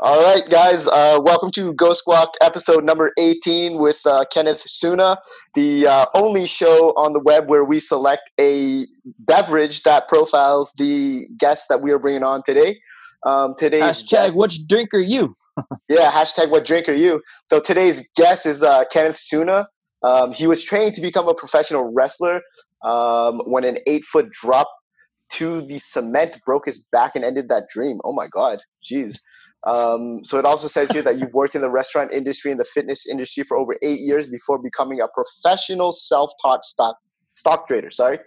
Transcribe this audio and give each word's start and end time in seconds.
All 0.00 0.22
right, 0.22 0.48
guys. 0.48 0.86
Uh, 0.86 1.18
welcome 1.20 1.50
to 1.50 1.72
Ghost 1.72 1.98
Squawk 1.98 2.34
episode 2.40 2.84
number 2.84 3.10
18 3.18 3.78
with 3.78 4.00
uh, 4.06 4.24
Kenneth 4.32 4.60
Suna, 4.60 5.16
the 5.56 5.88
uh, 5.88 6.06
only 6.14 6.46
show 6.46 6.90
on 6.90 7.14
the 7.14 7.18
web 7.18 7.48
where 7.48 7.64
we 7.64 7.80
select 7.80 8.30
a 8.38 8.86
beverage 9.18 9.82
that 9.82 10.06
profiles 10.06 10.72
the 10.74 11.26
guest 11.36 11.68
that 11.68 11.82
we 11.82 11.90
are 11.90 11.98
bringing 11.98 12.22
on 12.22 12.44
today. 12.44 12.78
Um, 13.26 13.56
today's 13.58 13.82
Hashtag 13.82 14.10
guest, 14.10 14.36
which 14.36 14.68
drink 14.68 14.94
are 14.94 15.00
you? 15.00 15.34
yeah, 15.88 16.12
hashtag 16.12 16.50
what 16.50 16.64
drink 16.64 16.88
are 16.88 16.94
you? 16.94 17.20
So 17.46 17.58
today's 17.58 18.08
guest 18.14 18.46
is 18.46 18.62
uh, 18.62 18.84
Kenneth 18.92 19.16
Suna. 19.16 19.66
Um, 20.04 20.32
he 20.32 20.46
was 20.46 20.62
trained 20.62 20.94
to 20.94 21.00
become 21.00 21.26
a 21.26 21.34
professional 21.34 21.92
wrestler 21.92 22.40
um, 22.84 23.40
when 23.46 23.64
an 23.64 23.78
eight 23.88 24.04
foot 24.04 24.30
drop 24.30 24.68
to 25.30 25.60
the 25.62 25.78
cement 25.78 26.38
broke 26.46 26.66
his 26.66 26.86
back 26.92 27.16
and 27.16 27.24
ended 27.24 27.48
that 27.48 27.64
dream. 27.68 27.98
Oh 28.04 28.12
my 28.12 28.28
God, 28.28 28.60
jeez. 28.88 29.18
Um, 29.66 30.24
so 30.24 30.38
it 30.38 30.44
also 30.44 30.68
says 30.68 30.90
here 30.90 31.02
that 31.02 31.18
you've 31.18 31.34
worked 31.34 31.54
in 31.54 31.60
the 31.60 31.70
restaurant 31.70 32.12
industry 32.12 32.50
and 32.50 32.60
the 32.60 32.64
fitness 32.64 33.08
industry 33.08 33.44
for 33.44 33.56
over 33.56 33.76
eight 33.82 34.00
years 34.00 34.26
before 34.26 34.60
becoming 34.62 35.00
a 35.00 35.08
professional 35.08 35.92
self-taught 35.92 36.64
stock 36.64 36.96
stock 37.32 37.66
trader. 37.66 37.90
Sorry, 37.90 38.18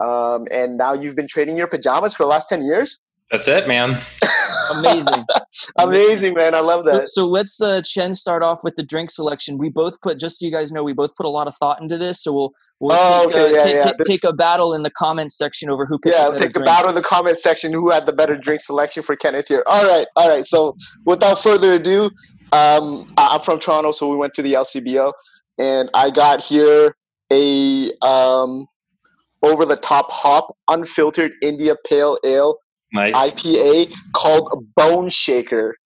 um, 0.00 0.46
and 0.50 0.76
now 0.76 0.94
you've 0.94 1.16
been 1.16 1.28
trading 1.28 1.56
your 1.56 1.66
pajamas 1.66 2.14
for 2.14 2.22
the 2.22 2.28
last 2.28 2.48
ten 2.48 2.62
years. 2.62 3.00
That's 3.30 3.48
it, 3.48 3.68
man. 3.68 4.00
Amazing. 4.72 5.24
Amazing, 5.78 6.34
man! 6.34 6.54
I 6.54 6.60
love 6.60 6.84
that. 6.86 7.08
So 7.08 7.26
let's 7.26 7.60
uh, 7.60 7.80
Chein 7.84 8.14
start 8.14 8.42
off 8.42 8.60
with 8.64 8.74
the 8.76 8.82
drink 8.82 9.10
selection. 9.10 9.58
We 9.58 9.68
both 9.70 10.00
put, 10.00 10.18
just 10.18 10.38
so 10.38 10.46
you 10.46 10.52
guys 10.52 10.72
know, 10.72 10.82
we 10.82 10.92
both 10.92 11.14
put 11.16 11.26
a 11.26 11.30
lot 11.30 11.46
of 11.46 11.54
thought 11.56 11.80
into 11.80 11.96
this. 11.98 12.22
So 12.22 12.32
we'll 12.32 12.52
we'll 12.80 12.96
Oh, 12.98 13.26
take, 13.26 13.34
okay, 13.36 13.44
uh, 13.44 13.48
yeah, 13.48 13.62
ta- 13.62 13.68
yeah. 13.68 13.80
ta- 13.80 13.92
This- 13.98 14.08
take 14.08 14.24
a 14.24 14.32
battle 14.32 14.74
in 14.74 14.82
the 14.82 14.90
comments 14.90 15.36
section 15.36 15.70
over 15.70 15.86
who 15.86 15.98
picked 15.98 16.14
Yeah, 16.16 16.28
the 16.30 16.38
take 16.38 16.48
the 16.52 16.60
drink. 16.60 16.66
battle 16.66 16.88
in 16.88 16.94
the 16.94 17.02
comment 17.02 17.38
section. 17.38 17.72
Who 17.72 17.90
had 17.90 18.06
the 18.06 18.12
better 18.12 18.36
drink 18.36 18.60
selection 18.60 19.02
for 19.02 19.16
Kenneth 19.16 19.48
here? 19.48 19.62
All 19.66 19.84
right, 19.84 20.06
all 20.16 20.28
right. 20.28 20.44
So 20.44 20.74
without 21.06 21.38
further 21.42 21.72
ado, 21.74 22.10
um, 22.52 23.06
I'm 23.16 23.40
from 23.40 23.58
Toronto, 23.60 23.92
so 23.92 24.08
we 24.10 24.16
went 24.16 24.34
to 24.34 24.42
the 24.42 24.54
LCBO, 24.54 25.12
and 25.58 25.90
I 25.94 26.10
got 26.10 26.40
here 26.42 26.96
a 27.32 27.90
um, 28.02 28.66
over 29.42 29.64
the 29.64 29.76
top 29.76 30.10
hop 30.10 30.54
unfiltered 30.68 31.32
India 31.42 31.76
Pale 31.86 32.18
Ale 32.24 32.56
Nice. 32.94 33.12
IPA 33.12 33.92
called 34.12 34.66
Bone 34.76 35.08
Shaker. 35.08 35.76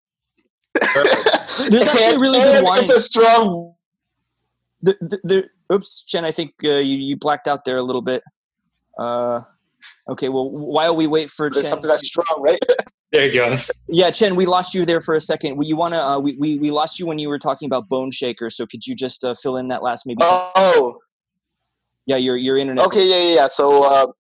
There's 0.74 1.88
actually 1.88 2.14
a 2.14 2.18
really 2.18 2.38
good 2.38 2.56
And 2.56 2.66
wine. 2.66 2.82
It's 2.82 2.90
a 2.90 3.00
strong. 3.00 3.74
The, 4.82 4.94
the, 5.00 5.20
the, 5.24 5.74
oops, 5.74 6.04
Chein, 6.04 6.26
I 6.26 6.30
think 6.30 6.52
uh, 6.64 6.72
you, 6.72 6.98
you 6.98 7.16
blacked 7.16 7.48
out 7.48 7.64
there 7.64 7.78
a 7.78 7.82
little 7.82 8.02
bit. 8.02 8.22
Uh, 8.98 9.40
okay, 10.10 10.28
well, 10.28 10.50
while 10.50 10.94
we 10.94 11.06
wait 11.06 11.30
for 11.30 11.48
There's 11.50 11.64
Chein, 11.64 11.70
something 11.70 11.88
that's 11.88 12.06
strong, 12.06 12.26
right? 12.38 12.60
There 13.10 13.22
he 13.22 13.30
goes. 13.30 13.70
yeah, 13.88 14.10
Chein, 14.10 14.36
we 14.36 14.44
lost 14.44 14.74
you 14.74 14.84
there 14.84 15.00
for 15.00 15.14
a 15.14 15.20
second. 15.20 15.64
You 15.64 15.76
want 15.76 15.94
to? 15.94 16.04
Uh, 16.04 16.18
we, 16.18 16.36
we 16.36 16.58
we 16.58 16.70
lost 16.70 17.00
you 17.00 17.06
when 17.06 17.18
you 17.18 17.30
were 17.30 17.38
talking 17.38 17.64
about 17.64 17.88
Bone 17.88 18.10
Shaker. 18.10 18.50
So 18.50 18.66
could 18.66 18.86
you 18.86 18.94
just 18.94 19.24
uh, 19.24 19.32
fill 19.32 19.56
in 19.56 19.68
that 19.68 19.82
last 19.82 20.04
maybe? 20.04 20.18
Oh, 20.20 20.98
yeah, 22.04 22.16
your 22.16 22.36
your 22.36 22.58
internet. 22.58 22.84
okay, 22.84 23.08
yeah, 23.08 23.16
yeah, 23.16 23.34
yeah. 23.34 23.46
So. 23.46 23.82
Uh, 23.82 24.12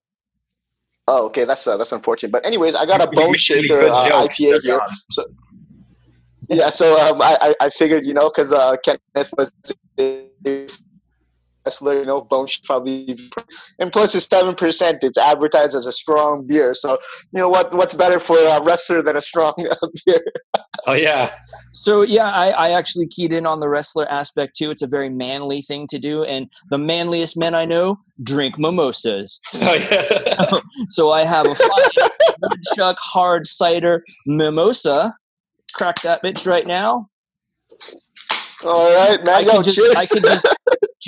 Oh, 1.10 1.24
okay, 1.24 1.46
that's 1.46 1.66
uh, 1.66 1.78
that's 1.78 1.92
unfortunate. 1.92 2.30
But 2.30 2.44
anyways, 2.44 2.74
I 2.74 2.84
got 2.84 3.00
a 3.00 3.06
bone 3.06 3.28
really 3.28 3.38
shaker 3.38 3.88
uh. 3.88 4.28
IPA 4.28 4.60
here. 4.60 4.80
So, 5.08 5.24
yeah, 6.50 6.68
so 6.68 6.98
um, 7.00 7.20
I, 7.22 7.54
I 7.62 7.70
figured 7.70 8.04
you 8.04 8.12
know 8.12 8.28
because 8.28 8.52
uh, 8.52 8.76
Kenneth 8.84 9.32
was 9.38 9.50
wrestler, 11.64 11.98
you 11.98 12.04
know, 12.04 12.20
bone 12.20 12.46
shaker 12.46 12.66
probably, 12.66 13.18
and 13.78 13.92
plus 13.92 14.14
it's 14.14 14.26
seven 14.26 14.54
percent. 14.54 14.98
It's 15.02 15.18
advertised 15.18 15.74
as 15.74 15.86
a 15.86 15.92
strong 15.92 16.46
beer, 16.46 16.74
so 16.74 16.98
you 17.32 17.40
know 17.40 17.48
what 17.48 17.72
what's 17.74 17.94
better 17.94 18.18
for 18.18 18.38
a 18.38 18.62
wrestler 18.62 19.02
than 19.02 19.16
a 19.16 19.22
strong 19.22 19.54
uh, 19.70 19.86
beer? 20.06 20.24
Oh 20.86 20.94
yeah. 20.94 21.32
So 21.72 22.02
yeah, 22.02 22.30
I, 22.30 22.48
I 22.50 22.70
actually 22.70 23.06
keyed 23.06 23.32
in 23.32 23.46
on 23.46 23.60
the 23.60 23.68
wrestler 23.68 24.10
aspect 24.10 24.56
too. 24.56 24.70
It's 24.70 24.82
a 24.82 24.86
very 24.86 25.08
manly 25.08 25.62
thing 25.62 25.86
to 25.88 25.98
do, 25.98 26.24
and 26.24 26.48
the 26.70 26.78
manliest 26.78 27.36
men 27.36 27.54
I 27.54 27.64
know 27.64 27.98
drink 28.22 28.58
mimosas. 28.58 29.40
Oh 29.54 29.74
yeah. 29.74 30.60
So 30.90 31.10
I 31.10 31.24
have 31.24 31.46
a 31.46 31.54
fine 31.54 32.08
woodchuck 32.42 32.96
hard 33.00 33.46
cider 33.46 34.04
mimosa. 34.26 35.14
Crack 35.74 36.00
that 36.02 36.22
bitch 36.22 36.46
right 36.46 36.66
now. 36.66 37.08
All 38.64 38.92
right, 38.96 39.24
man. 39.24 39.34
I 39.34 39.40
Yo, 39.40 39.52
could 39.52 39.64
just, 39.64 39.76
cheers. 39.76 39.96
I 39.96 40.06
could 40.06 40.22
just, 40.24 40.56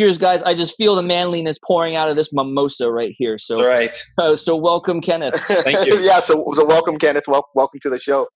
cheers, 0.00 0.16
guys. 0.16 0.42
I 0.42 0.54
just 0.54 0.76
feel 0.78 0.94
the 0.94 1.02
manliness 1.02 1.58
pouring 1.58 1.94
out 1.94 2.08
of 2.08 2.16
this 2.16 2.32
mimosa 2.32 2.90
right 2.90 3.14
here. 3.18 3.32
That's 3.34 3.46
So, 3.46 3.66
right. 3.68 3.90
uh, 4.18 4.34
so 4.34 4.56
welcome, 4.56 5.02
Kenneth. 5.02 5.34
Thank 5.48 5.76
you. 5.86 5.98
yeah, 6.00 6.20
so 6.20 6.42
so 6.54 6.64
welcome, 6.64 6.96
Kenneth. 6.98 7.24
Wel- 7.28 7.48
welcome 7.54 7.80
to 7.80 7.90
the 7.90 7.98
show. 7.98 8.26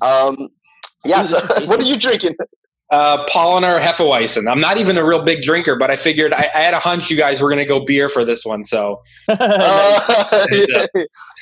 Um, 0.00 0.48
yeah, 1.04 1.20
so 1.22 1.38
what 1.66 1.78
are 1.80 1.82
you 1.86 1.98
drinking? 1.98 2.34
Uh, 2.90 3.26
Paulaner 3.26 3.78
Hefeweizen. 3.80 4.50
I'm 4.50 4.60
not 4.60 4.78
even 4.78 4.96
a 4.96 5.04
real 5.04 5.22
big 5.22 5.42
drinker, 5.42 5.76
but 5.76 5.90
I 5.90 5.96
figured 5.96 6.32
I, 6.32 6.48
I 6.54 6.62
had 6.62 6.72
a 6.74 6.78
hunch 6.78 7.10
you 7.10 7.16
guys 7.18 7.42
were 7.42 7.50
gonna 7.50 7.66
go 7.66 7.84
beer 7.84 8.08
for 8.08 8.24
this 8.24 8.44
one. 8.46 8.64
So 8.64 9.02
Uh, 9.28 10.46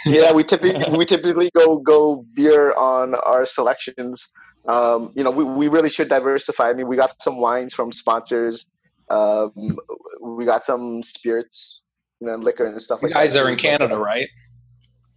yeah, 0.06 0.32
we 0.32 0.42
typically 0.42 0.96
we 0.96 1.04
typically 1.04 1.50
go 1.54 1.78
go 1.78 2.24
beer 2.34 2.74
on 2.74 3.14
our 3.14 3.44
selections. 3.44 4.26
Um, 4.66 5.12
you 5.14 5.22
know, 5.24 5.30
we, 5.30 5.44
we 5.44 5.68
really 5.68 5.90
should 5.90 6.08
diversify. 6.08 6.70
I 6.70 6.74
mean, 6.74 6.88
we 6.88 6.96
got 6.96 7.20
some 7.22 7.38
wines 7.38 7.74
from 7.74 7.92
sponsors. 7.92 8.68
Um, 9.12 9.76
we 10.22 10.44
got 10.44 10.64
some 10.64 11.02
spirits, 11.02 11.82
you 12.20 12.26
know, 12.26 12.36
liquor 12.36 12.64
and 12.64 12.80
stuff 12.80 13.02
you 13.02 13.08
like 13.08 13.14
guys 13.14 13.34
that. 13.34 13.40
Guys 13.40 13.46
are 13.46 13.50
in 13.50 13.56
Canada, 13.56 13.98
right? 13.98 14.28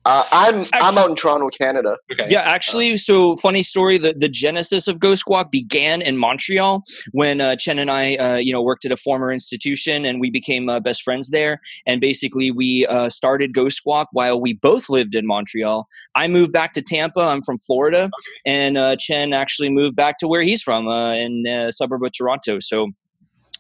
Uh, 0.08 0.24
I'm 0.32 0.66
I'm 0.74 1.00
out 1.00 1.10
in 1.10 1.16
Toronto, 1.16 1.50
Canada. 1.50 1.98
Okay. 2.12 2.28
Yeah, 2.30 2.42
actually, 2.42 2.96
so 2.98 3.36
funny 3.38 3.64
story. 3.64 3.98
The, 3.98 4.14
the 4.14 4.30
genesis 4.30 4.88
of 4.88 5.00
Ghost 5.00 5.22
Squawk 5.22 5.52
began 5.52 6.04
in 6.04 6.20
Montreal 6.20 6.84
when 7.12 7.42
uh, 7.42 7.56
Chein 7.56 7.80
and 7.80 7.90
I, 7.90 8.16
uh, 8.18 8.36
you 8.36 8.54
know, 8.54 8.62
worked 8.62 8.86
at 8.86 8.92
a 8.92 8.98
former 8.98 9.32
institution, 9.32 10.06
and 10.06 10.22
we 10.22 10.30
became 10.30 10.70
uh, 10.70 10.80
best 10.80 11.02
friends 11.02 11.32
there. 11.32 11.60
And 11.88 12.00
basically, 12.02 12.52
we 12.52 12.86
uh, 12.86 13.10
started 13.10 13.52
Ghost 13.52 13.78
Squawk 13.78 14.10
while 14.12 14.40
we 14.40 14.54
both 14.54 14.92
lived 14.92 15.16
in 15.16 15.26
Montreal. 15.26 15.88
I 16.14 16.28
moved 16.28 16.54
back 16.54 16.74
to 16.74 16.84
Tampa. 16.84 17.22
I'm 17.22 17.42
from 17.42 17.58
Florida, 17.58 18.12
and 18.46 18.78
uh, 18.78 18.98
Chein 19.00 19.34
actually 19.34 19.72
moved 19.72 19.96
back 19.96 20.20
to 20.20 20.28
where 20.28 20.44
he's 20.44 20.62
from, 20.62 20.88
uh, 20.88 21.16
in 21.16 21.48
uh, 21.48 21.72
suburb 21.72 22.04
of 22.04 22.12
Toronto. 22.16 22.60
So, 22.60 22.92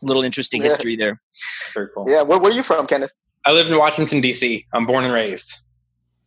little 0.05 0.23
interesting 0.23 0.61
Yeah. 0.61 0.69
history 0.69 0.95
there. 0.95 1.21
Very 1.73 1.89
cool. 1.93 2.05
Yeah, 2.07 2.21
where, 2.21 2.39
where 2.39 2.51
are 2.51 2.55
you 2.55 2.63
from, 2.63 2.87
Kenneth? 2.87 3.13
I 3.45 3.51
live 3.51 3.69
in 3.69 3.77
Washington 3.77 4.21
D.C. 4.21 4.65
I'm 4.73 4.85
born 4.85 5.03
and 5.05 5.13
raised. 5.13 5.55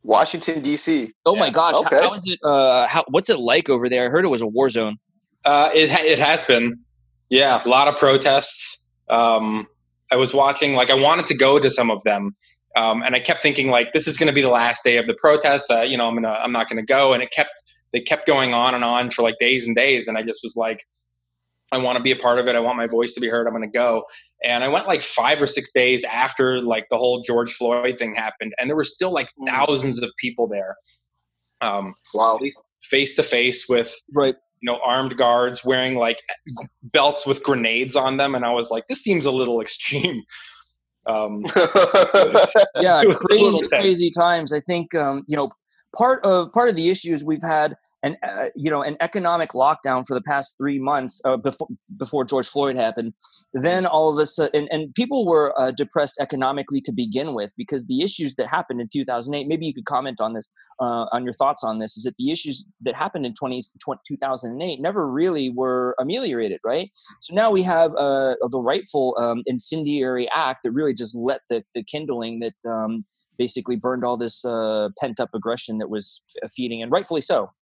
Washington 0.03 0.61
D.C. 0.61 1.13
Oh 1.27 1.35
my 1.37 1.47
Yeah. 1.47 1.53
gosh, 1.53 1.75
how- 1.75 1.81
Okay. 1.81 2.01
how 2.01 2.15
is 2.15 2.27
it? 2.27 2.39
Uh, 2.43 2.87
how 2.87 3.05
what's 3.09 3.29
it 3.29 3.39
like 3.39 3.69
over 3.69 3.89
there? 3.89 4.07
I 4.07 4.09
heard 4.09 4.25
it 4.25 4.29
was 4.29 4.41
a 4.41 4.47
war 4.47 4.71
zone. 4.71 4.97
Uh, 5.45 5.71
it 5.75 5.91
ha- 5.91 6.05
it 6.05 6.19
has 6.19 6.45
been, 6.45 6.81
yeah, 7.29 7.61
a 7.65 7.69
lot 7.69 7.89
of 7.89 7.97
protests. 7.97 8.91
Um, 9.09 9.67
I 10.11 10.17
was 10.17 10.33
watching, 10.35 10.75
like, 10.75 10.91
I 10.91 10.95
wanted 10.95 11.27
to 11.29 11.35
go 11.35 11.59
to 11.59 11.69
some 11.71 11.91
of 11.91 12.03
them, 12.05 12.35
um, 12.77 13.03
and 13.03 13.15
I 13.15 13.21
kept 13.21 13.43
thinking, 13.43 13.69
like, 13.69 13.93
this 13.93 14.07
is 14.09 14.17
going 14.17 14.27
to 14.29 14.33
be 14.33 14.43
the 14.43 14.49
last 14.49 14.85
day 14.85 14.97
of 14.97 15.07
the 15.07 15.15
protests. 15.15 15.71
Uh, 15.71 15.81
you 15.83 15.97
know, 15.99 16.07
I'm 16.09 16.15
gonna, 16.15 16.29
I'm 16.43 16.53
not 16.53 16.69
going 16.69 16.77
to 16.79 16.83
go, 16.87 17.13
and 17.13 17.23
it 17.23 17.31
kept, 17.31 17.51
they 17.93 18.01
kept 18.01 18.27
going 18.27 18.55
on 18.55 18.75
and 18.75 18.85
on 18.85 19.11
for 19.11 19.23
like 19.23 19.39
days 19.39 19.67
and 19.67 19.75
days, 19.77 20.09
and 20.09 20.17
I 20.19 20.23
just 20.23 20.41
was 20.43 20.57
like, 20.57 20.87
I 21.73 21.79
want 21.79 21.97
to 21.97 22.03
be 22.03 22.13
a 22.13 22.17
part 22.17 22.39
of 22.39 22.49
it. 22.49 22.57
I 22.57 22.61
want 22.61 22.77
my 22.77 22.87
voice 22.87 23.13
to 23.15 23.21
be 23.21 23.29
heard. 23.29 23.47
I'm 23.47 23.53
going 23.53 23.63
to 23.63 23.69
go, 23.79 24.05
and 24.45 24.65
I 24.65 24.69
went 24.69 24.87
like 24.87 25.03
five 25.03 25.41
or 25.43 25.47
six 25.47 25.71
days 25.73 26.03
after 26.05 26.63
like 26.63 26.87
the 26.91 26.97
whole 26.97 27.23
George 27.23 27.53
Floyd 27.53 27.99
thing 27.99 28.15
happened, 28.15 28.53
and 28.59 28.69
there 28.71 28.77
were 28.77 28.85
still 28.85 29.13
like 29.13 29.29
Mm. 29.41 29.47
thousands 29.49 30.03
of 30.03 30.11
people 30.19 30.49
there, 30.49 30.77
um, 31.61 31.95
Wow. 32.15 32.39
face 32.83 33.15
to 33.17 33.23
face 33.23 33.67
with 33.69 33.95
Right. 34.15 34.35
you 34.63 34.67
know 34.73 34.79
armed 34.85 35.17
guards 35.17 35.65
wearing 35.65 35.95
like 35.97 36.21
belts 36.83 37.27
with 37.27 37.43
grenades 37.45 37.95
on 37.97 38.17
them 38.17 38.35
and 38.35 38.45
i 38.45 38.51
was 38.53 38.71
like 38.71 38.85
this 38.89 39.01
seems 39.03 39.25
a 39.27 39.31
little 39.31 39.61
extreme 39.61 40.23
um 41.07 41.43
yeah 42.81 43.03
was 43.05 43.17
a 43.17 43.27
crazy 43.27 43.69
crazy 43.69 44.11
times 44.11 44.53
i 44.53 44.61
think 44.61 44.95
um, 44.95 45.23
you 45.29 45.37
know 45.37 45.49
part 45.97 46.25
of 46.25 46.53
part 46.53 46.69
of 46.69 46.77
the 46.77 46.89
issue 46.89 47.13
is 47.13 47.25
we've 47.25 47.43
had 47.43 47.77
an 48.03 48.17
uh, 48.23 48.47
you 48.55 48.71
know 48.71 48.83
an 48.83 48.97
economic 49.01 49.51
lockdown 49.51 50.07
for 50.07 50.15
the 50.15 50.23
past 50.23 50.57
three 50.57 50.79
months 50.79 51.21
uh, 51.25 51.37
before 51.37 51.69
before 51.97 52.25
George 52.25 52.47
Floyd 52.47 52.77
happened. 52.77 53.15
Then 53.53 53.87
all 53.87 54.13
of 54.13 54.19
a 54.19 54.27
sudden, 54.27 54.69
and, 54.71 54.95
people 54.95 55.27
were 55.27 55.59
uh, 55.59 55.71
depressed 55.71 56.19
economically 56.21 56.81
to 56.81 56.93
begin 56.93 57.35
with 57.35 57.53
because 57.57 57.87
the 57.87 58.03
issues 58.03 58.37
that 58.37 58.49
happened 58.49 58.81
in 58.81 58.89
2008. 58.93 59.47
Maybe 59.47 59.67
you 59.67 59.75
could 59.75 59.85
comment 59.85 60.21
on 60.21 60.33
this, 60.33 60.51
uh, 60.81 61.07
on 61.13 61.25
your 61.25 61.33
thoughts 61.35 61.63
on 61.63 61.79
this. 61.79 61.97
Is 61.97 62.05
that 62.05 62.17
the 62.17 62.31
issues 62.31 62.67
that 62.81 62.97
happened 62.97 63.27
in 63.27 63.35
20, 63.35 63.61
2008 64.07 64.81
never 64.81 65.09
really 65.11 65.51
were 65.51 65.95
ameliorated, 66.01 66.61
right? 66.65 66.91
So 67.21 67.35
now 67.35 67.51
we 67.51 67.63
have 67.63 67.93
uh, 67.97 68.35
the 68.51 68.61
rightful 68.61 69.17
um, 69.19 69.43
incendiary 69.47 70.29
act 70.35 70.63
that 70.65 70.73
really 70.73 70.95
just 70.95 71.15
let 71.17 71.41
the 71.49 71.65
the 71.75 71.83
kindling 71.83 72.41
that. 72.41 72.55
Um, 72.69 73.05
basically 73.39 73.77
burned 73.77 74.05
all 74.05 74.17
this 74.17 74.45
uh, 74.45 74.89
pent 75.01 75.21
up 75.21 75.31
aggression 75.33 75.79
that 75.79 75.89
was 75.89 76.23
f- 76.43 76.51
feeding, 76.51 76.83
and 76.83 76.91
rightfully 76.91 77.21
so. 77.21 77.53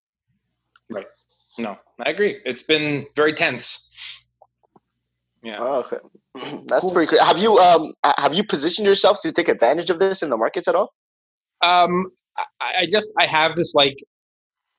No 1.59 1.77
i 2.05 2.11
agree 2.11 2.41
it's 2.45 2.63
been 2.63 3.07
very 3.17 3.33
tense 3.33 3.83
yeah 5.43 5.59
Oh, 5.61 5.81
okay. 5.81 5.99
That's 6.67 6.83
Cool. 6.85 6.93
pretty 6.93 7.09
great. 7.11 7.23
Have 7.23 7.39
you 7.39 7.57
um 7.59 7.95
have 8.19 8.35
you 8.35 8.45
positioned 8.45 8.87
yourself 8.87 9.19
to 9.23 9.33
take 9.33 9.49
advantage 9.49 9.91
of 9.91 9.99
this 9.99 10.23
in 10.23 10.29
the 10.31 10.37
markets 10.37 10.67
at 10.69 10.75
all? 10.75 10.93
um 11.63 12.11
I, 12.61 12.83
I 12.83 12.87
just 12.87 13.13
i 13.19 13.27
have 13.27 13.57
this 13.57 13.75
like 13.75 13.97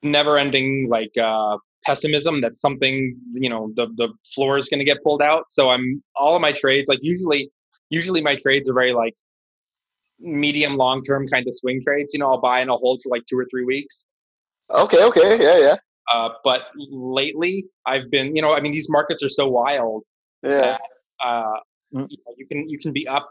never 0.04 0.38
ending 0.38 0.88
like 0.89 1.12
uh 1.18 1.57
pessimism 1.86 2.42
that 2.42 2.57
something 2.57 3.18
you 3.33 3.50
know 3.50 3.71
the 3.75 3.88
the 3.95 4.10
floor 4.36 4.57
is 4.57 4.68
going 4.69 4.80
to 4.80 4.86
get 4.86 5.01
pulled 5.03 5.21
out. 5.21 5.44
So 5.50 5.69
I'm 5.69 6.03
all 6.15 6.36
of 6.36 6.42
my 6.42 6.51
trades 6.51 6.88
like 6.89 7.00
usually 7.01 7.50
usually 7.89 8.21
my 8.21 8.36
trades 8.36 8.69
are 8.69 8.74
very 8.74 8.94
like 8.94 9.15
medium 10.19 10.75
long 10.77 11.03
term 11.03 11.27
kind 11.27 11.48
of 11.48 11.53
swing 11.56 11.81
trades. 11.86 12.13
You 12.13 12.19
know, 12.19 12.30
I'll 12.31 12.42
buy 12.42 12.60
and 12.60 12.69
I'll 12.69 12.77
hold 12.77 13.01
for 13.03 13.10
like 13.10 13.24
two 13.30 13.39
or 13.39 13.48
three 13.50 13.63
weeks. 13.65 14.06
Okay, 14.69 15.03
okay, 15.06 15.42
yeah, 15.42 15.57
yeah. 15.57 15.75
Uh, 16.13 16.30
but 16.44 16.62
lately, 16.77 17.65
I've 17.86 18.09
been, 18.09 18.36
you 18.36 18.42
know, 18.42 18.54
I 18.54 18.62
mean, 18.62 18.71
these 18.71 18.88
markets 18.89 19.24
are 19.24 19.30
so 19.30 19.48
wild. 19.48 20.04
Yeah. 20.44 20.50
That, 20.50 20.81
uh, 21.24 21.59
mm. 21.94 22.07
you, 22.09 22.18
know, 22.25 22.33
you 22.38 22.48
can 22.48 22.69
you 22.69 22.80
can 22.80 22.94
be 22.94 23.07
up 23.07 23.30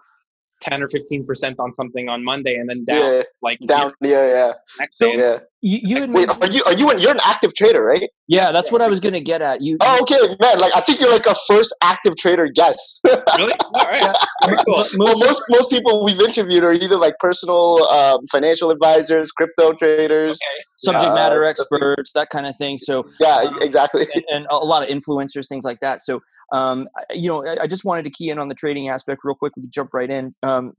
10 0.62 0.82
or 0.82 0.88
15 0.88 1.26
percent 1.26 1.56
on 1.58 1.74
something 1.74 2.08
on 2.08 2.24
Monday 2.24 2.56
and 2.56 2.68
then 2.68 2.84
down 2.84 3.12
yeah. 3.12 3.22
like 3.42 3.58
down 3.66 3.92
yeah 4.00 4.26
yeah 4.26 4.52
next 4.78 4.96
day 4.98 5.14
yeah 5.16 5.38
you, 5.62 5.78
you 5.82 6.06
like, 6.06 6.10
wait, 6.10 6.42
are 6.42 6.52
you 6.52 6.64
are 6.64 6.72
you 6.74 6.90
an, 6.90 6.98
you're 6.98 7.12
an 7.12 7.20
active 7.24 7.54
trader 7.54 7.82
right? 7.82 8.10
Yeah 8.28 8.52
that's 8.52 8.70
what 8.70 8.82
I 8.82 8.88
was 8.88 9.00
gonna 9.00 9.20
get 9.20 9.40
at. 9.40 9.62
You 9.62 9.78
oh 9.80 9.98
okay 10.02 10.18
man 10.40 10.60
like 10.60 10.74
I 10.76 10.80
think 10.80 11.00
you're 11.00 11.10
like 11.10 11.26
a 11.26 11.34
first 11.48 11.74
active 11.82 12.16
trader 12.16 12.46
guest 12.46 13.00
really? 13.36 13.54
All 13.74 13.88
right. 13.88 14.16
Very 14.44 14.58
cool. 14.64 14.84
well, 14.98 15.18
most 15.18 15.42
most 15.48 15.70
people 15.70 16.04
we've 16.04 16.20
interviewed 16.20 16.62
are 16.62 16.72
either 16.72 16.96
like 16.96 17.14
personal 17.20 17.84
um, 17.86 18.20
financial 18.30 18.70
advisors 18.70 19.32
crypto 19.32 19.72
traders 19.72 20.38
okay. 20.42 20.62
subject 20.78 21.12
uh, 21.12 21.14
matter 21.14 21.44
experts 21.44 22.12
that 22.12 22.28
kind 22.30 22.46
of 22.46 22.56
thing 22.56 22.76
so 22.78 23.04
yeah 23.20 23.42
um, 23.46 23.58
exactly. 23.62 24.06
and, 24.14 24.24
and, 24.30 24.46
a 24.50 24.56
lot 24.56 24.82
of 24.82 24.88
influencers 24.88 25.48
things 25.48 25.64
like 25.64 25.80
that 25.80 26.00
so 26.00 26.20
um, 26.52 26.88
you 27.12 27.28
know 27.28 27.44
I, 27.44 27.62
I 27.62 27.66
just 27.66 27.84
wanted 27.84 28.04
to 28.04 28.10
key 28.10 28.30
in 28.30 28.38
on 28.38 28.48
the 28.48 28.54
trading 28.54 28.88
aspect 28.88 29.22
real 29.24 29.34
quick 29.34 29.56
we 29.56 29.62
can 29.62 29.70
jump 29.70 29.94
right 29.94 30.10
in. 30.10 30.34
Um, 30.42 30.72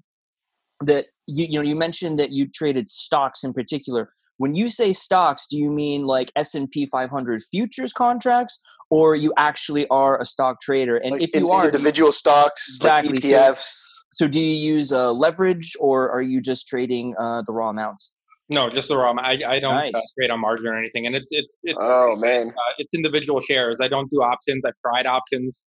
that 0.82 1.08
you 1.26 1.46
you 1.46 1.60
know 1.60 1.64
you 1.64 1.76
mentioned 1.76 2.20
that 2.20 2.32
you 2.32 2.48
traded 2.48 2.90
stocks 2.90 3.44
in 3.44 3.54
particular. 3.54 4.12
When 4.38 4.56
you 4.56 4.70
say 4.70 4.94
stocks, 4.94 5.48
do 5.48 5.58
you 5.58 5.72
mean 5.72 6.06
like 6.06 6.32
S 6.36 6.54
and 6.54 6.70
P 6.70 6.86
500 6.86 7.42
futures 7.42 7.92
contracts, 7.92 8.62
or 8.90 9.16
you 9.16 9.34
actually 9.38 9.88
are 9.90 10.20
a 10.22 10.26
stock 10.26 10.62
trader? 10.62 10.98
And 10.98 11.14
like 11.14 11.22
if 11.24 11.36
you 11.36 11.50
are, 11.50 11.66
individual 11.66 12.10
you, 12.10 12.14
stocks, 12.14 12.66
exactly. 12.78 13.14
Like 13.14 13.24
ETFs. 13.24 13.62
So, 13.62 13.94
so, 14.10 14.28
do 14.28 14.40
you 14.40 14.74
use 14.74 14.94
uh, 14.94 15.12
leverage, 15.12 15.76
or 15.80 16.10
are 16.10 16.22
you 16.22 16.42
just 16.42 16.68
trading 16.68 17.14
uh, 17.20 17.42
the 17.46 17.54
raw 17.54 17.70
amounts? 17.70 18.14
No, 18.50 18.70
just 18.70 18.88
the 18.88 18.98
raw. 18.98 19.14
I 19.20 19.32
I 19.46 19.60
don't 19.60 19.74
uh, 19.74 19.82
nice. 19.82 19.94
uh, 19.94 20.02
trade 20.18 20.30
on 20.30 20.40
margin 20.40 20.68
or 20.68 20.78
anything, 20.78 21.06
and 21.06 21.16
it's 21.16 21.32
it's 21.32 21.58
it's 21.64 21.84
oh 21.86 22.16
man, 22.16 22.48
uh, 22.48 22.74
it's 22.78 22.94
individual 22.94 23.42
shares. 23.42 23.82
I 23.82 23.90
don't 23.90 24.10
do 24.10 24.18
options. 24.22 24.64
I've 24.66 24.80
tried 24.82 25.06
options 25.06 25.66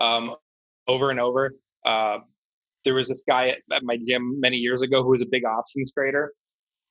um, 0.00 0.34
over 0.88 1.10
and 1.10 1.20
over. 1.20 1.52
Uh, 1.84 2.18
there 2.84 2.94
was 2.94 3.08
this 3.08 3.22
guy 3.26 3.48
at, 3.48 3.58
at, 3.74 3.82
my 3.82 3.96
gym 3.96 4.38
many 4.40 4.56
years 4.56 4.82
ago 4.82 5.02
who 5.02 5.10
was 5.10 5.22
a 5.22 5.26
big 5.30 5.44
options 5.44 5.92
trader. 5.92 6.32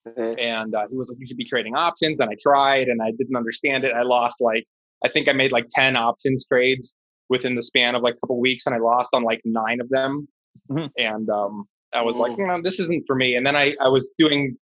Mm-hmm. 0.08 0.40
And 0.40 0.76
uh, 0.76 0.88
he 0.90 0.96
was 0.96 1.10
like, 1.10 1.20
you 1.20 1.26
should 1.26 1.38
be 1.38 1.46
trading 1.46 1.76
options. 1.76 2.20
And 2.20 2.30
I 2.30 2.36
tried 2.42 2.88
and 2.88 3.02
I 3.02 3.12
didn't 3.12 3.36
understand 3.36 3.84
it. 3.84 3.94
I 3.94 4.04
lost 4.04 4.42
like, 4.42 4.66
I 5.04 5.10
think 5.10 5.28
I 5.28 5.34
made 5.34 5.52
like 5.52 5.68
10 5.72 5.96
options 5.96 6.46
trades 6.46 6.98
within 7.30 7.56
the 7.56 7.62
span 7.62 7.96
of 7.96 8.02
like 8.02 8.16
a 8.16 8.20
couple 8.20 8.40
weeks 8.40 8.66
and 8.66 8.76
I 8.76 8.80
lost 8.80 9.14
on 9.14 9.24
like 9.24 9.42
nine 9.46 9.80
of 9.80 9.90
them. 9.90 10.28
Mm-hmm. 10.70 10.88
And 10.98 11.30
um, 11.30 11.66
I 11.94 12.02
was 12.02 12.18
mm-hmm. 12.18 12.50
like, 12.50 12.64
this 12.64 12.80
isn't 12.80 13.04
for 13.06 13.16
me. 13.16 13.36
And 13.36 13.46
then 13.46 13.56
I, 13.56 13.76
I 13.82 13.88
was 13.88 14.14
doing 14.18 14.58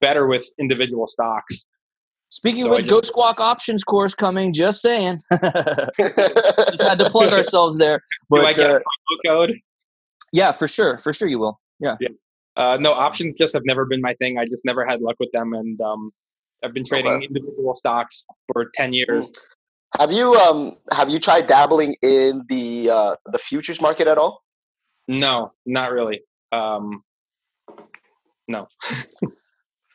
better 0.00 0.26
with 0.26 0.46
individual 0.58 1.06
stocks. 1.06 1.66
Speaking 2.30 2.62
so 2.62 2.72
of 2.72 2.76
which, 2.76 2.86
Ghost 2.86 3.06
Squawk 3.06 3.40
options 3.40 3.82
course 3.82 4.14
coming. 4.14 4.52
Just 4.52 4.80
saying. 4.80 5.18
just 5.32 6.82
had 6.82 6.98
to 6.98 7.08
plug 7.10 7.32
ourselves 7.34 7.76
there. 7.76 8.00
But, 8.28 8.40
Do 8.40 8.46
I 8.46 8.52
get 8.52 8.70
uh, 8.70 8.78
a 8.78 9.28
code? 9.28 9.52
Yeah, 10.32 10.52
for 10.52 10.68
sure, 10.68 10.98
for 10.98 11.12
sure 11.12 11.28
you 11.28 11.38
will. 11.38 11.60
Yeah. 11.80 11.96
Yeah. 12.00 12.08
Uh, 12.56 12.76
no, 12.78 12.92
options 12.92 13.34
just 13.34 13.54
have 13.54 13.64
never 13.64 13.84
been 13.84 14.00
my 14.00 14.14
thing. 14.14 14.38
I 14.38 14.44
just 14.44 14.64
never 14.64 14.84
had 14.84 15.00
luck 15.00 15.16
with 15.18 15.30
them, 15.32 15.54
and 15.54 15.80
um, 15.80 16.12
I've 16.64 16.74
been 16.74 16.84
trading 16.84 17.12
okay. 17.12 17.26
individual 17.26 17.74
stocks 17.74 18.24
for 18.52 18.70
ten 18.74 18.92
years. 18.92 19.32
Have 19.98 20.12
you 20.12 20.34
um 20.34 20.76
have 20.92 21.08
you 21.08 21.18
tried 21.18 21.46
dabbling 21.46 21.96
in 22.02 22.42
the 22.48 22.90
uh, 22.90 23.16
the 23.32 23.38
futures 23.38 23.80
market 23.80 24.06
at 24.06 24.18
all? 24.18 24.42
No, 25.08 25.52
not 25.66 25.90
really. 25.90 26.22
Um, 26.52 27.02
no. 28.46 28.68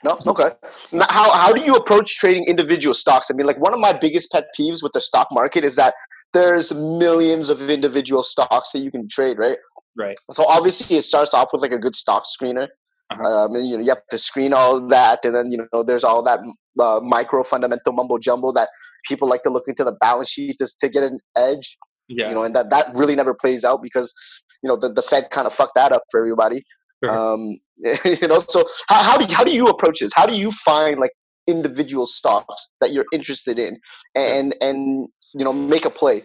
no. 0.03 0.17
Okay. 0.27 0.49
Now, 0.91 1.05
how 1.09 1.31
how 1.31 1.53
do 1.53 1.61
you 1.61 1.75
approach 1.75 2.17
trading 2.17 2.45
individual 2.45 2.93
stocks? 2.93 3.29
I 3.31 3.35
mean, 3.35 3.45
like 3.45 3.59
one 3.59 3.73
of 3.73 3.79
my 3.79 3.93
biggest 3.93 4.31
pet 4.31 4.47
peeves 4.57 4.83
with 4.83 4.91
the 4.93 5.01
stock 5.01 5.27
market 5.31 5.63
is 5.63 5.75
that 5.77 5.93
there's 6.33 6.73
millions 6.73 7.49
of 7.49 7.69
individual 7.69 8.23
stocks 8.23 8.71
that 8.71 8.79
you 8.79 8.91
can 8.91 9.07
trade, 9.07 9.37
right? 9.37 9.57
Right. 9.97 10.17
So 10.31 10.45
obviously, 10.47 10.97
it 10.97 11.03
starts 11.03 11.33
off 11.33 11.49
with 11.53 11.61
like 11.61 11.71
a 11.71 11.77
good 11.77 11.95
stock 11.95 12.23
screener. 12.25 12.67
Uh-huh. 13.11 13.45
Um, 13.45 13.55
and, 13.55 13.67
you 13.67 13.77
know, 13.77 13.83
you 13.83 13.89
have 13.89 14.05
to 14.09 14.17
screen 14.17 14.51
all 14.51 14.81
that, 14.87 15.23
and 15.25 15.35
then 15.35 15.51
you 15.51 15.65
know, 15.71 15.83
there's 15.83 16.03
all 16.03 16.23
that 16.23 16.39
uh, 16.79 16.99
micro 17.03 17.43
fundamental 17.43 17.93
mumbo 17.93 18.17
jumbo 18.17 18.51
that 18.53 18.69
people 19.05 19.27
like 19.27 19.43
to 19.43 19.49
look 19.49 19.65
into 19.67 19.83
the 19.83 19.95
balance 20.01 20.29
sheet 20.29 20.57
to, 20.57 20.67
to 20.79 20.89
get 20.89 21.03
an 21.03 21.19
edge. 21.37 21.77
Yeah. 22.07 22.29
You 22.29 22.35
know, 22.35 22.43
and 22.43 22.55
that 22.55 22.69
that 22.71 22.87
really 22.95 23.15
never 23.15 23.33
plays 23.33 23.63
out 23.63 23.81
because 23.81 24.13
you 24.61 24.67
know 24.67 24.75
the, 24.75 24.91
the 24.91 25.01
Fed 25.01 25.29
kind 25.31 25.47
of 25.47 25.53
fucked 25.53 25.75
that 25.75 25.91
up 25.91 26.03
for 26.11 26.19
everybody. 26.19 26.63
Sure. 27.03 27.33
Um, 27.33 27.59
you 27.77 28.27
know, 28.27 28.39
so 28.47 28.63
how, 28.87 29.03
how 29.03 29.17
do 29.17 29.25
you, 29.25 29.35
how 29.35 29.43
do 29.43 29.51
you 29.51 29.67
approach 29.67 29.99
this? 29.99 30.11
How 30.15 30.25
do 30.25 30.37
you 30.37 30.51
find 30.51 30.99
like 30.99 31.11
individual 31.47 32.05
stocks 32.05 32.71
that 32.81 32.91
you're 32.91 33.05
interested 33.11 33.59
in 33.59 33.77
and 34.15 34.55
and 34.61 35.07
you 35.35 35.43
know 35.43 35.53
make 35.53 35.85
a 35.85 35.89
play? 35.89 36.23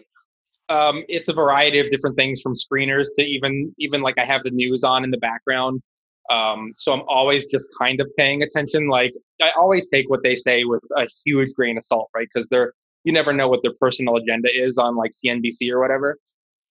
Um, 0.71 1.03
it's 1.09 1.27
a 1.27 1.33
variety 1.33 1.79
of 1.79 1.89
different 1.91 2.15
things 2.15 2.41
from 2.41 2.53
screeners 2.53 3.07
to 3.17 3.23
even 3.23 3.75
even 3.77 4.01
like 4.01 4.17
I 4.17 4.25
have 4.25 4.43
the 4.43 4.51
news 4.51 4.83
on 4.83 5.03
in 5.03 5.11
the 5.11 5.17
background. 5.17 5.81
Um, 6.29 6.71
so 6.77 6.93
I'm 6.93 7.03
always 7.09 7.45
just 7.45 7.67
kind 7.77 7.99
of 7.99 8.07
paying 8.17 8.41
attention. 8.41 8.87
Like 8.87 9.13
I 9.41 9.51
always 9.57 9.89
take 9.89 10.09
what 10.09 10.23
they 10.23 10.35
say 10.35 10.63
with 10.63 10.81
a 10.95 11.07
huge 11.25 11.49
grain 11.55 11.77
of 11.77 11.83
salt, 11.83 12.09
right? 12.15 12.27
Because 12.33 12.47
they're 12.47 12.73
you 13.03 13.11
never 13.11 13.33
know 13.33 13.49
what 13.49 13.61
their 13.63 13.73
personal 13.81 14.15
agenda 14.15 14.49
is 14.53 14.77
on 14.77 14.95
like 14.95 15.11
CNBC 15.11 15.69
or 15.71 15.79
whatever. 15.79 16.17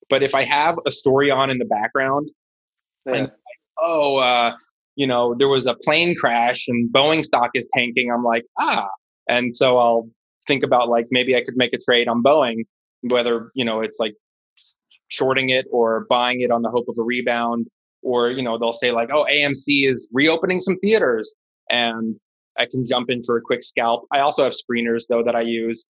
But 0.09 0.23
if 0.23 0.35
I 0.35 0.45
have 0.45 0.77
a 0.87 0.91
story 0.91 1.31
on 1.31 1.51
in 1.51 1.59
the 1.59 1.67
background, 1.67 2.31
yeah. 3.07 3.15
and 3.15 3.33
oh, 3.79 4.17
uh, 4.17 4.55
you 4.97 5.07
know, 5.07 5.35
there 5.39 5.49
was 5.49 5.67
a 5.67 5.75
plane 5.75 6.17
crash 6.17 6.69
and 6.69 6.91
Boeing 6.93 7.23
stock 7.23 7.51
is 7.55 7.69
tanking, 7.77 8.11
I'm 8.11 8.25
like, 8.25 8.45
ah, 8.59 8.89
and 9.29 9.55
so 9.55 9.77
I'll 9.77 10.09
think 10.47 10.63
about 10.63 10.89
like 10.89 11.09
maybe 11.11 11.37
I 11.37 11.45
could 11.45 11.57
make 11.57 11.75
a 11.75 11.79
trade 11.79 12.09
on 12.09 12.23
Boeing 12.23 12.65
whether 13.03 13.51
you 13.55 13.65
know 13.65 13.81
it's 13.81 13.99
like 13.99 14.15
shorting 15.09 15.51
it 15.51 15.67
or 15.73 16.07
buying 16.09 16.41
it 16.41 16.51
on 16.51 16.63
the 16.63 16.69
hope 16.69 16.87
of 16.89 16.97
a 16.99 17.03
rebound 17.03 17.67
or 18.03 18.31
you 18.31 18.43
know 18.43 18.59
they'll 18.59 18.73
say 18.73 18.93
like 18.93 19.11
oh 19.13 19.27
amc 19.33 19.65
is 19.67 20.09
reopening 20.13 20.61
some 20.61 20.79
theaters 20.79 21.35
and 21.69 22.17
i 22.59 22.67
can 22.67 22.85
jump 22.87 23.11
in 23.11 23.23
for 23.23 23.37
a 23.37 23.41
quick 23.41 23.63
scalp 23.63 24.07
i 24.13 24.21
also 24.21 24.45
have 24.45 24.53
screeners 24.53 25.05
though 25.09 25.23
that 25.23 25.35
i 25.35 25.41
use 25.41 25.87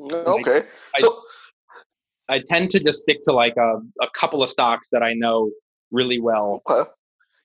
okay 0.00 0.64
I, 0.96 1.00
so 1.00 1.20
I, 2.28 2.36
I, 2.36 2.42
tend 2.46 2.70
to 2.70 2.80
just 2.80 3.00
stick 3.00 3.18
to 3.24 3.32
like 3.32 3.54
a, 3.58 3.80
a 4.00 4.08
couple 4.14 4.42
of 4.42 4.48
stocks 4.48 4.88
that 4.90 5.02
i 5.02 5.12
know 5.12 5.50
really 5.90 6.20
well 6.20 6.62
okay. 6.68 6.88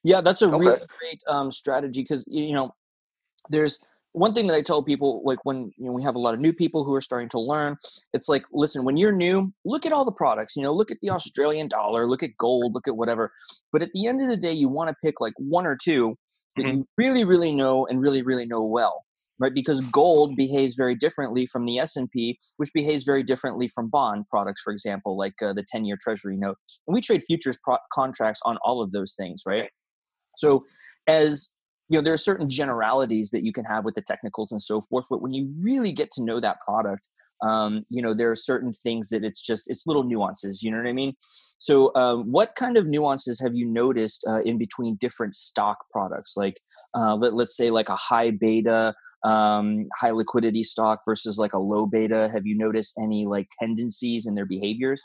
yeah 0.04 0.22
that's 0.22 0.42
a 0.42 0.48
okay. 0.48 0.58
really 0.58 0.82
great 1.00 1.24
um, 1.28 1.52
strategy 1.52 2.04
because 2.04 2.26
you 2.28 2.54
know 2.54 2.74
there's 3.50 3.84
one 4.18 4.34
thing 4.34 4.48
that 4.48 4.56
I 4.56 4.62
tell 4.62 4.84
people, 4.84 5.22
like 5.24 5.40
when 5.44 5.72
you 5.78 5.86
know 5.86 5.92
we 5.92 6.04
have 6.04 6.16
a 6.16 6.20
lot 6.20 6.34
of 6.34 6.40
new 6.40 6.54
people 6.54 6.84
who 6.84 6.94
are 6.94 7.02
starting 7.02 7.30
to 7.30 7.40
learn, 7.40 7.78
it's 8.14 8.28
like, 8.28 8.46
listen, 8.52 8.84
when 8.84 8.98
you're 8.98 9.12
new, 9.12 9.54
look 9.64 9.86
at 9.86 9.92
all 9.92 10.06
the 10.06 10.12
products. 10.12 10.56
You 10.56 10.64
know, 10.64 10.74
look 10.74 10.92
at 10.92 10.98
the 11.02 11.10
Australian 11.10 11.68
dollar, 11.68 12.08
look 12.08 12.24
at 12.24 12.32
gold, 12.38 12.74
look 12.74 12.88
at 12.88 12.98
whatever. 12.98 13.32
But 13.72 13.82
at 13.82 13.92
the 13.94 14.08
end 14.08 14.22
of 14.22 14.28
the 14.28 14.38
day, 14.38 14.52
you 14.52 14.70
want 14.70 14.90
to 14.90 14.96
pick 15.04 15.22
like 15.22 15.34
one 15.38 15.66
or 15.66 15.78
two 15.82 16.18
that 16.56 16.66
mm-hmm. 16.66 16.78
you 16.78 16.88
really, 16.98 17.24
really 17.24 17.54
know 17.54 17.86
and 17.86 18.02
really, 18.02 18.24
really 18.24 18.46
know 18.46 18.64
well, 18.64 19.06
right? 19.40 19.54
Because 19.54 19.82
gold 19.82 20.36
behaves 20.36 20.76
very 20.76 20.96
differently 20.96 21.46
from 21.46 21.66
the 21.66 21.78
S 21.78 21.96
and 21.96 22.10
P, 22.10 22.38
which 22.58 22.70
behaves 22.74 23.04
very 23.04 23.24
differently 23.24 23.68
from 23.68 23.90
bond 23.90 24.26
products, 24.30 24.62
for 24.64 24.74
example, 24.74 25.16
like 25.16 25.36
uh, 25.42 25.54
the 25.54 25.66
ten-year 25.72 25.98
Treasury 26.02 26.38
note. 26.38 26.58
And 26.88 26.94
we 26.96 27.02
trade 27.02 27.24
futures 27.24 27.60
pro- 27.64 27.78
contracts 27.94 28.42
on 28.46 28.58
all 28.64 28.82
of 28.82 28.92
those 28.92 29.16
things, 29.16 29.44
right? 29.46 29.70
So 30.38 30.66
as 31.08 31.54
you 31.89 31.98
know 31.98 32.01
there 32.01 32.13
are 32.13 32.17
certain 32.17 32.50
generalities 32.50 33.32
that 33.32 33.44
you 33.44 33.53
can 33.53 33.65
have 33.65 33.86
with 33.86 33.96
the 33.96 34.01
technicals 34.01 34.51
and 34.51 34.62
so 34.62 34.82
forth 34.82 35.06
but 35.10 35.22
when 35.22 35.34
you 35.34 35.53
really 35.60 35.91
get 35.91 36.12
to 36.12 36.24
know 36.24 36.39
that 36.39 36.58
product 36.62 37.10
um, 37.44 37.86
you 37.89 38.01
know 38.01 38.13
there 38.13 38.32
are 38.32 38.36
certain 38.36 38.74
things 38.74 39.10
that 39.10 39.24
it's 39.24 39.41
just 39.41 39.70
it's 39.70 39.86
little 39.86 40.03
nuances 40.03 40.63
you 40.63 40.72
know 40.72 40.77
what 40.77 40.88
i 40.88 40.94
mean? 40.94 41.13
So 41.60 41.91
um, 41.96 42.32
what 42.32 42.56
kind 42.56 42.77
of 42.77 42.88
nuances 42.88 43.39
have 43.41 43.56
you 43.56 43.65
noticed 43.65 44.25
uh, 44.27 44.41
in 44.41 44.58
between 44.58 44.96
different 44.96 45.34
stock 45.34 45.77
products? 45.91 46.34
Like 46.38 46.60
uh, 46.96 47.15
let, 47.15 47.34
let's 47.34 47.56
say 47.56 47.72
like 47.72 47.89
a 47.89 47.96
high 47.96 48.32
beta 48.32 48.94
um, 49.24 49.88
high 50.00 50.12
liquidity 50.12 50.63
stock 50.63 51.00
versus 51.06 51.38
like 51.38 51.53
a 51.53 51.60
low 51.60 51.86
beta. 51.86 52.29
Have 52.32 52.46
you 52.46 52.58
noticed 52.58 52.94
any 53.01 53.25
like 53.25 53.48
tendencies 53.60 54.25
in 54.27 54.36
their 54.36 54.46
behaviors 54.46 55.03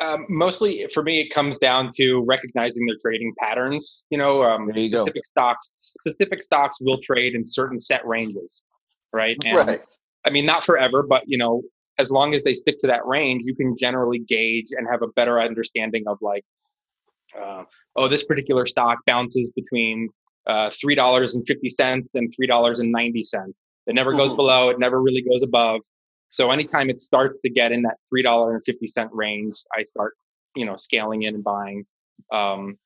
um, 0.00 0.26
mostly 0.28 0.86
for 0.92 1.02
me, 1.02 1.20
it 1.20 1.30
comes 1.30 1.58
down 1.58 1.90
to 1.96 2.24
recognizing 2.26 2.86
their 2.86 2.96
trading 3.00 3.32
patterns. 3.38 4.04
You 4.10 4.18
know, 4.18 4.42
um, 4.42 4.70
you 4.74 4.84
specific 4.84 5.14
go. 5.14 5.20
stocks, 5.24 5.92
specific 6.00 6.42
stocks 6.42 6.78
will 6.80 7.00
trade 7.02 7.34
in 7.34 7.44
certain 7.44 7.78
set 7.78 8.06
ranges, 8.06 8.64
right? 9.12 9.36
And, 9.44 9.58
right. 9.58 9.80
I 10.24 10.30
mean, 10.30 10.44
not 10.44 10.64
forever, 10.64 11.02
but 11.02 11.22
you 11.26 11.38
know, 11.38 11.62
as 11.98 12.10
long 12.10 12.34
as 12.34 12.44
they 12.44 12.52
stick 12.52 12.78
to 12.80 12.86
that 12.88 13.06
range, 13.06 13.42
you 13.44 13.54
can 13.54 13.74
generally 13.76 14.18
gauge 14.18 14.66
and 14.70 14.86
have 14.90 15.02
a 15.02 15.08
better 15.08 15.40
understanding 15.40 16.04
of 16.06 16.18
like, 16.20 16.44
uh, 17.40 17.64
oh, 17.96 18.08
this 18.08 18.24
particular 18.24 18.66
stock 18.66 18.98
bounces 19.06 19.50
between 19.56 20.10
uh, 20.46 20.70
three 20.78 20.94
dollars 20.94 21.34
and 21.34 21.46
fifty 21.46 21.68
cents 21.68 22.14
and 22.14 22.30
three 22.36 22.46
dollars 22.46 22.80
and 22.80 22.92
ninety 22.92 23.22
cents. 23.22 23.54
It 23.86 23.94
never 23.94 24.12
goes 24.12 24.30
mm-hmm. 24.30 24.36
below. 24.36 24.68
It 24.68 24.78
never 24.78 25.00
really 25.00 25.22
goes 25.22 25.42
above. 25.42 25.80
So 26.28 26.50
anytime 26.50 26.90
it 26.90 27.00
starts 27.00 27.40
to 27.42 27.50
get 27.50 27.72
in 27.72 27.82
that 27.82 27.96
three 28.08 28.22
dollar 28.22 28.54
and 28.54 28.62
fifty 28.64 28.86
cent 28.86 29.10
range, 29.12 29.54
I 29.76 29.82
start 29.84 30.14
you 30.54 30.66
know 30.66 30.76
scaling 30.76 31.22
in 31.22 31.34
and 31.34 31.44
buying. 31.44 31.84
Um, 32.32 32.78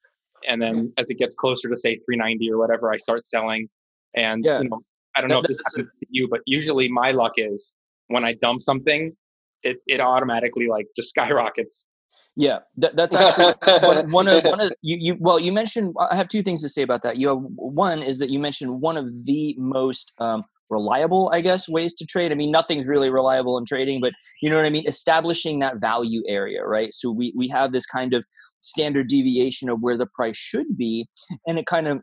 and 0.48 0.60
then 0.60 0.92
as 0.98 1.10
it 1.10 1.18
gets 1.18 1.34
closer 1.34 1.68
to 1.68 1.76
say 1.76 1.96
390 2.06 2.50
or 2.50 2.58
whatever, 2.58 2.92
I 2.92 2.96
start 2.96 3.26
selling. 3.26 3.68
And 4.16 4.44
yeah. 4.44 4.60
you 4.60 4.68
know, 4.68 4.80
I 5.16 5.20
don't 5.20 5.28
know 5.28 5.40
if 5.40 5.46
this 5.46 5.60
happens 5.66 5.90
to 5.90 6.06
you, 6.08 6.28
but 6.28 6.40
usually 6.46 6.88
my 6.88 7.10
luck 7.10 7.32
is 7.36 7.78
when 8.08 8.24
I 8.24 8.34
dump 8.34 8.60
something, 8.62 9.16
it 9.62 9.78
it 9.86 10.00
automatically 10.00 10.66
like 10.66 10.86
just 10.96 11.10
skyrockets. 11.10 11.88
Yeah, 12.34 12.58
that, 12.78 12.96
that's 12.96 13.14
actually 13.14 13.54
one 14.10 14.28
of 14.28 14.42
one 14.44 14.60
of 14.60 14.72
you, 14.82 14.96
you. 14.98 15.16
Well, 15.20 15.38
you 15.38 15.52
mentioned. 15.52 15.94
I 15.98 16.16
have 16.16 16.28
two 16.28 16.42
things 16.42 16.62
to 16.62 16.68
say 16.68 16.82
about 16.82 17.02
that. 17.02 17.16
You 17.16 17.28
have 17.28 17.38
one 17.38 18.02
is 18.02 18.18
that 18.18 18.30
you 18.30 18.38
mentioned 18.38 18.80
one 18.80 18.96
of 18.96 19.24
the 19.26 19.54
most 19.58 20.14
um, 20.18 20.44
reliable, 20.70 21.30
I 21.32 21.40
guess, 21.40 21.68
ways 21.68 21.94
to 21.94 22.06
trade. 22.06 22.32
I 22.32 22.34
mean, 22.34 22.50
nothing's 22.50 22.86
really 22.86 23.10
reliable 23.10 23.58
in 23.58 23.64
trading, 23.64 24.00
but 24.00 24.12
you 24.42 24.50
know 24.50 24.56
what 24.56 24.66
I 24.66 24.70
mean. 24.70 24.86
Establishing 24.86 25.58
that 25.60 25.80
value 25.80 26.22
area, 26.26 26.64
right? 26.64 26.92
So 26.92 27.10
we 27.10 27.32
we 27.36 27.48
have 27.48 27.72
this 27.72 27.86
kind 27.86 28.14
of 28.14 28.24
standard 28.60 29.08
deviation 29.08 29.68
of 29.68 29.80
where 29.80 29.96
the 29.96 30.06
price 30.06 30.36
should 30.36 30.76
be, 30.76 31.08
and 31.46 31.58
it 31.58 31.66
kind 31.66 31.88
of 31.88 32.02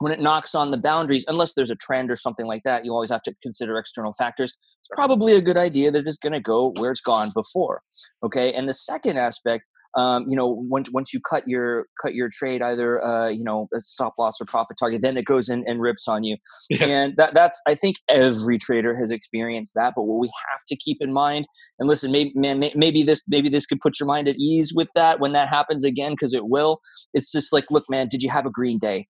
when 0.00 0.12
it 0.12 0.20
knocks 0.20 0.54
on 0.54 0.70
the 0.70 0.78
boundaries, 0.78 1.26
unless 1.28 1.54
there's 1.54 1.70
a 1.70 1.76
trend 1.76 2.10
or 2.10 2.16
something 2.16 2.46
like 2.46 2.62
that, 2.64 2.84
you 2.84 2.92
always 2.92 3.10
have 3.10 3.22
to 3.22 3.34
consider 3.42 3.78
external 3.78 4.12
factors. 4.12 4.56
It's 4.80 4.88
probably 4.94 5.34
a 5.34 5.40
good 5.40 5.56
idea 5.56 5.90
that 5.90 6.06
it's 6.06 6.18
going 6.18 6.32
to 6.32 6.40
go 6.40 6.72
where 6.78 6.90
it's 6.90 7.00
gone 7.00 7.30
before. 7.34 7.82
Okay, 8.22 8.52
and 8.52 8.68
the 8.68 8.72
second 8.72 9.18
aspect, 9.18 9.68
um, 9.96 10.26
you 10.28 10.36
know, 10.36 10.46
once 10.48 10.90
once 10.92 11.12
you 11.12 11.20
cut 11.20 11.46
your 11.46 11.86
cut 12.00 12.14
your 12.14 12.28
trade, 12.32 12.62
either 12.62 13.04
uh, 13.04 13.28
you 13.28 13.44
know 13.44 13.68
a 13.74 13.80
stop 13.80 14.14
loss 14.18 14.40
or 14.40 14.44
profit 14.46 14.76
target, 14.78 15.02
then 15.02 15.16
it 15.16 15.24
goes 15.24 15.48
in 15.48 15.64
and 15.66 15.80
rips 15.80 16.08
on 16.08 16.24
you. 16.24 16.36
Yeah. 16.70 16.86
And 16.86 17.16
that 17.16 17.34
that's 17.34 17.60
I 17.66 17.74
think 17.74 17.96
every 18.08 18.56
trader 18.56 18.94
has 18.94 19.10
experienced 19.10 19.74
that. 19.74 19.94
But 19.96 20.04
what 20.04 20.20
we 20.20 20.28
have 20.50 20.60
to 20.68 20.76
keep 20.76 20.98
in 21.00 21.12
mind, 21.12 21.46
and 21.78 21.88
listen, 21.88 22.12
maybe 22.12 22.32
man, 22.36 22.60
maybe 22.74 23.02
this 23.02 23.28
maybe 23.28 23.48
this 23.48 23.66
could 23.66 23.80
put 23.80 23.98
your 23.98 24.06
mind 24.06 24.28
at 24.28 24.36
ease 24.36 24.72
with 24.74 24.88
that 24.94 25.18
when 25.18 25.32
that 25.32 25.48
happens 25.48 25.84
again, 25.84 26.12
because 26.12 26.32
it 26.32 26.48
will. 26.48 26.80
It's 27.12 27.32
just 27.32 27.52
like, 27.52 27.70
look, 27.70 27.84
man, 27.90 28.06
did 28.08 28.22
you 28.22 28.30
have 28.30 28.46
a 28.46 28.50
green 28.50 28.78
day? 28.78 29.08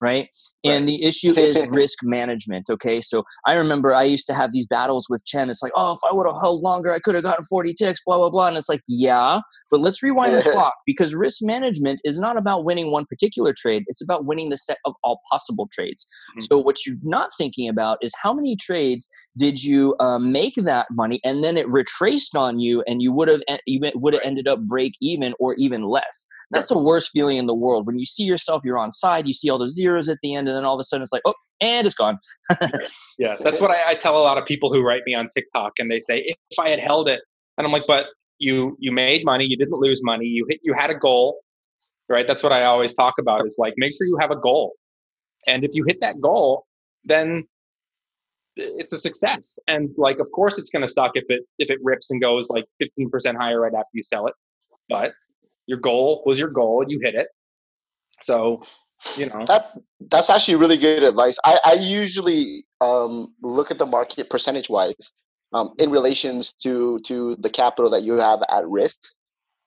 Right? 0.00 0.28
And 0.64 0.88
the 0.88 1.02
issue 1.02 1.32
is 1.32 1.66
risk 1.70 1.98
management. 2.02 2.66
Okay, 2.70 3.00
so 3.00 3.24
I 3.46 3.54
remember 3.54 3.94
I 3.94 4.04
used 4.04 4.26
to 4.28 4.34
have 4.34 4.52
these 4.52 4.66
battles 4.66 5.06
with 5.10 5.24
Chein. 5.24 5.50
It's 5.50 5.62
like, 5.62 5.72
oh, 5.74 5.92
if 5.92 5.98
I 6.08 6.14
would 6.14 6.26
have 6.26 6.36
held 6.40 6.62
longer, 6.62 6.92
I 6.92 6.98
could 7.00 7.14
have 7.14 7.24
gotten 7.24 7.44
40 7.44 7.74
ticks, 7.74 8.00
blah 8.06 8.16
blah 8.16 8.30
blah. 8.30 8.48
And 8.48 8.56
it's 8.56 8.68
like, 8.68 8.82
yeah, 8.86 9.40
but 9.70 9.80
let's 9.80 10.02
rewind 10.02 10.34
the 10.34 10.42
clock 10.52 10.74
because 10.86 11.14
risk 11.14 11.38
management 11.42 12.00
is 12.04 12.20
not 12.20 12.36
about 12.36 12.64
winning 12.64 12.92
one 12.92 13.06
particular 13.06 13.52
trade. 13.56 13.84
It's 13.88 14.02
about 14.02 14.24
winning 14.24 14.50
the 14.50 14.58
set 14.58 14.78
of 14.84 14.94
all 15.02 15.20
possible 15.30 15.68
trades. 15.72 16.06
Mm-hmm. 16.32 16.46
So 16.50 16.58
what 16.58 16.86
you're 16.86 16.96
not 17.02 17.30
thinking 17.36 17.68
about 17.68 17.98
is 18.00 18.12
how 18.22 18.32
many 18.32 18.56
trades 18.56 19.08
did 19.36 19.62
you 19.62 19.96
uh, 20.00 20.18
make 20.18 20.54
that 20.56 20.86
money, 20.92 21.20
and 21.24 21.42
then 21.42 21.56
it 21.56 21.68
retraced 21.68 22.36
on 22.36 22.60
you, 22.60 22.82
and 22.86 23.02
you 23.02 23.12
would 23.12 23.28
have 23.28 23.42
even 23.66 23.92
would 23.96 24.14
have 24.14 24.22
ended 24.24 24.46
up 24.46 24.60
break 24.60 24.92
even 25.00 25.34
or 25.40 25.54
even 25.58 25.82
less. 25.82 26.26
That's 26.50 26.68
the 26.68 26.78
worst 26.78 27.10
feeling 27.12 27.36
in 27.36 27.46
the 27.46 27.54
world 27.54 27.86
when 27.86 27.98
you 27.98 28.06
see 28.06 28.22
yourself, 28.22 28.62
you're 28.64 28.78
on 28.78 28.92
side, 28.92 29.26
you 29.26 29.32
see 29.32 29.50
all 29.50 29.58
the 29.58 29.68
zeros 29.68 29.87
at 29.96 30.18
the 30.22 30.34
end, 30.34 30.48
and 30.48 30.56
then 30.56 30.64
all 30.64 30.74
of 30.74 30.80
a 30.80 30.84
sudden 30.84 31.02
it's 31.02 31.12
like, 31.12 31.22
oh, 31.24 31.34
and 31.60 31.86
it's 31.86 31.96
gone. 31.96 32.18
yeah, 33.18 33.36
that's 33.40 33.60
what 33.60 33.70
I, 33.70 33.90
I, 33.90 33.94
tell 33.94 34.16
a 34.16 34.22
lot 34.22 34.38
of 34.38 34.44
people 34.46 34.72
who 34.72 34.82
write 34.82 35.02
me 35.06 35.14
on 35.14 35.28
TikTok, 35.34 35.72
and 35.78 35.90
they 35.90 36.00
say, 36.00 36.24
if 36.26 36.58
I 36.58 36.68
had 36.68 36.80
held 36.80 37.08
it, 37.08 37.20
and 37.56 37.66
I'm 37.66 37.72
like, 37.72 37.84
but 37.86 38.06
you 38.38 38.76
you 38.78 38.92
made 38.92 39.24
money, 39.24 39.44
you 39.44 39.56
didn't 39.56 39.80
lose 39.80 40.00
money, 40.02 40.26
you 40.26 40.46
hit, 40.48 40.60
you 40.62 40.72
had 40.72 40.90
a 40.90 40.94
goal, 40.94 41.38
right? 42.08 42.26
That's 42.26 42.42
what 42.42 42.52
I 42.52 42.64
always 42.64 42.94
talk 42.94 43.14
about 43.18 43.46
is 43.46 43.56
like 43.58 43.74
make 43.76 43.92
sure 43.92 44.06
you 44.06 44.18
have 44.20 44.30
a 44.30 44.36
goal, 44.36 44.74
and 45.48 45.64
if 45.64 45.70
you 45.74 45.84
hit 45.86 46.00
that 46.00 46.20
goal, 46.20 46.64
then 47.04 47.44
it's 48.58 48.92
a 48.92 48.98
success. 48.98 49.58
And 49.68 49.90
like, 49.96 50.18
of 50.18 50.28
course, 50.32 50.58
it's 50.58 50.70
going 50.70 50.82
to 50.82 50.92
suck 50.92 51.12
if 51.14 51.24
it 51.28 51.42
if 51.58 51.70
it 51.70 51.78
rips 51.82 52.10
and 52.10 52.20
goes 52.20 52.50
like 52.50 52.64
15% 52.82 53.36
higher 53.36 53.60
right 53.60 53.72
after 53.74 53.90
you 53.92 54.02
sell 54.02 54.26
it, 54.26 54.34
but 54.88 55.12
your 55.66 55.78
goal 55.78 56.22
was 56.26 56.38
your 56.38 56.48
goal 56.48 56.82
and 56.82 56.90
you 56.90 56.98
hit 57.02 57.14
it. 57.14 57.28
So, 58.22 58.62
you 59.16 59.26
know. 59.26 59.44
That 59.46 59.72
that's 60.10 60.30
actually 60.30 60.56
really 60.56 60.76
good 60.76 61.02
advice. 61.02 61.38
I, 61.44 61.58
I 61.64 61.72
usually 61.74 62.64
um, 62.80 63.34
look 63.42 63.70
at 63.70 63.78
the 63.78 63.86
market 63.86 64.30
percentage 64.30 64.68
wise 64.68 65.12
um, 65.52 65.70
in 65.78 65.90
relations 65.90 66.52
to 66.64 66.98
to 67.00 67.36
the 67.36 67.50
capital 67.50 67.90
that 67.90 68.02
you 68.02 68.14
have 68.14 68.40
at 68.50 68.66
risk. 68.68 69.14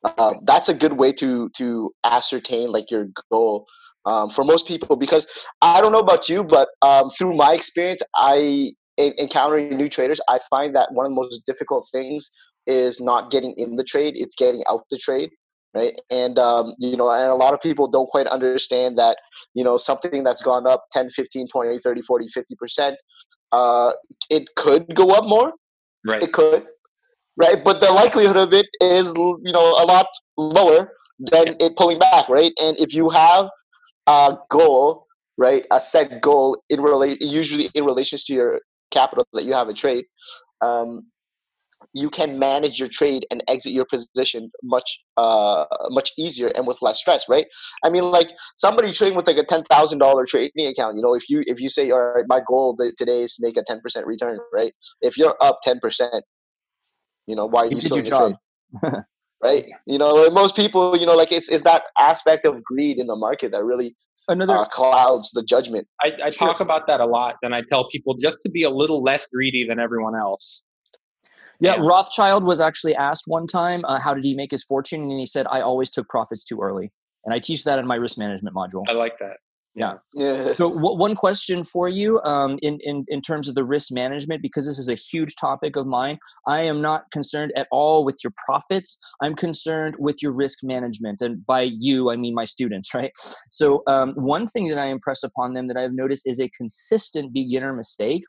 Uh, 0.04 0.34
that's 0.44 0.70
a 0.70 0.74
good 0.74 0.94
way 0.94 1.12
to 1.14 1.50
to 1.50 1.94
ascertain 2.04 2.72
like 2.72 2.90
your 2.90 3.08
goal 3.32 3.68
um, 4.06 4.30
for 4.30 4.44
most 4.44 4.68
people 4.68 4.96
because 4.96 5.48
I 5.62 5.82
don't 5.82 5.92
know 5.92 6.00
about 6.00 6.28
you, 6.28 6.44
but 6.44 6.70
um, 6.82 7.10
through 7.10 7.36
my 7.36 7.54
experience, 7.54 8.02
I 8.16 8.74
in, 8.98 9.14
encountering 9.20 9.78
new 9.78 9.90
traders, 9.90 10.20
I 10.28 10.40
find 10.50 10.76
that 10.76 10.92
one 10.92 11.06
of 11.06 11.12
the 11.12 11.16
most 11.16 11.46
difficult 11.46 11.88
things 11.92 12.32
is 12.68 13.00
not 13.00 13.32
getting 13.32 13.54
in 13.58 13.76
the 13.76 13.84
trade; 13.84 14.14
it's 14.18 14.36
getting 14.36 14.64
out 14.70 14.86
the 14.90 14.98
trade 14.98 15.30
right? 15.74 15.94
And 16.10 16.38
um, 16.38 16.74
you 16.80 16.98
know 16.98 17.10
and 17.10 17.30
a 17.30 17.36
lot 17.36 17.54
of 17.54 17.62
people 17.62 17.88
don't 17.88 18.10
quite 18.10 18.28
understand 18.28 18.98
that 18.98 19.18
you 19.54 19.64
know 19.64 19.78
something 19.78 20.24
that's 20.24 20.42
gone 20.42 20.68
up 20.68 20.86
10 20.92 21.10
15 21.10 21.48
20 21.48 21.78
30 21.78 22.02
40 22.02 22.28
50 22.28 22.56
percent 22.56 22.98
uh, 23.52 23.92
it 24.30 24.48
could 24.56 24.86
go 24.96 25.12
up 25.12 25.26
more. 25.26 25.54
Right. 26.06 26.24
It 26.24 26.34
could 26.34 26.68
right? 27.38 27.64
But 27.64 27.80
the 27.80 27.92
likelihood 27.92 28.38
of 28.38 28.54
it 28.54 28.68
is 28.82 29.14
you 29.16 29.52
know 29.52 29.84
a 29.84 29.86
lot 29.86 30.08
lower 30.38 30.94
than 31.20 31.56
it 31.60 31.76
pulling 31.76 32.00
back 32.00 32.28
right? 32.30 32.52
And 32.62 32.78
if 32.80 32.94
you 32.94 33.10
have 33.10 33.50
a 34.08 34.38
goal 34.50 35.06
right 35.38 35.66
a 35.72 35.80
set 35.80 36.22
goal 36.22 36.62
in 36.70 36.82
relate 36.82 37.22
usually 37.22 37.70
in 37.74 37.86
relation 37.86 38.20
to 38.26 38.34
your 38.34 38.60
capital 38.90 39.26
that 39.34 39.46
you 39.46 39.54
have 39.54 39.70
a 39.70 39.74
trade 39.74 40.06
um, 40.62 41.06
you 41.94 42.10
can 42.10 42.40
manage 42.40 42.80
your 42.80 42.88
trade 42.88 43.26
and 43.32 43.44
exit 43.48 43.72
your 43.72 43.86
position 43.86 44.52
much 44.64 45.04
uh 45.18 45.66
much 45.90 46.12
easier 46.18 46.48
and 46.56 46.68
with 46.68 46.82
less 46.82 47.00
stress 47.00 47.26
right? 47.28 47.46
I 47.84 47.90
mean 47.90 48.04
like 48.12 48.30
somebody 48.56 48.92
trading 48.92 49.16
with 49.16 49.28
like 49.28 49.38
a 49.38 49.44
ten 49.44 49.64
thousand 49.64 50.00
dollar 50.00 50.26
trading 50.26 50.68
account 50.68 50.96
you 50.96 51.02
know 51.02 51.16
if 51.16 51.30
you 51.30 51.44
if 51.48 51.60
you 51.60 51.70
say 51.70 51.92
all 51.92 52.02
right 52.02 52.26
my 52.28 52.42
goal 52.48 52.78
today 52.98 53.24
is 53.24 53.36
to 53.36 53.46
make 53.46 53.58
a 53.58 53.64
10% 53.64 54.06
return 54.06 54.40
right? 54.54 54.74
If 55.02 55.18
you're 55.18 55.36
up 55.42 55.60
10% 55.66 56.22
you 57.28 57.36
know 57.36 57.46
why 57.46 57.62
are 57.62 57.66
you, 57.66 57.76
you 57.76 57.82
still 57.82 57.98
in 57.98 58.06
your 58.06 58.38
trade? 58.84 59.04
right? 59.44 59.66
You 59.86 59.98
know 59.98 60.30
most 60.30 60.56
people 60.56 60.98
you 60.98 61.06
know 61.06 61.16
like 61.16 61.32
it's, 61.32 61.50
it's 61.50 61.64
that 61.64 61.84
aspect 61.98 62.46
of 62.46 62.64
greed 62.64 63.00
in 63.00 63.08
the 63.08 63.16
market 63.16 63.52
that 63.52 63.64
really 63.64 63.96
another 64.28 64.54
uh, 64.54 64.66
clouds 64.66 65.32
the 65.32 65.44
judgment. 65.44 65.88
I, 66.02 66.12
I 66.26 66.30
sure. 66.30 66.48
talk 66.48 66.60
about 66.60 66.88
that 66.88 67.00
a 67.00 67.06
lot 67.06 67.36
and 67.44 67.56
i 67.56 67.62
tell 67.70 67.90
people 67.90 68.16
just 68.16 68.40
to 68.44 68.50
be 68.50 68.64
a 68.64 68.70
little 68.70 69.02
less 69.02 69.28
greedy 69.28 69.66
than 69.68 69.80
everyone 69.80 70.16
else 70.16 70.64
yeah, 71.62 71.76
Rothschild 71.80 72.44
was 72.44 72.60
actually 72.60 72.96
asked 72.96 73.24
one 73.28 73.46
time, 73.48 73.86
uh, 73.86 74.00
how 74.00 74.14
did 74.14 74.24
he 74.24 74.34
make 74.34 74.52
his 74.52 74.64
fortune? 74.64 75.04
And 75.04 75.20
he 75.20 75.26
said, 75.26 75.46
I 75.50 75.62
always 75.62 75.90
took 75.92 76.10
profits 76.10 76.44
too 76.44 76.60
early. 76.60 76.92
And 77.24 77.34
I 77.34 77.40
teach 77.40 77.64
that 77.66 77.78
in 77.78 77.86
my 77.86 77.96
risk 77.96 78.18
management 78.18 78.56
module. 78.56 78.84
I 78.88 78.94
like 78.94 79.20
that. 79.20 79.38
Yeah. 79.74 79.94
yeah. 80.14 80.48
So 80.54 80.74
w- 80.74 80.98
one 80.98 81.16
question 81.16 81.64
for 81.64 81.88
you 81.88 82.20
um, 82.24 82.60
in, 82.62 82.80
in, 82.82 83.06
in 83.08 83.22
terms 83.22 83.48
of 83.48 83.56
the 83.56 83.64
risk 83.64 83.92
management, 83.92 84.42
because 84.42 84.66
this 84.66 84.78
is 84.78 84.90
a 84.90 84.96
huge 84.96 85.36
topic 85.40 85.78
of 85.78 85.88
mine, 85.88 86.18
I 86.46 86.64
am 86.64 86.82
not 86.82 87.10
concerned 87.12 87.54
at 87.56 87.68
all 87.72 88.04
with 88.04 88.20
your 88.22 88.34
profits. 88.46 89.00
I'm 89.22 89.34
concerned 89.34 89.96
with 89.98 90.18
your 90.22 90.34
risk 90.34 90.60
management. 90.64 91.22
And 91.22 91.46
by 91.46 91.62
you, 91.62 92.12
I 92.12 92.18
mean 92.18 92.36
my 92.36 92.44
students, 92.44 92.94
right? 92.94 93.12
So 93.50 93.84
um, 93.88 94.14
one 94.16 94.48
thing 94.48 94.68
that 94.68 94.78
I 94.78 94.88
impress 94.88 95.24
upon 95.24 95.54
them 95.54 95.68
that 95.70 95.78
I've 95.78 95.94
noticed 95.94 96.28
is 96.28 96.42
a 96.42 96.50
consistent 96.50 97.34
beginner 97.34 97.74
mistake 97.74 98.24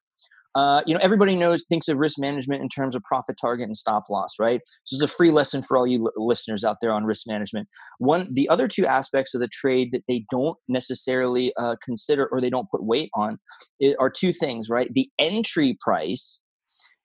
uh, 0.54 0.82
you 0.86 0.94
know, 0.94 1.00
everybody 1.02 1.34
knows 1.34 1.64
thinks 1.66 1.88
of 1.88 1.98
risk 1.98 2.18
management 2.18 2.62
in 2.62 2.68
terms 2.68 2.94
of 2.94 3.02
profit 3.04 3.36
target 3.40 3.66
and 3.66 3.76
stop 3.76 4.04
loss, 4.10 4.34
right? 4.38 4.60
So 4.84 4.94
it's 4.94 5.12
a 5.12 5.14
free 5.14 5.30
lesson 5.30 5.62
for 5.62 5.76
all 5.76 5.86
you 5.86 6.00
l- 6.00 6.26
listeners 6.26 6.64
out 6.64 6.76
there 6.80 6.92
on 6.92 7.04
risk 7.04 7.26
management. 7.26 7.68
One, 7.98 8.28
the 8.30 8.48
other 8.48 8.68
two 8.68 8.86
aspects 8.86 9.34
of 9.34 9.40
the 9.40 9.48
trade 9.48 9.92
that 9.92 10.04
they 10.08 10.24
don't 10.30 10.56
necessarily 10.68 11.52
uh, 11.56 11.76
consider 11.82 12.28
or 12.30 12.40
they 12.40 12.50
don't 12.50 12.70
put 12.70 12.84
weight 12.84 13.10
on 13.14 13.38
are 13.98 14.10
two 14.10 14.32
things, 14.32 14.68
right? 14.68 14.92
The 14.92 15.08
entry 15.18 15.76
price 15.80 16.44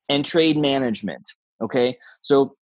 and 0.09 0.25
trade 0.25 0.57
management. 0.57 1.23
Okay, 1.61 1.97
so 2.21 2.55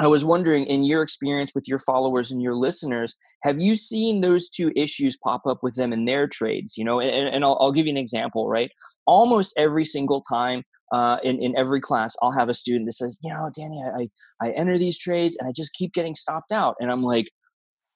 I 0.00 0.06
was 0.06 0.24
wondering, 0.24 0.64
in 0.66 0.84
your 0.84 1.02
experience 1.02 1.52
with 1.54 1.66
your 1.66 1.78
followers 1.78 2.30
and 2.30 2.40
your 2.40 2.54
listeners, 2.54 3.16
have 3.42 3.60
you 3.60 3.74
seen 3.74 4.20
those 4.20 4.48
two 4.48 4.70
issues 4.76 5.16
pop 5.16 5.42
up 5.46 5.58
with 5.62 5.74
them 5.74 5.92
in 5.92 6.04
their 6.04 6.28
trades? 6.28 6.76
You 6.76 6.84
know, 6.84 7.00
and, 7.00 7.28
and 7.28 7.44
I'll, 7.44 7.58
I'll, 7.60 7.72
give 7.72 7.86
you 7.86 7.92
an 7.92 7.96
example, 7.96 8.48
right? 8.48 8.70
Almost 9.06 9.54
every 9.58 9.84
single 9.84 10.22
time 10.22 10.62
uh, 10.92 11.18
in, 11.24 11.42
in 11.42 11.56
every 11.56 11.80
class, 11.80 12.14
I'll 12.22 12.32
have 12.32 12.48
a 12.48 12.54
student 12.54 12.86
that 12.86 12.92
says, 12.92 13.18
you 13.22 13.32
know, 13.32 13.50
Danny, 13.56 13.82
I, 13.82 14.08
I 14.40 14.52
enter 14.52 14.78
these 14.78 14.98
trades 14.98 15.36
and 15.38 15.48
I 15.48 15.52
just 15.52 15.74
keep 15.74 15.92
getting 15.92 16.14
stopped 16.14 16.52
out. 16.52 16.76
And 16.78 16.92
I'm 16.92 17.02
like, 17.02 17.26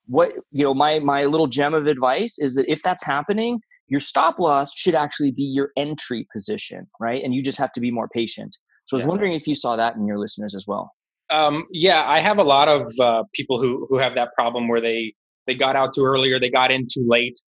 what, 0.06 0.32
you 0.50 0.64
know, 0.64 0.74
my, 0.74 0.98
my 0.98 1.26
little 1.26 1.46
gem 1.46 1.72
of 1.72 1.86
advice 1.86 2.36
is 2.38 2.56
that 2.56 2.66
if 2.68 2.82
that's 2.82 3.04
happening, 3.04 3.60
your 3.86 4.00
stop 4.00 4.40
loss 4.40 4.76
should 4.76 4.96
actually 4.96 5.30
be 5.30 5.44
your 5.44 5.70
entry 5.76 6.26
position, 6.32 6.88
right? 6.98 7.22
And 7.22 7.32
you 7.32 7.42
just 7.42 7.58
have 7.58 7.70
to 7.72 7.80
be 7.80 7.92
more 7.92 8.08
patient. 8.08 8.58
So 8.86 8.94
I 8.94 8.96
was 8.96 9.04
yeah. 9.04 9.08
wondering 9.10 9.34
if 9.34 9.46
you 9.46 9.54
saw 9.54 9.76
that 9.76 9.94
in 9.94 10.06
your 10.06 10.18
listeners 10.18 10.56
as 10.56 10.66
well. 10.66 10.92
Um, 11.32 11.66
yeah, 11.70 12.04
I 12.06 12.20
have 12.20 12.38
a 12.38 12.44
lot 12.44 12.68
of 12.68 12.92
uh, 13.00 13.24
people 13.32 13.60
who 13.60 13.86
who 13.88 13.96
have 13.98 14.14
that 14.14 14.34
problem 14.34 14.68
where 14.68 14.80
they 14.80 15.14
they 15.46 15.54
got 15.54 15.76
out 15.76 15.94
too 15.94 16.04
early 16.04 16.30
or 16.30 16.38
they 16.38 16.50
got 16.50 16.70
in 16.70 16.86
too 16.86 17.04
late. 17.06 17.40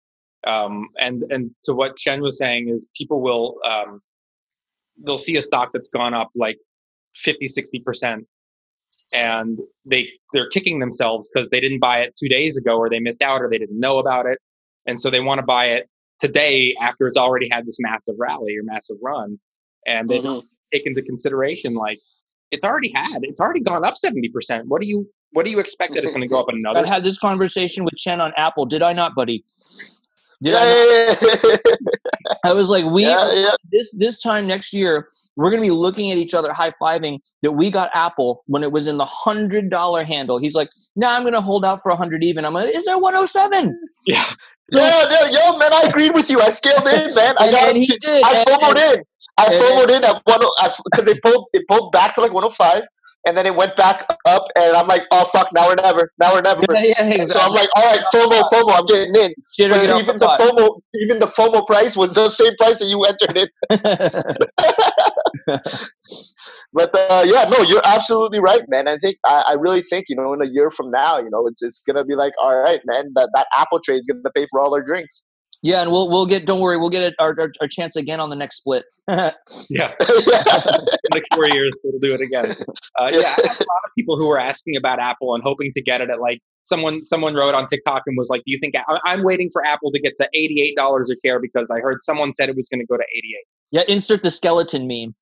Um, 0.46 0.88
and 0.98 1.22
and 1.30 1.50
so 1.60 1.74
what 1.74 1.96
Chein 1.96 2.22
was 2.22 2.38
saying 2.38 2.70
is 2.70 2.88
people 2.96 3.20
will 3.20 3.56
um, 3.68 4.00
they'll 5.04 5.18
see 5.18 5.36
a 5.36 5.42
stock 5.42 5.70
that's 5.72 5.88
gone 5.88 6.14
up 6.14 6.30
like 6.34 6.56
50, 7.16 7.46
60%. 7.46 8.20
And 9.12 9.58
they 9.88 10.08
they're 10.32 10.48
kicking 10.48 10.78
themselves 10.78 11.30
because 11.32 11.48
they 11.50 11.60
didn't 11.60 11.80
buy 11.80 12.00
it 12.00 12.14
two 12.18 12.28
days 12.28 12.56
ago 12.56 12.76
or 12.76 12.88
they 12.88 13.00
missed 13.00 13.22
out 13.22 13.42
or 13.42 13.50
they 13.50 13.58
didn't 13.58 13.78
know 13.78 13.98
about 13.98 14.26
it. 14.26 14.38
And 14.86 15.00
so 15.00 15.10
they 15.10 15.20
want 15.20 15.40
to 15.40 15.44
buy 15.44 15.66
it 15.66 15.88
today 16.20 16.74
after 16.80 17.06
it's 17.06 17.16
already 17.16 17.48
had 17.50 17.66
this 17.66 17.78
massive 17.80 18.14
rally 18.18 18.56
or 18.56 18.62
massive 18.62 18.96
run. 19.02 19.38
And 19.86 20.08
they 20.08 20.18
mm-hmm. 20.18 20.26
don't 20.26 20.44
take 20.72 20.86
into 20.86 21.02
consideration 21.02 21.74
like 21.74 21.98
it's 22.54 22.64
already 22.64 22.92
had 22.94 23.18
it's 23.22 23.40
already 23.40 23.60
gone 23.60 23.84
up 23.84 23.94
70%. 23.94 24.64
What 24.66 24.80
do 24.80 24.86
you 24.86 25.08
what 25.32 25.44
do 25.44 25.50
you 25.50 25.58
expect 25.58 25.94
that 25.94 26.04
it's 26.04 26.12
going 26.12 26.22
to 26.22 26.28
go 26.28 26.40
up 26.40 26.48
another? 26.48 26.80
I 26.80 26.88
had 26.88 27.04
this 27.04 27.18
conversation 27.18 27.84
with 27.84 27.94
Chein 27.96 28.20
on 28.20 28.32
Apple. 28.36 28.66
Did 28.66 28.82
I 28.82 28.92
not, 28.92 29.16
buddy? 29.16 29.44
Yeah, 30.40 30.56
I, 30.58 31.14
yeah, 31.22 31.40
yeah. 31.44 32.34
I 32.44 32.52
was 32.52 32.68
like, 32.68 32.84
we 32.84 33.04
yeah, 33.04 33.50
this 33.72 33.94
this 33.96 34.20
time 34.20 34.46
next 34.46 34.72
year, 34.72 35.08
we're 35.36 35.50
gonna 35.50 35.62
be 35.62 35.70
looking 35.70 36.10
at 36.10 36.18
each 36.18 36.34
other, 36.34 36.52
high 36.52 36.72
fiving 36.80 37.20
that 37.42 37.52
we 37.52 37.70
got 37.70 37.90
Apple 37.94 38.42
when 38.46 38.62
it 38.62 38.72
was 38.72 38.86
in 38.86 38.96
the 38.96 39.04
hundred 39.04 39.70
dollar 39.70 40.04
handle. 40.04 40.38
He's 40.38 40.54
like, 40.54 40.70
"No, 40.96 41.06
nah, 41.06 41.14
I'm 41.14 41.24
gonna 41.24 41.40
hold 41.40 41.64
out 41.64 41.80
for 41.82 41.90
a 41.90 41.96
hundred 41.96 42.24
even." 42.24 42.44
I'm 42.44 42.54
like, 42.54 42.74
"Is 42.74 42.84
there 42.84 42.98
107?" 42.98 43.80
Yeah. 44.06 44.24
So, 44.72 44.80
yeah, 44.80 45.04
yeah, 45.10 45.28
yo, 45.28 45.58
man, 45.58 45.72
I 45.72 45.86
agreed 45.88 46.14
with 46.14 46.30
you. 46.30 46.40
I 46.40 46.48
scaled 46.50 46.86
in, 46.86 47.14
man. 47.14 47.34
I 47.38 47.50
got. 47.50 47.74
Did, 47.74 48.24
I 48.24 48.44
FOMOed 48.48 48.96
in. 48.96 49.04
I 49.38 49.46
FOMOed 49.46 49.96
in 49.96 50.04
at 50.04 50.22
one 50.24 50.40
oh, 50.42 50.74
because 50.84 51.04
they 51.04 51.18
pulled 51.20 51.48
they 51.52 51.62
pulled 51.68 51.92
back 51.92 52.14
to 52.14 52.22
like 52.22 52.32
105, 52.32 52.84
and 53.26 53.36
then 53.36 53.46
it 53.46 53.54
went 53.54 53.76
back 53.76 54.06
up, 54.26 54.44
and 54.56 54.76
I'm 54.76 54.86
like, 54.86 55.02
oh 55.10 55.24
fuck, 55.32 55.52
now 55.52 55.70
or 55.70 55.76
never, 55.76 56.10
now 56.20 56.34
or 56.34 56.42
never. 56.42 56.62
Yeah, 56.74 56.82
yeah, 56.82 57.14
exactly. 57.14 57.26
So 57.26 57.40
I'm 57.40 57.52
like, 57.52 57.68
all 57.76 57.84
right, 57.84 58.00
FOMO, 58.12 58.42
FOMO, 58.52 58.78
I'm 58.78 58.86
getting 58.86 59.14
in. 59.14 59.34
Shit 59.56 59.70
but 59.70 59.84
even 59.84 60.18
the, 60.18 60.26
the 60.26 60.36
FOMO, 60.38 60.80
even 61.02 61.18
the 61.18 61.26
FOMO 61.26 61.66
price 61.66 61.96
was 61.96 62.14
the 62.14 62.28
same 62.30 62.52
price 62.58 62.78
that 62.78 62.88
you 62.88 63.02
entered 63.04 63.36
in. 63.36 63.48
but 66.72 66.90
uh, 66.94 67.24
yeah, 67.26 67.44
no, 67.48 67.62
you're 67.62 67.82
absolutely 67.86 68.40
right, 68.40 68.62
man. 68.68 68.88
I 68.88 68.98
think 68.98 69.16
I, 69.24 69.44
I, 69.48 69.52
really 69.54 69.80
think 69.80 70.06
you 70.08 70.16
know 70.16 70.32
in 70.32 70.42
a 70.42 70.46
year 70.46 70.70
from 70.70 70.90
now, 70.90 71.18
you 71.18 71.30
know, 71.30 71.46
it's 71.46 71.62
it's 71.62 71.82
gonna 71.86 72.04
be 72.04 72.14
like, 72.14 72.32
all 72.40 72.58
right, 72.58 72.80
man, 72.84 73.12
that 73.14 73.30
that 73.34 73.46
Apple 73.56 73.80
trade 73.80 74.00
is 74.00 74.08
gonna 74.08 74.32
pay 74.34 74.46
for 74.50 74.60
all 74.60 74.74
our 74.74 74.82
drinks. 74.82 75.24
Yeah, 75.64 75.80
and 75.80 75.90
we'll 75.90 76.10
we'll 76.10 76.26
get. 76.26 76.44
Don't 76.44 76.60
worry, 76.60 76.76
we'll 76.76 76.90
get 76.90 77.14
our, 77.18 77.34
our, 77.40 77.50
our 77.62 77.66
chance 77.66 77.96
again 77.96 78.20
on 78.20 78.28
the 78.28 78.36
next 78.36 78.56
split. 78.58 78.84
yeah, 79.08 79.32
next 81.14 81.34
four 81.34 81.48
years 81.48 81.72
we'll 81.82 81.98
do 81.98 82.12
it 82.12 82.20
again. 82.20 82.50
Uh, 83.00 83.10
yeah, 83.10 83.20
I 83.20 83.48
have 83.48 83.60
a 83.60 83.64
lot 83.66 83.80
of 83.82 83.90
people 83.96 84.18
who 84.18 84.26
were 84.26 84.38
asking 84.38 84.76
about 84.76 84.98
Apple 84.98 85.34
and 85.34 85.42
hoping 85.42 85.72
to 85.72 85.80
get 85.80 86.02
it 86.02 86.10
at 86.10 86.20
like 86.20 86.40
someone 86.64 87.02
someone 87.02 87.34
wrote 87.34 87.54
on 87.54 87.66
TikTok 87.66 88.02
and 88.04 88.14
was 88.18 88.28
like, 88.28 88.42
"Do 88.44 88.52
you 88.52 88.58
think 88.60 88.74
I'm 89.06 89.24
waiting 89.24 89.48
for 89.50 89.64
Apple 89.64 89.90
to 89.92 89.98
get 89.98 90.18
to 90.18 90.28
eighty 90.34 90.60
eight 90.60 90.76
dollars 90.76 91.10
a 91.10 91.16
share 91.26 91.40
because 91.40 91.70
I 91.70 91.80
heard 91.80 92.02
someone 92.02 92.34
said 92.34 92.50
it 92.50 92.56
was 92.56 92.68
going 92.68 92.80
to 92.80 92.86
go 92.86 92.98
to 92.98 93.04
eighty 93.16 93.32
eight. 93.34 93.46
Yeah, 93.70 93.84
insert 93.88 94.22
the 94.22 94.30
skeleton 94.30 94.86
meme. 94.86 95.14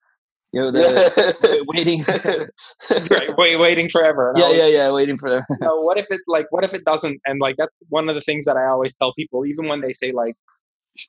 You 0.52 0.60
know, 0.60 0.70
the, 0.70 1.64
waiting, 1.68 2.02
right, 3.10 3.36
wait, 3.38 3.56
waiting 3.56 3.88
forever. 3.88 4.34
yeah, 4.36 4.50
yeah, 4.50 4.66
yeah, 4.66 4.90
waiting 4.90 5.16
for. 5.16 5.30
you 5.30 5.42
know, 5.60 5.76
what 5.76 5.96
if 5.96 6.06
it 6.10 6.20
like? 6.26 6.46
What 6.50 6.62
if 6.62 6.74
it 6.74 6.84
doesn't? 6.84 7.18
And 7.26 7.40
like 7.40 7.56
that's 7.56 7.76
one 7.88 8.10
of 8.10 8.14
the 8.14 8.20
things 8.20 8.44
that 8.44 8.58
I 8.58 8.66
always 8.66 8.92
tell 8.94 9.14
people, 9.14 9.46
even 9.46 9.66
when 9.66 9.80
they 9.80 9.94
say 9.94 10.12
like, 10.12 10.34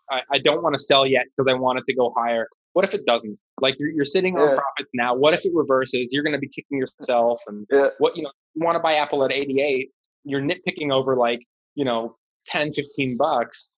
I, 0.10 0.22
I 0.32 0.40
don't 0.40 0.64
want 0.64 0.76
to 0.76 0.80
sell 0.80 1.06
yet 1.06 1.26
because 1.26 1.50
I 1.50 1.56
want 1.56 1.78
it 1.78 1.86
to 1.88 1.94
go 1.94 2.14
higher. 2.16 2.48
What 2.72 2.86
if 2.86 2.94
it 2.94 3.06
doesn't? 3.06 3.38
Like 3.60 3.76
you're 3.80 3.90
you're 3.90 4.06
sitting 4.06 4.38
on 4.38 4.48
yeah. 4.48 4.56
profits 4.56 4.92
now. 4.94 5.14
What 5.14 5.34
if 5.34 5.44
it 5.44 5.52
reverses? 5.54 6.12
You're 6.14 6.24
going 6.24 6.34
to 6.34 6.40
be 6.40 6.48
kicking 6.48 6.78
yourself. 6.78 7.42
And 7.48 7.68
yeah. 7.70 7.90
what 7.98 8.16
you 8.16 8.24
know, 8.24 8.32
you 8.56 8.64
want 8.64 8.78
to 8.78 8.82
buy 8.82 8.94
Apple 8.94 9.26
at 9.26 9.32
88. 9.34 9.90
You're 10.24 10.42
nitpicking 10.42 10.90
over 10.90 11.18
like 11.18 11.42
you 11.76 11.84
know 11.84 12.16
10, 12.48 12.72
15 12.72 13.18
bucks. 13.18 13.72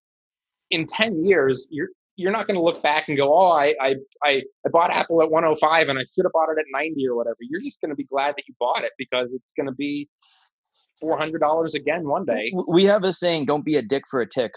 In 0.70 0.86
10 0.86 1.26
years, 1.26 1.68
you're 1.72 1.90
you're 2.16 2.32
not 2.32 2.48
going 2.48 2.56
to 2.56 2.64
look 2.64 2.82
back 2.82 3.08
and 3.08 3.18
go, 3.18 3.34
oh, 3.34 3.52
I, 3.52 3.76
I, 3.82 3.96
I, 4.24 4.42
I 4.66 4.70
bought 4.72 4.92
Apple 4.92 5.22
at 5.22 5.30
105 5.30 5.90
and 5.90 6.00
I 6.00 6.04
should 6.04 6.26
have 6.26 6.32
bought 6.32 6.50
it 6.50 6.60
at 6.60 6.66
90 6.72 7.08
or 7.08 7.16
whatever. 7.16 7.38
You're 7.42 7.62
just 7.62 7.82
going 7.82 7.90
to 7.90 7.96
be 7.96 8.06
glad 8.06 8.36
that 8.38 8.44
you 8.48 8.54
bought 8.60 8.84
it 8.84 8.92
because 8.98 9.34
it's 9.34 9.52
going 9.52 9.68
to 9.68 9.74
be 9.74 10.08
$400 11.04 11.76
again 11.76 12.08
one 12.08 12.26
day. 12.26 12.54
We 12.68 12.86
have 12.86 13.04
a 13.04 13.12
saying, 13.12 13.46
don't 13.46 13.66
be 13.66 13.76
a 13.76 13.82
dick 13.82 14.04
for 14.10 14.22
a 14.22 14.28
tick. 14.28 14.52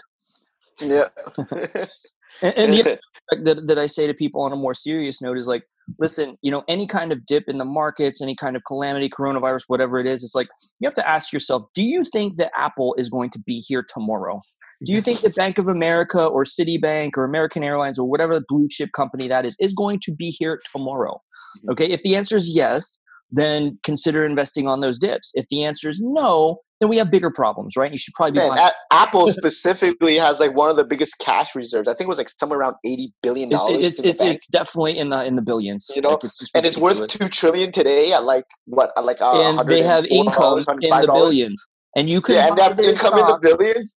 Yeah. 0.79 1.09
and, 2.41 2.57
and 2.57 2.73
the 2.73 2.99
that, 3.43 3.67
that 3.67 3.79
I 3.79 3.85
say 3.85 4.07
to 4.07 4.13
people 4.13 4.41
on 4.41 4.51
a 4.51 4.55
more 4.55 4.73
serious 4.73 5.21
note 5.21 5.37
is 5.37 5.47
like, 5.47 5.63
listen, 5.97 6.37
you 6.41 6.51
know, 6.51 6.63
any 6.67 6.85
kind 6.85 7.11
of 7.11 7.25
dip 7.25 7.45
in 7.47 7.57
the 7.57 7.65
markets, 7.65 8.21
any 8.21 8.35
kind 8.35 8.55
of 8.55 8.63
calamity, 8.67 9.09
coronavirus, 9.09 9.63
whatever 9.67 9.99
it 9.99 10.07
is, 10.07 10.23
it's 10.23 10.35
like 10.35 10.47
you 10.79 10.87
have 10.87 10.93
to 10.93 11.07
ask 11.07 11.33
yourself, 11.33 11.63
do 11.73 11.83
you 11.83 12.03
think 12.03 12.37
that 12.37 12.51
Apple 12.55 12.95
is 12.97 13.09
going 13.09 13.29
to 13.31 13.39
be 13.39 13.59
here 13.59 13.83
tomorrow? 13.87 14.41
Do 14.85 14.93
you 14.93 15.01
think 15.01 15.19
that 15.21 15.35
Bank 15.35 15.57
of 15.57 15.67
America 15.67 16.25
or 16.25 16.43
Citibank 16.43 17.11
or 17.17 17.25
American 17.25 17.63
Airlines 17.63 17.99
or 17.99 18.09
whatever 18.09 18.33
the 18.33 18.45
blue 18.47 18.67
chip 18.69 18.91
company 18.95 19.27
that 19.27 19.45
is 19.45 19.57
is 19.59 19.73
going 19.73 19.99
to 20.03 20.15
be 20.15 20.29
here 20.31 20.61
tomorrow? 20.73 21.15
Mm-hmm. 21.15 21.71
Okay, 21.71 21.91
if 21.91 22.01
the 22.01 22.15
answer 22.15 22.37
is 22.37 22.49
yes, 22.53 23.01
then 23.31 23.77
consider 23.83 24.25
investing 24.25 24.67
on 24.67 24.79
those 24.79 24.97
dips. 24.97 25.33
If 25.35 25.47
the 25.49 25.63
answer 25.63 25.89
is 25.89 25.99
no, 26.01 26.59
then 26.79 26.87
we 26.87 26.97
have 26.97 27.11
bigger 27.11 27.29
problems, 27.29 27.75
right? 27.75 27.91
You 27.91 27.97
should 27.97 28.13
probably 28.13 28.33
be. 28.33 28.39
Man, 28.39 28.57
a- 28.57 28.93
Apple 28.93 29.27
specifically 29.27 30.15
has 30.15 30.39
like 30.39 30.55
one 30.55 30.69
of 30.69 30.77
the 30.77 30.85
biggest 30.85 31.19
cash 31.19 31.55
reserves. 31.55 31.89
I 31.89 31.93
think 31.93 32.07
it 32.07 32.07
was 32.07 32.17
like 32.17 32.29
somewhere 32.29 32.59
around 32.59 32.75
eighty 32.85 33.13
billion 33.21 33.49
dollars. 33.49 33.85
It's 33.85 33.99
it's, 33.99 34.07
it's, 34.07 34.21
it's, 34.21 34.47
definitely 34.47 34.97
in 34.97 35.09
the 35.09 35.25
in 35.25 35.35
the 35.35 35.41
billions. 35.41 35.91
You 35.93 36.01
know, 36.01 36.11
like 36.11 36.23
it's 36.23 36.49
and 36.55 36.65
it's 36.65 36.77
worth 36.77 37.05
two 37.07 37.27
trillion 37.27 37.73
today 37.73 38.13
at 38.13 38.23
like 38.23 38.45
what? 38.65 38.93
At 38.97 39.03
like 39.03 39.17
uh, 39.19 39.57
and 39.59 39.67
they 39.67 39.83
have 39.83 40.05
income 40.05 40.59
in 40.81 40.89
the 40.89 41.09
billions, 41.11 41.67
and 41.97 42.09
you 42.09 42.21
can 42.21 42.35
yeah, 42.35 42.47
and 42.47 42.57
they 42.57 42.63
have 42.63 42.79
income 42.79 43.19
in 43.19 43.25
the 43.25 43.39
billions 43.57 43.97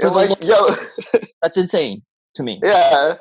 for 0.00 0.10
like, 0.10 0.30
yo, 0.42 0.68
that's 1.42 1.56
insane 1.56 2.00
to 2.34 2.42
me. 2.42 2.60
Yeah, 2.62 3.14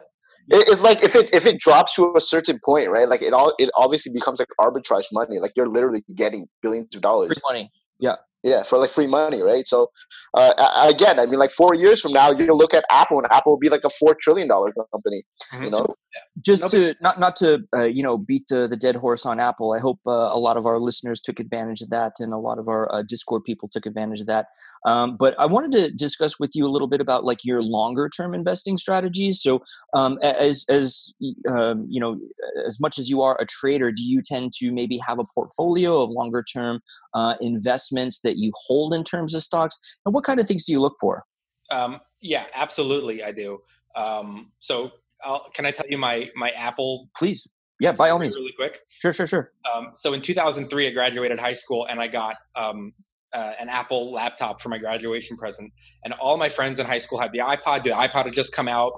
it's 0.49 0.81
like 0.81 1.03
if 1.03 1.15
it 1.15 1.33
if 1.33 1.45
it 1.45 1.59
drops 1.59 1.95
to 1.95 2.13
a 2.15 2.19
certain 2.19 2.59
point, 2.63 2.89
right? 2.89 3.07
Like 3.07 3.21
it 3.21 3.33
all 3.33 3.53
it 3.59 3.69
obviously 3.75 4.11
becomes 4.13 4.39
like 4.39 4.49
arbitrage 4.59 5.05
money. 5.11 5.39
Like 5.39 5.51
you're 5.55 5.69
literally 5.69 6.03
getting 6.15 6.47
billions 6.61 6.95
of 6.95 7.01
dollars. 7.01 7.29
Free 7.29 7.41
money. 7.47 7.69
Yeah. 7.99 8.15
Yeah, 8.43 8.63
for 8.63 8.79
like 8.79 8.89
free 8.89 9.05
money, 9.05 9.43
right? 9.43 9.67
So, 9.67 9.91
uh, 10.33 10.89
again, 10.89 11.19
I 11.19 11.27
mean, 11.27 11.37
like 11.37 11.51
four 11.51 11.75
years 11.75 12.01
from 12.01 12.13
now, 12.13 12.31
you'll 12.31 12.57
look 12.57 12.73
at 12.73 12.83
Apple, 12.89 13.19
and 13.19 13.27
Apple 13.31 13.51
will 13.51 13.59
be 13.59 13.69
like 13.69 13.83
a 13.83 13.89
four 13.91 14.17
trillion 14.19 14.47
dollar 14.47 14.73
company. 14.91 15.21
Mm-hmm. 15.53 15.63
You 15.65 15.69
know, 15.69 15.77
so, 15.77 15.95
just 16.41 16.69
to 16.71 16.95
not 17.01 17.19
not 17.19 17.35
to 17.37 17.63
uh, 17.75 17.83
you 17.83 18.01
know 18.01 18.17
beat 18.17 18.51
uh, 18.51 18.65
the 18.67 18.77
dead 18.77 18.95
horse 18.95 19.25
on 19.25 19.39
Apple. 19.39 19.73
I 19.73 19.79
hope 19.79 19.99
uh, 20.07 20.11
a 20.11 20.39
lot 20.39 20.57
of 20.57 20.65
our 20.65 20.79
listeners 20.79 21.21
took 21.21 21.39
advantage 21.39 21.81
of 21.81 21.89
that, 21.91 22.13
and 22.19 22.33
a 22.33 22.37
lot 22.37 22.57
of 22.57 22.67
our 22.67 22.91
uh, 22.93 23.03
Discord 23.03 23.43
people 23.43 23.69
took 23.69 23.85
advantage 23.85 24.21
of 24.21 24.27
that. 24.27 24.47
Um, 24.85 25.17
but 25.17 25.35
I 25.39 25.45
wanted 25.45 25.71
to 25.73 25.91
discuss 25.91 26.39
with 26.39 26.51
you 26.55 26.65
a 26.65 26.71
little 26.71 26.87
bit 26.87 27.01
about 27.01 27.23
like 27.23 27.45
your 27.45 27.61
longer 27.61 28.09
term 28.09 28.33
investing 28.33 28.77
strategies. 28.77 29.41
So, 29.41 29.61
um, 29.93 30.17
as 30.23 30.65
as 30.67 31.13
um, 31.47 31.85
you 31.87 31.99
know, 31.99 32.19
as 32.65 32.79
much 32.79 32.97
as 32.97 33.07
you 33.07 33.21
are 33.21 33.39
a 33.39 33.45
trader, 33.45 33.91
do 33.91 34.03
you 34.03 34.21
tend 34.23 34.53
to 34.53 34.71
maybe 34.71 34.97
have 35.05 35.19
a 35.19 35.25
portfolio 35.35 36.01
of 36.01 36.09
longer 36.09 36.43
term 36.43 36.81
uh, 37.13 37.35
investments 37.39 38.21
that 38.21 38.31
that 38.31 38.37
you 38.37 38.51
hold 38.55 38.93
in 38.93 39.03
terms 39.03 39.35
of 39.35 39.43
stocks? 39.43 39.77
And 40.05 40.13
what 40.13 40.23
kind 40.23 40.39
of 40.39 40.47
things 40.47 40.65
do 40.65 40.71
you 40.71 40.79
look 40.79 40.95
for? 40.99 41.23
Um, 41.69 41.99
yeah, 42.21 42.45
absolutely, 42.53 43.23
I 43.23 43.31
do. 43.31 43.61
Um, 43.95 44.51
so, 44.59 44.91
I'll, 45.23 45.49
can 45.53 45.65
I 45.65 45.71
tell 45.71 45.85
you 45.89 45.97
my 45.97 46.29
my 46.35 46.49
Apple? 46.51 47.09
Please. 47.17 47.47
Yeah, 47.79 47.93
by 47.93 48.11
all 48.11 48.19
means. 48.19 48.35
Really 48.35 48.53
quick. 48.55 48.79
Sure, 48.99 49.11
sure, 49.11 49.25
sure. 49.25 49.51
Um, 49.73 49.93
so 49.97 50.13
in 50.13 50.21
2003, 50.21 50.87
I 50.87 50.91
graduated 50.91 51.39
high 51.39 51.55
school 51.55 51.87
and 51.89 51.99
I 51.99 52.07
got 52.07 52.35
um, 52.55 52.93
uh, 53.33 53.53
an 53.59 53.69
Apple 53.69 54.13
laptop 54.13 54.61
for 54.61 54.69
my 54.69 54.77
graduation 54.77 55.35
present. 55.35 55.73
And 56.03 56.13
all 56.13 56.37
my 56.37 56.47
friends 56.47 56.79
in 56.79 56.85
high 56.85 56.99
school 56.99 57.19
had 57.19 57.31
the 57.31 57.39
iPod. 57.39 57.83
The 57.83 57.89
iPod 57.89 58.25
had 58.25 58.33
just 58.33 58.55
come 58.55 58.67
out, 58.67 58.93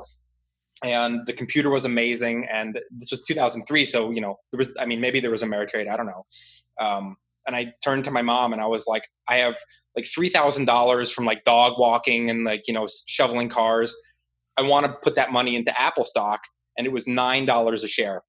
and 0.84 1.26
the 1.26 1.34
computer 1.34 1.70
was 1.70 1.86
amazing. 1.86 2.46
And 2.52 2.78
this 2.92 3.10
was 3.10 3.24
2003, 3.24 3.86
so 3.86 4.12
you 4.12 4.22
know 4.22 4.36
there 4.52 4.58
was. 4.58 4.76
I 4.80 4.86
mean, 4.86 5.00
maybe 5.00 5.20
there 5.20 5.32
was 5.32 5.44
a 5.44 5.48
Ameritrade. 5.48 5.90
I 5.90 5.96
don't 5.96 6.08
know. 6.08 6.26
Um, 6.80 7.16
and 7.46 7.56
I 7.56 7.74
turned 7.84 8.06
to 8.06 8.12
my 8.12 8.22
mom 8.22 8.54
and 8.54 8.62
I 8.62 8.68
was 8.68 8.88
like, 8.88 9.04
I 9.28 9.36
have 9.38 9.58
like 9.96 10.06
three 10.06 10.30
thousand 10.30 10.66
dollars 10.66 11.12
from 11.12 11.26
like 11.26 11.44
dog 11.44 11.78
walking 11.78 12.30
and 12.30 12.44
like 12.44 12.64
you 12.68 12.74
know 12.74 12.88
shoveling 13.08 13.50
cars. 13.50 13.96
I 14.58 14.62
want 14.64 14.86
to 14.86 14.94
put 15.02 15.16
that 15.16 15.32
money 15.32 15.56
into 15.56 15.80
Apple 15.80 16.04
stock, 16.04 16.42
and 16.78 16.86
it 16.86 16.94
was 16.94 17.08
nine 17.08 17.46
dollars 17.46 17.84
a 17.84 17.88
share. 17.88 18.24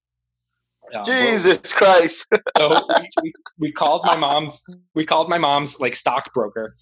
Uh, 0.94 1.02
Jesus 1.04 1.72
Christ! 1.72 2.26
so 2.56 2.70
we, 2.70 3.08
we, 3.22 3.32
we, 3.58 3.72
called 3.72 4.02
my 4.04 4.16
mom's. 4.16 4.62
We 4.94 5.04
called 5.04 5.28
my 5.28 5.38
mom's 5.38 5.80
like 5.80 5.94
stockbroker, 5.94 6.76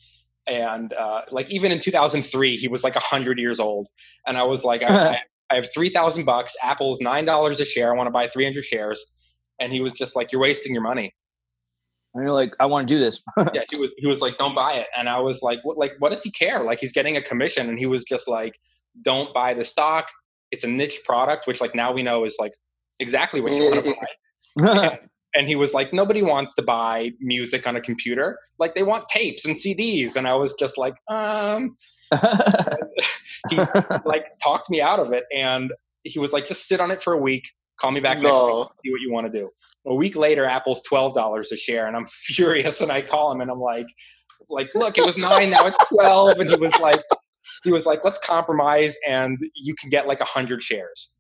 and 0.47 0.93
uh, 0.93 1.23
like 1.31 1.51
even 1.51 1.73
in 1.73 1.81
2003, 1.81 2.57
he 2.57 2.69
was 2.69 2.85
like 2.85 2.97
hundred 2.97 3.39
years 3.39 3.61
old, 3.61 3.89
and 4.27 4.37
I 4.37 4.43
was 4.45 4.65
like, 4.65 4.83
I, 4.89 5.21
I 5.51 5.55
have 5.55 5.73
three 5.73 5.89
thousand 5.89 6.25
bucks. 6.25 6.55
Apple's 6.63 7.01
nine 7.01 7.25
dollars 7.25 7.61
a 7.61 7.65
share. 7.65 7.93
I 7.93 7.97
want 7.97 8.07
to 8.09 8.13
buy 8.13 8.27
three 8.27 8.45
hundred 8.45 8.65
shares, 8.65 9.35
and 9.61 9.73
he 9.73 9.81
was 9.81 9.95
just 9.95 10.17
like, 10.17 10.33
"You're 10.33 10.43
wasting 10.43 10.73
your 10.73 10.83
money." 10.83 11.15
And 12.15 12.25
you're 12.25 12.33
like, 12.33 12.55
I 12.61 12.67
want 12.67 12.87
to 12.87 12.95
do 12.95 13.01
this. 13.01 13.23
yeah, 13.55 13.63
he 13.71 13.79
was 13.79 13.95
he 13.97 14.07
was 14.07 14.21
like, 14.21 14.37
don't 14.37 14.55
buy 14.55 14.75
it. 14.75 14.89
And 14.97 15.09
I 15.09 15.19
was 15.21 15.41
like, 15.43 15.61
what 15.63 15.79
like 15.79 15.93
what 15.99 16.13
does 16.13 16.23
he 16.23 16.31
care? 16.31 16.63
Like 16.63 16.81
he's 16.81 16.93
getting 16.93 17.17
a 17.17 17.23
commission 17.23 17.69
and 17.69 17.79
he 17.79 17.87
was 17.87 18.05
just 18.05 18.29
like, 18.29 18.59
don't 19.03 19.33
buy 19.33 19.55
the 19.55 19.65
stock. 19.65 20.09
It's 20.51 20.65
a 20.65 20.69
niche 20.69 21.01
product, 21.05 21.47
which 21.47 21.61
like 21.61 21.75
now 21.75 21.93
we 21.93 22.03
know 22.03 22.25
is 22.25 22.37
like 22.39 22.53
exactly 23.01 23.41
what 23.41 23.53
you 23.53 23.65
want 23.65 23.85
to 23.85 23.95
buy. 24.63 24.83
and, 24.83 24.99
and 25.35 25.49
he 25.49 25.57
was 25.57 25.73
like, 25.73 25.93
nobody 25.95 26.23
wants 26.23 26.55
to 26.57 26.63
buy 26.63 27.11
music 27.21 27.67
on 27.67 27.77
a 27.77 27.81
computer. 27.81 28.39
Like 28.59 28.75
they 28.75 28.83
want 28.83 29.09
tapes 29.09 29.47
and 29.47 29.57
CDs. 29.57 30.17
And 30.17 30.29
I 30.29 30.35
was 30.35 30.55
just 30.59 30.77
like, 30.77 30.95
um 31.09 31.75
he 33.51 33.57
like 34.05 34.27
talked 34.43 34.69
me 34.69 34.81
out 34.83 35.01
of 35.01 35.13
it 35.13 35.25
and 35.35 35.73
he 36.05 36.19
was 36.19 36.33
like, 36.33 36.47
just 36.47 36.69
sit 36.69 36.81
on 36.81 36.91
it 36.91 37.03
for 37.03 37.15
a 37.15 37.19
week, 37.19 37.49
Call 37.83 37.91
me 37.91 38.01
back 38.01 38.19
No. 38.19 38.23
next 38.23 38.47
week. 38.47 38.69
See 38.85 38.93
what 38.93 39.01
you 39.01 39.13
want 39.13 39.27
to 39.27 39.33
do. 39.33 39.51
A 39.87 39.95
week 39.95 40.15
later, 40.15 40.45
Apple's 40.45 40.81
twelve 40.83 41.15
dollars 41.15 41.51
a 41.51 41.57
share, 41.57 41.89
and 41.89 41.97
I'm 41.97 42.07
furious. 42.27 42.81
And 42.81 42.93
I 42.93 43.03
call 43.03 43.33
him, 43.33 43.41
and 43.41 43.51
I'm 43.51 43.61
like, 43.61 43.89
like, 44.49 44.69
look, 44.77 44.99
it 44.99 45.05
was 45.05 45.19
nine, 45.19 45.51
now 45.51 45.67
it's 45.67 45.79
twelve. 45.89 46.39
And 46.39 46.49
he 46.49 46.57
was 46.57 46.73
like, 46.81 47.01
he 47.65 47.73
was 47.73 47.87
like, 47.87 48.05
let's 48.05 48.19
compromise, 48.19 48.97
and 49.07 49.39
you 49.55 49.75
can 49.75 49.91
get 49.91 50.07
like 50.07 50.21
a 50.21 50.25
hundred 50.25 50.63
shares. 50.63 51.15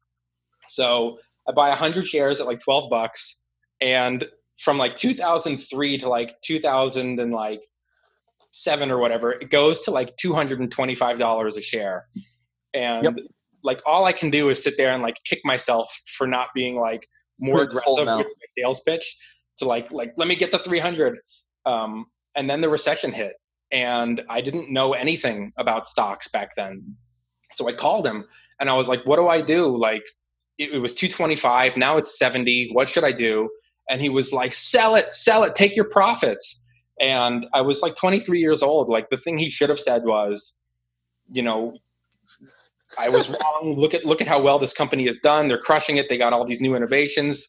So 0.68 1.18
I 1.48 1.52
buy 1.52 1.70
a 1.70 1.76
hundred 1.76 2.06
shares 2.06 2.40
at 2.40 2.46
like 2.46 2.60
twelve 2.60 2.90
bucks, 2.90 3.44
and 3.80 4.24
from 4.58 4.78
like 4.78 4.96
2003 4.96 5.98
to 5.98 6.08
like 6.08 6.36
2000 6.44 7.18
and 7.18 7.32
like 7.32 7.62
seven 8.52 8.90
or 8.90 8.98
whatever, 8.98 9.32
it 9.32 9.50
goes 9.50 9.80
to 9.80 9.90
like 9.90 10.16
two 10.16 10.32
hundred 10.34 10.60
and 10.60 10.70
twenty 10.70 10.94
five 10.94 11.18
dollars 11.18 11.56
a 11.56 11.62
share, 11.62 12.06
and 12.74 13.04
Yep. 13.04 13.14
like 13.64 13.80
all 13.86 14.04
I 14.04 14.12
can 14.12 14.30
do 14.30 14.48
is 14.50 14.62
sit 14.62 14.74
there 14.76 14.92
and 14.92 15.02
like 15.02 15.16
kick 15.24 15.40
myself 15.44 15.92
for 16.16 16.26
not 16.26 16.48
being 16.54 16.76
like 16.76 17.06
more 17.40 17.62
aggressive 17.62 18.06
with 18.18 18.26
my 18.26 18.46
sales 18.48 18.80
pitch 18.82 19.16
to 19.58 19.64
like 19.64 19.90
like 19.90 20.12
let 20.16 20.28
me 20.28 20.36
get 20.36 20.52
the 20.52 20.58
three 20.58 20.78
hundred, 20.78 21.18
um, 21.66 22.06
and 22.36 22.48
then 22.48 22.60
the 22.60 22.68
recession 22.68 23.10
hit, 23.12 23.32
and 23.72 24.22
I 24.28 24.40
didn't 24.40 24.70
know 24.70 24.92
anything 24.92 25.52
about 25.56 25.86
stocks 25.86 26.28
back 26.28 26.50
then, 26.56 26.96
so 27.54 27.68
I 27.68 27.72
called 27.72 28.06
him 28.06 28.24
and 28.60 28.70
I 28.70 28.74
was 28.74 28.88
like, 28.88 29.04
what 29.04 29.16
do 29.16 29.28
I 29.28 29.40
do? 29.40 29.76
Like 29.76 30.04
it, 30.58 30.72
it 30.72 30.78
was 30.78 30.94
two 30.94 31.08
twenty 31.08 31.36
five, 31.36 31.76
now 31.76 31.96
it's 31.96 32.16
seventy. 32.18 32.70
What 32.72 32.88
should 32.88 33.04
I 33.04 33.12
do? 33.12 33.48
And 33.90 34.00
he 34.00 34.08
was 34.08 34.32
like, 34.32 34.54
sell 34.54 34.94
it, 34.94 35.12
sell 35.12 35.42
it, 35.42 35.56
take 35.56 35.74
your 35.74 35.88
profits 35.88 36.62
and 37.00 37.46
I 37.52 37.60
was 37.62 37.82
like 37.82 37.96
23 37.96 38.38
years 38.38 38.62
old. 38.62 38.88
Like 38.88 39.10
the 39.10 39.16
thing 39.16 39.36
he 39.36 39.50
should 39.50 39.68
have 39.68 39.80
said 39.80 40.04
was, 40.04 40.58
you 41.30 41.42
know, 41.42 41.74
I 42.96 43.08
was 43.08 43.28
wrong. 43.42 43.74
Look 43.76 43.92
at 43.92 44.04
look 44.04 44.20
at 44.20 44.28
how 44.28 44.40
well 44.40 44.58
this 44.58 44.72
company 44.72 45.06
has 45.06 45.18
done. 45.18 45.48
They're 45.48 45.58
crushing 45.58 45.96
it. 45.96 46.08
They 46.08 46.16
got 46.16 46.32
all 46.32 46.44
these 46.44 46.60
new 46.60 46.76
innovations. 46.76 47.46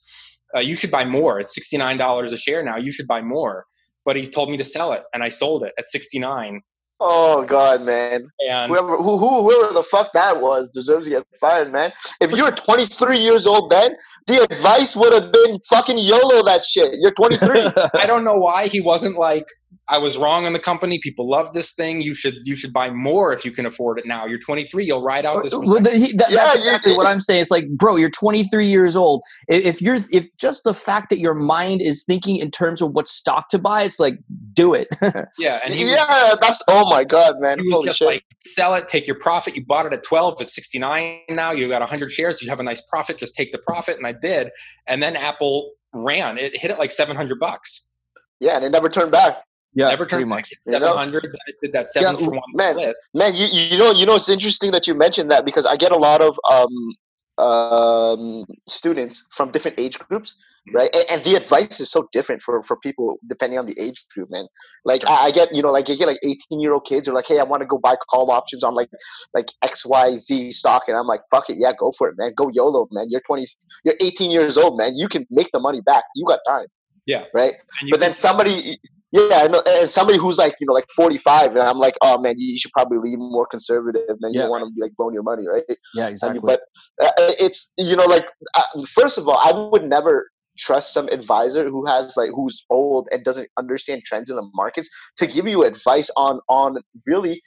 Uh, 0.55 0.59
you 0.59 0.75
should 0.75 0.91
buy 0.91 1.05
more. 1.05 1.39
It's 1.39 1.53
69 1.55 1.97
dollars 1.97 2.33
a 2.33 2.38
share 2.38 2.63
now. 2.63 2.77
You 2.77 2.91
should 2.91 3.07
buy 3.07 3.21
more. 3.21 3.65
But 4.05 4.15
he 4.15 4.25
told 4.25 4.49
me 4.49 4.57
to 4.57 4.63
sell 4.63 4.93
it, 4.93 5.03
and 5.13 5.23
I 5.23 5.29
sold 5.29 5.63
it 5.63 5.73
at 5.77 5.87
69. 5.87 6.61
Oh 6.99 7.43
God, 7.43 7.81
man! 7.81 8.27
And 8.49 8.71
Whoever, 8.71 8.95
who, 8.97 9.17
who, 9.17 9.49
whoever 9.49 9.73
the 9.73 9.83
fuck 9.83 10.13
that 10.13 10.39
was, 10.39 10.69
deserves 10.69 11.07
to 11.07 11.11
get 11.11 11.25
fired, 11.39 11.71
man. 11.71 11.91
If 12.21 12.31
you 12.31 12.45
were 12.45 12.51
23 12.51 13.19
years 13.19 13.45
old 13.45 13.69
then, 13.69 13.95
the 14.27 14.41
advice 14.41 14.95
would 14.95 15.11
have 15.11 15.31
been 15.31 15.59
fucking 15.69 15.97
YOLO 15.97 16.43
that 16.45 16.63
shit. 16.63 16.95
You're 17.01 17.11
23. 17.11 17.71
I 17.95 18.05
don't 18.05 18.23
know 18.23 18.37
why 18.37 18.67
he 18.67 18.79
wasn't 18.79 19.17
like 19.17 19.45
I 19.93 19.99
was 19.99 20.17
wrong 20.17 20.47
on 20.47 20.53
the 20.53 20.60
company. 20.60 20.97
People 20.97 21.29
love 21.29 21.53
this 21.53 21.73
thing. 21.73 22.01
You 22.01 22.15
should 22.15 22.36
you 22.45 22.56
should 22.56 22.73
buy 22.73 22.89
more 22.89 23.32
if 23.32 23.45
you 23.45 23.51
can 23.51 23.67
afford 23.67 23.99
it 23.99 24.08
now. 24.08 24.25
You're 24.25 24.39
23. 24.39 24.86
You'll 24.86 25.03
ride 25.03 25.23
out 25.23 25.43
this. 25.43 25.53
Uh, 25.53 25.60
uh, 25.60 25.62
well, 25.65 25.82
the- 25.82 25.91
he- 25.91 26.13
that- 26.13 26.32
Yeah, 26.32 26.38
that's 26.45 26.56
you- 26.56 26.62
exactly 26.62 26.97
what 26.97 27.06
I'm 27.06 27.19
saying. 27.19 27.41
It's 27.41 27.51
like, 27.51 27.69
bro, 27.69 27.95
you're 27.97 28.10
23 28.10 28.65
years 28.65 28.95
old. 28.95 29.21
If 29.47 29.84
you're, 29.84 29.97
if 30.12 30.25
just 30.38 30.63
the 30.63 30.73
fact 30.73 31.10
that 31.12 31.19
your 31.19 31.36
mind 31.36 31.82
is 31.82 32.03
thinking 32.03 32.38
in 32.38 32.49
terms 32.49 32.82
of 32.82 32.91
what 32.93 33.08
stock 33.08 33.49
to 33.49 33.60
buy, 33.60 33.84
it's 33.84 33.99
like, 33.99 34.17
do 34.53 34.73
it. 34.73 34.88
yeah, 35.38 35.60
and 35.63 35.73
he 35.75 35.84
was, 35.84 35.93
yeah, 35.93 36.34
that's 36.41 36.60
oh 36.67 36.89
my 36.89 37.03
God, 37.03 37.36
man! 37.39 37.60
he 37.60 37.67
was 37.67 37.75
Holy 37.75 37.88
just 37.89 37.99
shit! 37.99 38.08
like 38.08 38.23
sell 38.39 38.73
it, 38.73 38.89
take 38.89 39.06
your 39.06 39.19
profit. 39.19 39.56
You 39.56 39.63
bought 39.65 39.86
it 39.86 39.93
at 39.93 40.03
12, 40.03 40.41
it's 40.41 40.56
69 40.56 41.19
now. 41.29 41.51
You 41.51 41.67
got 41.69 41.82
100 41.82 42.12
shares. 42.12 42.41
You 42.41 42.49
have 42.49 42.60
a 42.60 42.63
nice 42.63 42.82
profit. 42.89 43.19
Just 43.19 43.36
take 43.36 43.51
the 43.51 43.60
profit, 43.60 43.97
and 43.97 44.08
I 44.08 44.13
did. 44.13 44.49
And 44.88 45.03
then 45.03 45.15
Apple 45.15 45.71
ran. 45.93 46.39
It 46.39 46.58
hit 46.58 46.71
it 46.71 46.79
like 46.79 46.89
700 46.91 47.39
bucks. 47.39 47.91
yeah, 48.39 48.56
and 48.56 48.65
it 48.65 48.71
never 48.71 48.89
turned 48.89 49.12
back. 49.12 49.43
Yeah, 49.75 49.89
Never 49.89 50.05
turned 50.05 50.27
much. 50.27 50.51
You 50.65 50.73
know? 50.73 50.79
700. 50.79 51.23
Then 51.23 51.31
did 51.62 51.73
that 51.73 51.91
seven 51.91 52.12
Yeah, 52.13 52.25
for 52.25 52.31
one 52.31 52.41
man. 52.53 52.71
split. 52.73 52.95
Man, 53.13 53.31
you 53.33 53.47
you 53.51 53.77
know 53.77 53.91
you 53.91 54.05
know 54.05 54.15
it's 54.15 54.29
interesting 54.29 54.71
that 54.71 54.88
you 54.88 54.93
mentioned 54.93 55.31
that 55.31 55.45
because 55.45 55.65
I 55.65 55.75
get 55.75 55.91
a 55.91 55.97
lot 55.97 56.21
of 56.21 56.38
um 56.51 56.95
um 57.39 58.45
students 58.67 59.27
from 59.31 59.49
different 59.51 59.79
age 59.79 59.97
groups, 59.97 60.36
right? 60.71 60.91
And, 60.93 61.05
and 61.12 61.23
the 61.23 61.36
advice 61.36 61.79
is 61.79 61.89
so 61.89 62.07
different 62.12 62.43
for 62.43 62.62
for 62.62 62.77
people 62.77 63.17
depending 63.27 63.57
on 63.57 63.65
the 63.65 63.75
age 63.79 64.05
group, 64.13 64.29
man. 64.29 64.45
Like 64.86 65.01
I, 65.09 65.25
I 65.25 65.31
get 65.31 65.53
you 65.55 65.63
know 65.63 65.71
like 65.71 65.89
you 65.89 65.97
get 65.97 66.07
like 66.07 66.19
eighteen 66.23 66.59
year 66.59 66.73
old 66.73 66.86
kids 66.86 67.07
are 67.07 67.13
like, 67.13 67.25
hey, 67.27 67.39
I 67.39 67.43
want 67.43 67.62
to 67.62 67.67
go 67.67 67.79
buy 67.79 67.95
call 68.12 68.29
options 68.29 68.63
on 68.63 68.75
like 68.75 68.89
like 69.33 69.47
X 69.63 69.86
Y 69.86 70.15
Z 70.15 70.51
stock, 70.51 70.83
and 70.88 70.95
I'm 70.95 71.07
like, 71.07 71.21
fuck 71.31 71.49
it, 71.49 71.55
yeah, 71.57 71.71
go 71.79 71.91
for 71.97 72.07
it, 72.09 72.15
man. 72.19 72.33
Go 72.36 72.51
YOLO, 72.53 72.88
man. 72.91 73.07
You're 73.09 73.21
twenty, 73.21 73.47
you're 73.83 73.95
eighteen 74.01 74.29
years 74.29 74.55
old, 74.55 74.77
man. 74.77 74.91
You 74.95 75.07
can 75.07 75.25
make 75.31 75.49
the 75.51 75.59
money 75.59 75.81
back. 75.81 76.03
You 76.15 76.25
got 76.27 76.39
time. 76.47 76.67
Yeah. 77.05 77.25
Right. 77.33 77.55
But 77.91 77.99
then 77.99 78.13
somebody, 78.13 78.79
yeah, 79.13 79.43
I 79.43 79.47
know, 79.47 79.62
and 79.80 79.89
somebody 79.91 80.17
who's 80.17 80.38
like, 80.39 80.56
you 80.60 80.65
know, 80.67 80.73
like 80.73 80.88
45, 80.95 81.52
and 81.52 81.60
I'm 81.60 81.78
like, 81.78 81.93
oh 82.02 82.19
man, 82.19 82.34
you 82.38 82.58
should 82.58 82.71
probably 82.71 82.97
lean 82.97 83.19
more 83.19 83.45
conservative, 83.45 84.04
man. 84.19 84.34
You 84.34 84.39
Yeah, 84.39 84.41
don't 84.43 84.49
want 84.49 84.63
to 84.65 84.71
be 84.73 84.82
like 84.82 84.95
blowing 84.97 85.13
your 85.13 85.23
money, 85.23 85.47
right? 85.47 85.63
Yeah, 85.93 86.06
I 86.06 86.10
exactly. 86.10 86.39
mean, 86.39 86.41
but 86.45 86.62
uh, 87.02 87.12
it's 87.17 87.73
you 87.78 87.95
know, 87.95 88.06
like 88.06 88.26
uh, 88.58 88.62
first 88.93 89.17
of 89.19 89.28
all, 89.28 89.38
I 89.39 89.69
would 89.71 89.86
never 89.86 90.30
trust 90.58 90.93
some 90.93 91.08
advisor 91.10 91.69
who 91.69 91.86
has 91.86 92.15
like 92.17 92.32
who's 92.36 92.65
old 92.69 93.08
and 93.12 93.23
doesn't 93.23 93.49
understand 93.58 94.02
trends 94.06 94.30
in 94.30 94.36
the 94.36 94.47
markets 94.54 94.89
to 95.17 95.28
give 95.28 95.47
you 95.47 95.63
advice 95.63 96.10
on 96.17 96.39
on 96.47 96.78
really 97.08 97.41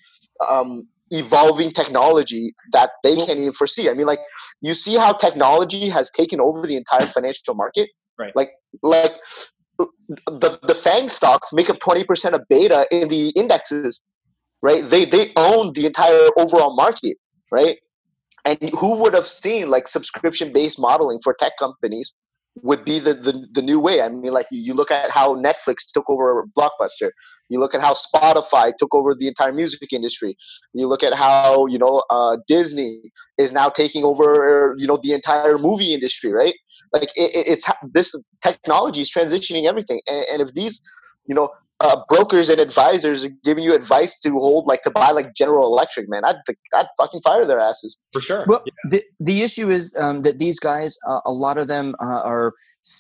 um 0.49 0.89
evolving 1.13 1.71
technology 1.71 2.51
that 2.73 2.91
they 3.05 3.15
can't 3.15 3.39
even 3.39 3.53
foresee 3.53 3.89
i 3.89 3.95
mean 3.95 4.09
like 4.09 4.19
you 4.61 4.75
see 4.75 4.97
how 4.97 5.13
technology 5.13 5.89
has 5.89 6.11
taken 6.11 6.41
over 6.41 6.67
the 6.67 6.75
entire 6.77 7.07
financial 7.07 7.55
market 7.55 7.89
Right. 8.19 8.33
like 8.35 8.51
like 8.83 9.15
the 9.79 10.59
the 10.63 10.75
fang 10.75 11.09
stocks 11.09 11.53
make 11.53 11.71
up 11.71 11.79
20% 11.81 12.33
of 12.35 12.43
beta 12.49 12.87
in 12.93 13.09
the 13.09 13.33
indexes 13.37 14.03
right? 14.63 14.85
They 14.85 15.05
they 15.05 15.33
own 15.37 15.73
the 15.75 15.87
entire 15.87 16.29
overall 16.39 16.75
market 16.77 17.17
right? 17.53 17.79
And 18.45 18.59
who 18.79 18.99
would 19.03 19.15
have 19.15 19.27
seen 19.27 19.71
like 19.71 19.89
subscription 19.89 20.53
based 20.53 20.81
modeling 20.81 21.21
for 21.23 21.35
tech 21.39 21.53
companies 21.59 22.15
would 22.63 22.85
be 22.85 22.99
the, 22.99 23.15
the 23.15 23.47
the 23.53 23.63
new 23.63 23.79
way. 23.79 24.01
I 24.01 24.09
mean 24.09 24.33
like 24.33 24.47
you, 24.51 24.75
look 24.75 24.91
at 24.91 25.11
how 25.11 25.35
netflix 25.35 25.85
took 25.93 26.09
over 26.09 26.45
blockbuster. 26.59 27.11
You 27.49 27.59
look 27.61 27.75
at 27.75 27.81
how 27.81 27.95
spotify 27.95 28.73
took 28.79 28.95
over 28.95 29.15
the 29.15 29.29
entire 29.29 29.53
music 29.53 29.93
industry. 29.93 30.37
You 30.73 30.87
look 30.87 31.03
at 31.03 31.15
how 31.15 31.67
you 31.67 31.79
know 31.79 32.03
uh, 32.11 32.39
disney 32.49 33.03
is 33.39 33.53
now 33.53 33.69
taking 33.69 34.05
over 34.05 34.75
you 34.79 34.87
know 34.87 34.99
the 35.03 35.13
entire 35.13 35.59
movie 35.59 35.93
industry 35.95 36.33
right? 36.33 36.55
Like 36.93 37.11
it- 37.17 37.49
it's 37.49 37.71
this 37.93 38.15
technology 38.43 39.01
is 39.01 39.11
transitioning 39.11 39.67
everything. 39.67 40.01
And, 40.09 40.25
and 40.33 40.43
if 40.43 40.55
these 40.55 40.81
you 41.27 41.35
know 41.35 41.49
uh, 41.81 41.97
brokers 42.09 42.49
and 42.49 42.59
advisors 42.59 43.25
are 43.25 43.31
giving 43.45 43.63
you 43.63 43.75
advice 43.75 44.19
to 44.21 44.31
hold 44.31 44.67
like 44.67 44.83
to 44.83 44.91
buy 44.91 45.11
like 45.11 45.35
general 45.35 45.67
electric 45.67 46.09
man. 46.09 46.25
I'd, 46.25 46.37
I'd 46.75 46.87
fucking 46.97 47.21
fire 47.21 47.45
their 47.45 47.61
asses. 47.61 47.99
For 48.13 48.21
sure. 48.21 48.45
Well, 48.47 48.63
the 48.89 49.03
the 49.21 49.43
issue 49.43 49.71
is 49.71 49.95
um, 49.99 50.23
that 50.23 50.39
these 50.39 50.59
guys, 50.59 50.97
uh, 51.09 51.21
a 51.27 51.33
lot 51.33 51.59
of 51.59 51.69
them 51.69 51.95
uh, 52.01 52.23
are, 52.23 52.55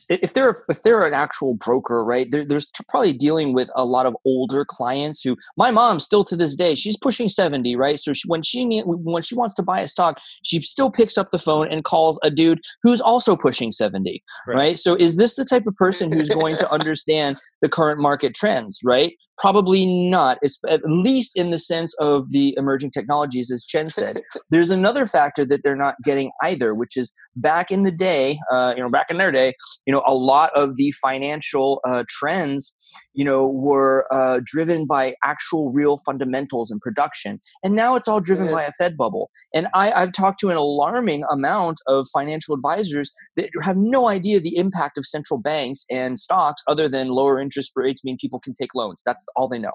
if 0.08 0.32
they're 0.34 0.54
if 0.68 0.82
they're 0.82 1.04
an 1.04 1.14
actual 1.14 1.54
broker, 1.54 2.04
right? 2.04 2.30
They're, 2.30 2.44
they're 2.44 2.60
probably 2.88 3.12
dealing 3.12 3.52
with 3.54 3.70
a 3.74 3.84
lot 3.84 4.06
of 4.06 4.16
older 4.24 4.64
clients 4.64 5.22
who. 5.22 5.36
My 5.56 5.70
mom 5.70 6.00
still 6.00 6.24
to 6.24 6.36
this 6.36 6.54
day, 6.54 6.74
she's 6.74 6.96
pushing 6.96 7.28
seventy, 7.28 7.76
right? 7.76 7.98
So 7.98 8.12
she, 8.12 8.28
when 8.28 8.42
she 8.42 8.80
when 8.84 9.22
she 9.22 9.34
wants 9.34 9.54
to 9.56 9.62
buy 9.62 9.80
a 9.80 9.88
stock, 9.88 10.18
she 10.42 10.60
still 10.62 10.90
picks 10.90 11.16
up 11.18 11.30
the 11.30 11.38
phone 11.38 11.68
and 11.68 11.84
calls 11.84 12.18
a 12.22 12.30
dude 12.30 12.60
who's 12.82 13.00
also 13.00 13.36
pushing 13.36 13.72
seventy, 13.72 14.22
Right. 14.46 14.56
right? 14.56 14.78
So 14.78 14.94
is 14.94 15.16
this 15.16 15.36
the 15.36 15.44
type 15.44 15.66
of 15.66 15.74
person 15.76 16.12
who's 16.12 16.28
going 16.28 16.56
to 16.56 16.70
understand 16.76 17.36
the 17.62 17.68
current 17.68 18.00
market 18.00 18.34
trends, 18.34 18.80
right? 18.84 19.14
Probably 19.38 19.86
not. 19.86 20.38
It's 20.42 20.58
at 20.68 20.80
least 20.84 21.38
in 21.38 21.50
the 21.50 21.58
sense 21.58 21.94
of 22.00 22.30
the 22.32 22.54
emerging 22.56 22.90
technologies, 22.90 23.50
as 23.50 23.64
Chein 23.64 23.90
said 23.90 24.20
there's 24.50 24.70
another 24.70 25.04
factor 25.04 25.44
that 25.46 25.62
they're 25.62 25.76
not 25.76 25.94
getting 26.04 26.30
either, 26.42 26.74
which 26.74 26.96
is 26.96 27.14
back 27.36 27.70
in 27.70 27.82
the 27.82 27.90
day, 27.90 28.38
uh, 28.50 28.72
you 28.76 28.82
know, 28.82 28.88
back 28.88 29.06
in 29.10 29.18
their 29.18 29.32
day, 29.32 29.54
you 29.86 29.92
know, 29.92 30.02
a 30.06 30.14
lot 30.14 30.50
of 30.54 30.76
the 30.76 30.90
financial 30.92 31.80
uh, 31.84 32.04
trends, 32.08 32.72
you 33.14 33.24
know, 33.24 33.48
were 33.48 34.06
uh, 34.12 34.40
driven 34.44 34.86
by 34.86 35.14
actual 35.24 35.70
real 35.72 35.96
fundamentals 35.96 36.70
and 36.70 36.80
production, 36.80 37.40
and 37.62 37.74
now 37.74 37.96
it's 37.96 38.08
all 38.08 38.20
driven 38.20 38.46
Yeah. 38.46 38.52
by 38.52 38.62
a 38.64 38.72
Fed 38.72 38.96
bubble. 38.96 39.30
And 39.54 39.68
I, 39.74 39.92
I've 39.92 40.12
talked 40.12 40.40
to 40.40 40.50
an 40.50 40.56
alarming 40.56 41.24
amount 41.30 41.78
of 41.86 42.06
financial 42.12 42.54
advisors 42.54 43.10
that 43.36 43.50
have 43.62 43.76
no 43.76 44.08
idea 44.08 44.40
the 44.40 44.56
impact 44.56 44.98
of 44.98 45.04
central 45.06 45.40
banks 45.40 45.84
and 45.90 46.18
stocks, 46.18 46.62
other 46.68 46.88
than 46.88 47.08
lower 47.08 47.40
interest 47.40 47.72
rates 47.76 48.04
mean 48.04 48.16
people 48.20 48.40
can 48.40 48.54
take 48.54 48.74
loans. 48.74 49.02
That's 49.04 49.24
all 49.36 49.48
they 49.48 49.58
know. 49.58 49.72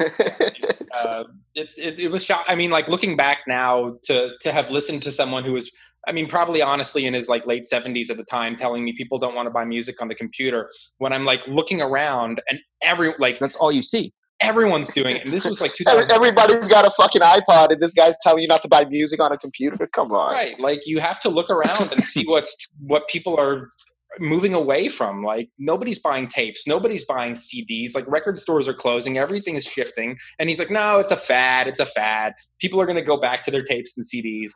uh, 0.00 1.24
it's 1.54 1.78
it, 1.78 2.00
it 2.00 2.08
was 2.10 2.24
shock. 2.24 2.44
I 2.48 2.54
mean, 2.54 2.70
like 2.70 2.88
looking 2.88 3.16
back 3.16 3.38
now 3.46 3.96
to 4.04 4.30
to 4.40 4.52
have 4.52 4.70
listened 4.70 5.02
to 5.02 5.10
someone 5.12 5.44
who 5.44 5.52
was, 5.52 5.70
I 6.06 6.12
mean, 6.12 6.28
probably 6.28 6.62
honestly 6.62 7.06
in 7.06 7.14
his 7.14 7.28
like 7.28 7.46
late 7.46 7.66
seventies 7.66 8.10
at 8.10 8.16
the 8.16 8.24
time, 8.24 8.56
telling 8.56 8.84
me 8.84 8.92
people 8.96 9.18
don't 9.18 9.34
want 9.34 9.46
to 9.48 9.52
buy 9.52 9.64
music 9.64 10.00
on 10.02 10.08
the 10.08 10.14
computer. 10.14 10.68
When 10.98 11.12
I'm 11.12 11.24
like 11.24 11.46
looking 11.46 11.80
around 11.80 12.42
and 12.48 12.58
every 12.82 13.14
like 13.18 13.38
That's 13.38 13.56
all 13.56 13.72
you 13.72 13.82
see. 13.82 14.12
everyone's 14.40 14.90
doing 14.92 15.16
it, 15.16 15.24
and 15.24 15.32
this 15.32 15.44
was 15.44 15.60
like 15.60 15.70
Every- 15.88 16.02
2000. 16.02 16.12
Everybody's 16.12 16.68
got 16.68 16.86
a 16.86 16.90
fucking 16.90 17.22
iPod, 17.22 17.70
and 17.70 17.80
this 17.80 17.94
guy's 17.94 18.16
telling 18.22 18.42
you 18.42 18.48
not 18.48 18.62
to 18.62 18.68
buy 18.68 18.84
music 18.86 19.20
on 19.20 19.32
a 19.32 19.38
computer. 19.38 19.88
Come 19.94 20.12
on. 20.12 20.32
Right, 20.32 20.58
like 20.60 20.82
you 20.86 21.00
have 21.00 21.20
to 21.22 21.28
look 21.28 21.50
around 21.50 21.90
and 21.92 22.02
see 22.04 22.24
what's 22.26 22.56
what 22.80 23.08
people 23.08 23.38
are 23.38 23.68
moving 24.20 24.54
away 24.54 24.88
from. 24.88 25.24
Like 25.24 25.48
nobody's 25.58 25.98
buying 25.98 26.28
tapes, 26.28 26.66
nobody's 26.66 27.04
buying 27.04 27.32
CDs. 27.34 27.94
Like 27.94 28.06
record 28.06 28.38
stores 28.38 28.68
are 28.68 28.74
closing, 28.74 29.18
everything 29.18 29.56
is 29.56 29.64
shifting. 29.64 30.16
And 30.38 30.48
he's 30.48 30.58
like, 30.58 30.70
"No, 30.70 30.98
it's 31.00 31.12
a 31.12 31.16
fad. 31.16 31.66
It's 31.66 31.80
a 31.80 31.86
fad. 31.86 32.34
People 32.60 32.80
are 32.80 32.86
going 32.86 32.96
to 32.96 33.02
go 33.02 33.16
back 33.16 33.44
to 33.44 33.50
their 33.50 33.64
tapes 33.64 33.96
and 33.96 34.06
CDs." 34.06 34.52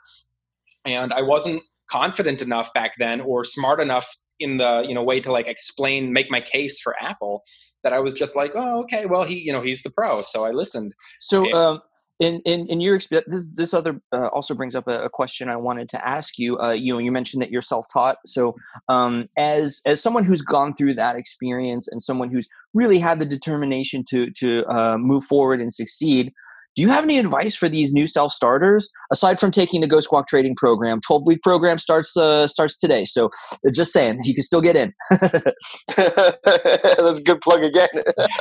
And 0.95 1.13
I 1.13 1.23
wasn't 1.23 1.63
confident 1.91 2.43
enough 2.43 2.73
back 2.75 2.93
then 2.99 3.21
or 3.21 3.45
smart 3.45 3.81
enough 3.81 4.09
in 4.41 4.59
the 4.59 4.85
you 4.87 4.95
know 4.95 5.03
way 5.03 5.21
to 5.21 5.33
like 5.33 5.49
explain 5.49 6.13
make 6.13 6.31
my 6.31 6.41
case 6.41 6.81
for 6.81 6.95
apple 7.01 7.43
that 7.83 7.93
i 7.93 7.99
was 7.99 8.13
just 8.13 8.37
like 8.37 8.53
oh 8.55 8.81
okay 8.81 9.07
well 9.07 9.25
he 9.25 9.39
you 9.39 9.53
know 9.53 9.63
he's 9.63 9.83
the 9.83 9.91
pro 9.91 10.23
so 10.23 10.45
i 10.45 10.51
listened 10.51 10.95
so 11.19 11.51
um 11.55 11.81
in, 12.21 12.41
in, 12.45 12.67
in 12.67 12.81
your 12.81 12.97
experience, 12.97 13.29
this, 13.29 13.55
this 13.55 13.73
other 13.73 14.01
uh, 14.13 14.27
also 14.29 14.53
brings 14.53 14.75
up 14.75 14.89
a, 14.89 15.05
a, 15.05 15.09
question 15.09 15.49
I 15.49 15.55
wanted 15.55 15.89
to 15.91 16.05
ask 16.05 16.37
you. 16.37 16.59
Uh, 16.59 16.73
you 16.73 16.93
know, 16.93 16.99
you 16.99 17.13
mentioned 17.13 17.41
that 17.43 17.53
you're 17.53 17.63
self-taught. 17.63 18.17
So, 18.27 18.57
um, 18.89 19.29
as 19.37 19.81
as 19.87 20.03
someone 20.03 20.25
who's 20.25 20.43
gone 20.43 20.73
through 20.73 20.95
that 20.95 21.15
experience 21.15 21.87
and 21.87 22.03
someone 22.03 22.31
who's 22.31 22.49
really 22.75 22.99
had 22.99 23.21
the 23.21 23.25
determination 23.25 24.03
to 24.09 24.31
to 24.33 24.67
uh, 24.67 24.99
move 24.99 25.23
forward 25.25 25.61
and 25.61 25.73
succeed, 25.73 26.33
do 26.79 26.83
you 26.83 26.91
have 26.91 27.03
any 27.03 27.19
advice 27.19 27.57
for 27.57 27.69
these 27.69 27.93
new 27.93 28.07
self 28.07 28.33
starters 28.33 28.89
aside 29.11 29.41
from 29.41 29.51
taking 29.51 29.81
the 29.81 29.89
Ghost 29.89 30.05
Squawk 30.05 30.29
trading 30.29 30.55
program? 30.55 31.01
Twelve 31.01 31.27
week 31.27 31.43
program 31.43 31.79
starts 31.79 32.17
uh, 32.17 32.47
starts 32.47 32.79
today. 32.79 33.05
So, 33.05 33.31
uh, 33.67 33.71
just 33.75 33.93
saying, 33.93 34.21
you 34.23 34.33
can 34.33 34.45
still 34.45 34.61
get 34.61 34.77
in. 34.77 34.93
That's 35.11 37.19
a 37.19 37.23
good 37.25 37.41
plug 37.41 37.65
again. 37.65 37.89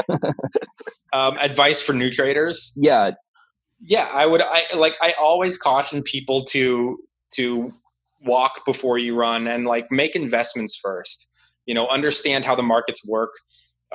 um, 1.14 1.36
advice 1.40 1.82
for 1.82 1.94
new 1.94 2.12
traders? 2.12 2.74
Yeah, 2.76 3.12
yeah 3.80 4.10
i 4.14 4.26
would 4.26 4.42
i 4.42 4.64
like 4.76 4.96
i 5.02 5.14
always 5.14 5.58
caution 5.58 6.02
people 6.04 6.44
to 6.44 6.98
to 7.34 7.64
walk 8.24 8.66
before 8.66 8.98
you 8.98 9.16
run 9.16 9.48
and 9.48 9.66
like 9.66 9.92
make 9.92 10.16
investments 10.16 10.80
first 10.82 11.28
you 11.66 11.74
know 11.74 11.88
understand 11.88 12.46
how 12.46 12.56
the 12.56 12.64
markets 12.64 13.08
work 13.08 13.32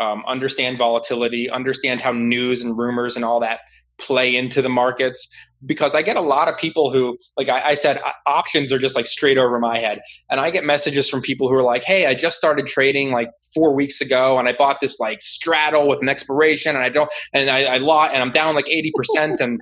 um, 0.01 0.23
understand 0.27 0.79
volatility 0.79 1.51
understand 1.51 2.01
how 2.01 2.13
news 2.13 2.65
and 2.65 2.79
rumors 2.79 3.17
and 3.17 3.25
all 3.25 3.41
that 3.41 3.61
play 3.99 4.35
into 4.35 4.63
the 4.63 4.69
markets 4.69 5.29
because 5.65 5.95
I 5.95 6.03
get 6.03 6.17
a 6.17 6.21
lot 6.21 6.49
of 6.49 6.59
people 6.59 6.91
who, 6.91 7.17
like 7.37 7.49
I, 7.49 7.71
I, 7.71 7.75
said, 7.75 8.01
options 8.27 8.73
are 8.73 8.79
just 8.79 8.97
like 8.97 9.07
straight 9.07 9.39
over 9.39 9.59
my 9.61 9.79
head. 9.79 10.01
And 10.29 10.41
I 10.41 10.51
get 10.51 10.65
messages 10.65 11.09
from 11.09 11.21
people 11.21 11.49
who 11.49 11.55
are 11.55 11.63
like, 11.63 11.85
hey, 11.85 12.07
I 12.07 12.15
just 12.15 12.37
started 12.37 12.67
trading 12.67 13.13
like 13.13 13.31
four 13.55 13.73
weeks 13.75 14.01
ago 14.01 14.39
and 14.39 14.49
I 14.49 14.55
bought 14.55 14.81
this 14.81 14.99
like 14.99 15.23
straddle 15.23 15.89
with 15.89 16.03
an 16.03 16.09
expiration 16.09 16.75
and 16.75 16.85
I 16.85 16.89
don't, 16.89 17.11
and 17.33 17.49
I, 17.49 17.75
I 17.75 17.77
lost 17.79 18.13
and 18.13 18.23
I'm 18.23 18.33
down 18.33 18.55
like 18.55 18.67
80% 18.67 19.41
and 19.41 19.61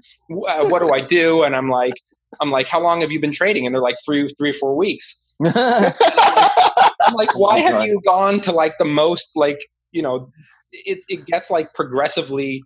uh, 0.49 0.67
what 0.69 0.81
do 0.81 0.91
I 0.91 1.01
do? 1.03 1.43
And 1.43 1.55
I'm 1.55 1.69
like, 1.69 1.95
I'm 2.41 2.51
like, 2.51 2.69
how 2.69 2.81
long 2.81 3.03
have 3.03 3.13
you 3.13 3.21
been 3.21 3.33
trading? 3.33 3.67
And 3.67 3.75
they're 3.75 3.83
like 3.83 3.97
three, 4.05 4.27
three 4.29 4.51
or 4.51 4.55
four 4.55 4.77
weeks. 4.77 5.37
I'm 5.45 7.15
like, 7.15 7.37
why 7.37 7.59
have 7.61 7.85
you 7.85 8.01
gone 8.07 8.41
to 8.43 8.53
like 8.53 8.79
the 8.79 8.85
most 8.85 9.33
like, 9.37 9.59
you 9.93 10.03
know, 10.03 10.31
it, 10.73 11.01
it 11.09 11.27
gets 11.27 11.51
like 11.51 11.75
progressively 11.75 12.63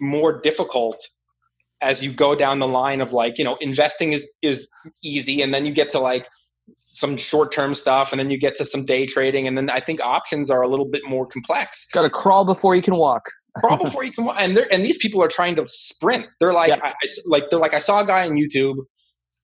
more 0.00 0.40
difficult 0.40 1.00
as 1.80 2.02
you 2.02 2.12
go 2.12 2.34
down 2.34 2.58
the 2.58 2.68
line 2.68 3.00
of 3.00 3.12
like 3.12 3.38
you 3.38 3.44
know 3.44 3.56
investing 3.56 4.12
is 4.12 4.32
is 4.42 4.68
easy 5.02 5.42
and 5.42 5.52
then 5.52 5.66
you 5.66 5.72
get 5.72 5.90
to 5.90 5.98
like 5.98 6.28
some 6.76 7.16
short 7.16 7.52
term 7.52 7.74
stuff 7.74 8.12
and 8.12 8.18
then 8.18 8.30
you 8.30 8.38
get 8.38 8.56
to 8.56 8.64
some 8.64 8.86
day 8.86 9.04
trading 9.06 9.46
and 9.46 9.56
then 9.56 9.68
i 9.68 9.78
think 9.78 10.00
options 10.02 10.50
are 10.50 10.62
a 10.62 10.68
little 10.68 10.86
bit 10.86 11.02
more 11.06 11.26
complex. 11.26 11.86
Got 11.92 12.02
to 12.02 12.10
crawl 12.10 12.44
before 12.44 12.74
you 12.74 12.82
can 12.82 12.96
walk. 12.96 13.22
Crawl 13.58 13.84
before 13.84 14.02
you 14.02 14.12
can 14.12 14.24
walk 14.24 14.36
and 14.38 14.56
they're 14.56 14.72
and 14.72 14.84
these 14.84 14.98
people 14.98 15.22
are 15.22 15.28
trying 15.28 15.54
to 15.56 15.68
sprint. 15.68 16.26
They're 16.40 16.54
like 16.54 16.70
yeah. 16.70 16.80
I, 16.82 16.88
I, 16.88 17.08
like 17.26 17.50
they're 17.50 17.58
like 17.58 17.74
i 17.74 17.78
saw 17.78 18.00
a 18.00 18.06
guy 18.06 18.26
on 18.26 18.32
youtube 18.36 18.76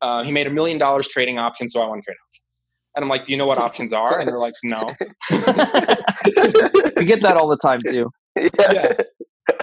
uh, 0.02 0.24
he 0.24 0.32
made 0.32 0.46
a 0.46 0.50
million 0.50 0.78
dollars 0.78 1.06
trading 1.06 1.38
options 1.38 1.74
so 1.74 1.82
i 1.82 1.86
want 1.86 2.02
to 2.02 2.06
trade 2.06 2.16
options. 2.26 2.64
And 2.96 3.04
i'm 3.04 3.08
like 3.08 3.26
do 3.26 3.32
you 3.32 3.38
know 3.38 3.46
what 3.46 3.58
options 3.58 3.92
are? 3.92 4.18
And 4.18 4.26
they're 4.28 4.38
like 4.38 4.54
no. 4.64 4.80
We 6.96 7.04
get 7.04 7.22
that 7.22 7.36
all 7.36 7.48
the 7.48 7.58
time 7.62 7.80
too. 7.86 8.10
Yeah. 8.72 8.92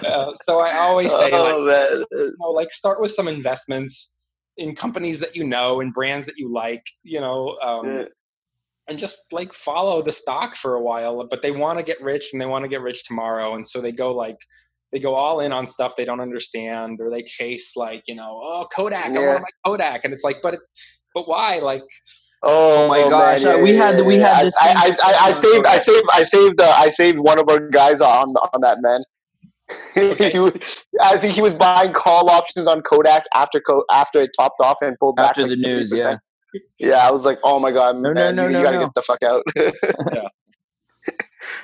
Yeah. 0.02 0.08
Uh, 0.08 0.32
so 0.44 0.60
I 0.60 0.76
always 0.78 1.12
say, 1.12 1.30
oh, 1.32 1.58
like, 1.58 2.06
you 2.10 2.34
know, 2.40 2.50
like 2.50 2.72
start 2.72 3.00
with 3.00 3.10
some 3.10 3.28
investments 3.28 4.16
in 4.56 4.74
companies 4.74 5.20
that 5.20 5.36
you 5.36 5.46
know 5.46 5.80
and 5.80 5.94
brands 5.94 6.26
that 6.26 6.36
you 6.36 6.52
like, 6.52 6.84
you 7.02 7.20
know, 7.20 7.56
um, 7.62 7.86
yeah. 7.86 8.04
and 8.88 8.98
just 8.98 9.32
like 9.32 9.54
follow 9.54 10.02
the 10.02 10.12
stock 10.12 10.56
for 10.56 10.74
a 10.74 10.82
while. 10.82 11.26
But 11.28 11.42
they 11.42 11.52
want 11.52 11.78
to 11.78 11.84
get 11.84 12.02
rich 12.02 12.30
and 12.32 12.42
they 12.42 12.46
want 12.46 12.64
to 12.64 12.68
get 12.68 12.82
rich 12.82 13.04
tomorrow, 13.04 13.54
and 13.54 13.66
so 13.66 13.80
they 13.80 13.92
go 13.92 14.12
like 14.12 14.38
they 14.92 14.98
go 14.98 15.14
all 15.14 15.40
in 15.40 15.52
on 15.52 15.66
stuff 15.66 15.96
they 15.96 16.04
don't 16.04 16.20
understand, 16.20 16.98
or 17.00 17.10
they 17.10 17.22
chase 17.22 17.76
like 17.76 18.02
you 18.06 18.14
know, 18.14 18.40
oh 18.42 18.66
Kodak, 18.74 19.14
yeah. 19.14 19.20
I 19.20 19.26
want 19.26 19.42
my 19.42 19.70
Kodak, 19.70 20.04
and 20.04 20.12
it's 20.12 20.24
like, 20.24 20.38
but 20.42 20.54
it's 20.54 20.70
but 21.14 21.28
why 21.28 21.58
like. 21.58 21.84
Oh, 22.40 22.84
oh, 22.84 22.88
my 22.88 23.00
gosh! 23.10 23.42
Man, 23.42 23.56
yeah, 23.56 23.62
we 23.64 23.74
had 23.74 24.06
we 24.06 24.14
had. 24.14 24.46
This 24.46 24.54
I, 24.60 24.68
I, 24.68 25.10
I, 25.10 25.28
I 25.28 25.32
saved 25.32 25.66
I 25.66 25.78
saved 25.78 26.06
I 26.12 26.22
saved 26.22 26.60
uh, 26.60 26.72
I 26.76 26.88
saved 26.88 27.18
one 27.18 27.36
of 27.40 27.48
our 27.48 27.68
guys 27.68 28.00
on 28.00 28.28
on 28.28 28.60
that 28.60 28.78
man. 28.80 29.02
I 31.00 31.18
think 31.18 31.34
he 31.34 31.42
was 31.42 31.54
buying 31.54 31.92
call 31.92 32.30
options 32.30 32.66
on 32.66 32.80
Kodak 32.82 33.24
after 33.34 33.62
after 33.90 34.20
it 34.20 34.30
topped 34.38 34.60
off 34.60 34.78
and 34.80 34.98
pulled 34.98 35.18
after 35.18 35.42
back 35.42 35.50
after 35.50 35.56
the 35.56 35.56
news. 35.56 35.92
Yeah, 35.94 36.16
yeah. 36.78 37.06
I 37.06 37.10
was 37.10 37.26
like, 37.26 37.38
oh 37.44 37.60
my 37.60 37.70
god, 37.70 37.96
no, 37.96 38.14
man, 38.14 38.34
no, 38.34 38.44
no, 38.44 38.48
you, 38.48 38.56
you 38.56 38.62
gotta 38.62 38.78
no. 38.78 38.84
get 38.84 38.94
the 38.94 39.02
fuck 39.02 39.22
out. 39.22 39.42
yeah. 39.56 40.28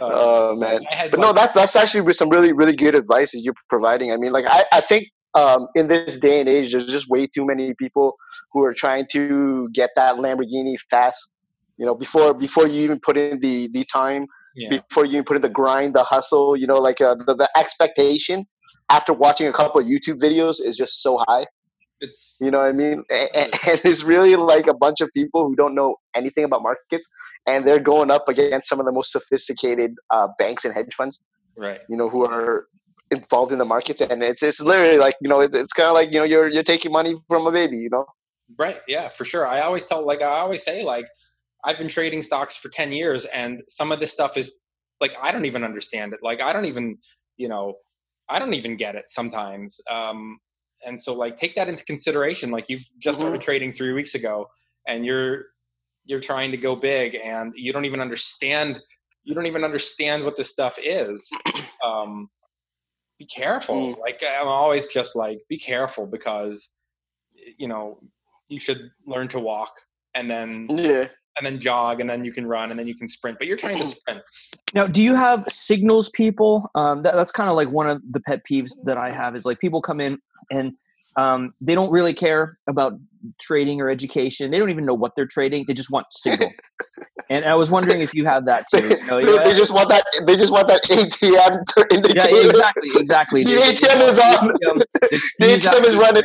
Uh, 0.00 0.10
oh 0.12 0.56
man, 0.56 0.82
but 1.10 1.20
no, 1.20 1.32
that's 1.32 1.54
that's 1.54 1.76
actually 1.76 2.12
some 2.12 2.28
really 2.28 2.52
really 2.52 2.76
good 2.76 2.94
advice 2.94 3.32
that 3.32 3.40
you're 3.40 3.54
providing. 3.68 4.12
I 4.12 4.16
mean, 4.16 4.32
like 4.32 4.44
I 4.46 4.64
I 4.72 4.80
think 4.80 5.08
um, 5.34 5.66
in 5.74 5.88
this 5.88 6.18
day 6.18 6.40
and 6.40 6.48
age, 6.48 6.72
there's 6.72 6.86
just 6.86 7.08
way 7.08 7.26
too 7.26 7.46
many 7.46 7.74
people 7.74 8.16
who 8.52 8.62
are 8.64 8.74
trying 8.74 9.06
to 9.12 9.68
get 9.70 9.90
that 9.96 10.16
Lamborghini 10.16 10.78
fast. 10.90 11.30
You 11.78 11.86
know, 11.86 11.94
before 11.94 12.34
before 12.34 12.66
you 12.66 12.82
even 12.82 13.00
put 13.00 13.16
in 13.16 13.40
the 13.40 13.68
the 13.68 13.84
time 13.84 14.26
yeah. 14.54 14.68
before 14.70 15.04
you 15.04 15.22
put 15.22 15.36
in 15.36 15.42
the 15.42 15.48
grind, 15.48 15.94
the 15.94 16.02
hustle, 16.02 16.56
you 16.56 16.66
know, 16.66 16.78
like 16.78 17.00
uh, 17.00 17.14
the, 17.14 17.34
the 17.34 17.48
expectation 17.56 18.46
after 18.90 19.12
watching 19.12 19.46
a 19.46 19.52
couple 19.52 19.80
of 19.80 19.86
YouTube 19.86 20.18
videos 20.18 20.56
is 20.62 20.76
just 20.76 21.02
so 21.02 21.18
high. 21.28 21.46
It's 22.00 22.38
you 22.40 22.50
know 22.50 22.58
what 22.58 22.68
I 22.68 22.72
mean, 22.72 23.04
and, 23.10 23.28
and, 23.34 23.50
it's 23.84 24.02
really 24.02 24.36
like 24.36 24.66
a 24.66 24.74
bunch 24.74 25.00
of 25.00 25.10
people 25.14 25.46
who 25.46 25.54
don't 25.54 25.74
know 25.74 25.96
anything 26.14 26.44
about 26.44 26.62
markets, 26.62 27.08
and 27.46 27.66
they're 27.66 27.78
going 27.78 28.10
up 28.10 28.28
against 28.28 28.68
some 28.68 28.80
of 28.80 28.86
the 28.86 28.92
most 28.92 29.12
sophisticated 29.12 29.94
uh, 30.10 30.28
banks 30.38 30.64
and 30.64 30.74
hedge 30.74 30.92
funds, 30.94 31.20
right? 31.56 31.80
You 31.88 31.96
know, 31.96 32.08
who 32.08 32.24
are 32.24 32.66
involved 33.10 33.52
in 33.52 33.58
the 33.58 33.64
markets, 33.64 34.00
and 34.00 34.22
it's 34.22 34.42
it's 34.42 34.60
literally 34.60 34.98
like 34.98 35.14
you 35.20 35.28
know, 35.28 35.40
it's, 35.40 35.54
it's 35.54 35.72
kind 35.72 35.88
of 35.88 35.94
like 35.94 36.12
you 36.12 36.18
know, 36.18 36.24
you're 36.24 36.50
you're 36.50 36.64
taking 36.64 36.92
money 36.92 37.14
from 37.28 37.46
a 37.46 37.52
baby, 37.52 37.76
you 37.76 37.90
know. 37.90 38.06
Right. 38.58 38.76
Yeah, 38.86 39.08
for 39.08 39.24
sure. 39.24 39.46
I 39.46 39.60
always 39.60 39.86
tell, 39.86 40.04
like, 40.04 40.20
I 40.20 40.40
always 40.40 40.62
say, 40.62 40.84
like, 40.84 41.06
I've 41.64 41.78
been 41.78 41.88
trading 41.88 42.22
stocks 42.22 42.56
for 42.56 42.68
10 42.68 42.92
years 42.92 43.24
and 43.26 43.62
some 43.68 43.90
of 43.90 44.00
this 44.00 44.12
stuff 44.12 44.36
is 44.36 44.54
like 45.00 45.14
I 45.20 45.32
don't 45.32 45.46
even 45.46 45.64
understand 45.64 46.12
it. 46.12 46.20
Like 46.22 46.40
I 46.40 46.52
don't 46.52 46.66
even, 46.66 46.98
you 47.36 47.48
know, 47.48 47.74
I 48.28 48.38
don't 48.38 48.54
even 48.54 48.76
get 48.76 48.94
it 48.94 49.04
sometimes. 49.08 49.80
Um 49.90 50.38
and 50.86 51.00
so 51.00 51.14
like 51.14 51.36
take 51.36 51.54
that 51.54 51.68
into 51.68 51.84
consideration. 51.84 52.50
Like 52.50 52.66
you've 52.68 52.84
just 52.98 53.18
started 53.18 53.40
mm-hmm. 53.40 53.44
trading 53.44 53.72
3 53.72 53.92
weeks 53.92 54.14
ago 54.14 54.46
and 54.86 55.04
you're 55.04 55.46
you're 56.04 56.20
trying 56.20 56.50
to 56.50 56.58
go 56.58 56.76
big 56.76 57.14
and 57.14 57.52
you 57.56 57.72
don't 57.72 57.86
even 57.86 58.00
understand 58.00 58.80
you 59.24 59.34
don't 59.34 59.46
even 59.46 59.64
understand 59.64 60.22
what 60.22 60.36
this 60.36 60.50
stuff 60.50 60.78
is. 60.82 61.30
Um 61.84 62.30
be 63.18 63.26
careful. 63.26 63.94
Mm. 63.94 64.00
Like 64.00 64.22
I'm 64.26 64.48
always 64.48 64.86
just 64.86 65.14
like 65.14 65.38
be 65.48 65.58
careful 65.58 66.06
because 66.06 66.74
you 67.58 67.68
know, 67.68 68.00
you 68.48 68.58
should 68.58 68.90
learn 69.06 69.28
to 69.28 69.38
walk 69.38 69.72
and 70.14 70.30
then 70.30 70.66
yeah 70.70 71.08
and 71.36 71.46
then 71.46 71.58
jog 71.58 72.00
and 72.00 72.08
then 72.08 72.24
you 72.24 72.32
can 72.32 72.46
run 72.46 72.70
and 72.70 72.78
then 72.78 72.86
you 72.86 72.94
can 72.94 73.08
sprint 73.08 73.38
but 73.38 73.46
you're 73.46 73.56
trying 73.56 73.78
to 73.78 73.86
sprint. 73.86 74.20
Now 74.74 74.86
do 74.86 75.02
you 75.02 75.14
have 75.14 75.44
signals 75.44 76.10
people? 76.10 76.70
Um, 76.74 77.02
that, 77.02 77.14
that's 77.14 77.32
kind 77.32 77.48
of 77.48 77.56
like 77.56 77.70
one 77.70 77.88
of 77.88 78.00
the 78.12 78.20
pet 78.20 78.42
peeves 78.50 78.72
that 78.84 78.98
i 78.98 79.10
have 79.10 79.36
is 79.36 79.44
like 79.44 79.58
people 79.60 79.80
come 79.80 80.00
in 80.00 80.18
and 80.50 80.74
um, 81.16 81.54
they 81.60 81.74
don't 81.74 81.92
really 81.92 82.12
care 82.12 82.58
about 82.68 82.94
trading 83.40 83.80
or 83.80 83.88
education. 83.88 84.50
They 84.50 84.58
don't 84.58 84.70
even 84.70 84.84
know 84.84 84.94
what 84.94 85.12
they're 85.14 85.26
trading. 85.26 85.64
They 85.66 85.74
just 85.74 85.90
want 85.90 86.06
signals. 86.10 86.52
And 87.30 87.46
i 87.46 87.54
was 87.54 87.70
wondering 87.70 88.02
if 88.02 88.12
you 88.12 88.26
have 88.26 88.44
that 88.44 88.66
too. 88.70 88.82
You 88.82 89.06
know, 89.06 89.16
they, 89.16 89.44
they, 89.50 89.56
just 89.56 89.72
want 89.72 89.88
that 89.88 90.04
they 90.26 90.36
just 90.36 90.52
want 90.52 90.68
that 90.68 90.82
atm 90.84 91.62
indicator. 91.90 92.30
yeah 92.30 92.48
exactly 92.50 92.90
exactly. 92.96 93.44
The 93.44 93.50
atm 93.52 94.00
is 94.06 94.18
on. 94.18 94.48
the 95.38 95.46
atm 95.46 95.84
is 95.86 95.96
running 95.96 96.22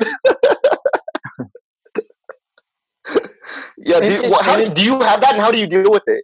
yeah. 3.78 4.00
Do 4.00 4.28
you, 4.28 4.36
how, 4.42 4.58
do 4.58 4.84
you 4.84 5.00
have 5.02 5.22
that, 5.22 5.34
and 5.34 5.42
how 5.42 5.52
do 5.52 5.60
you 5.60 5.68
deal 5.68 5.92
with 5.92 6.04
it? 6.08 6.24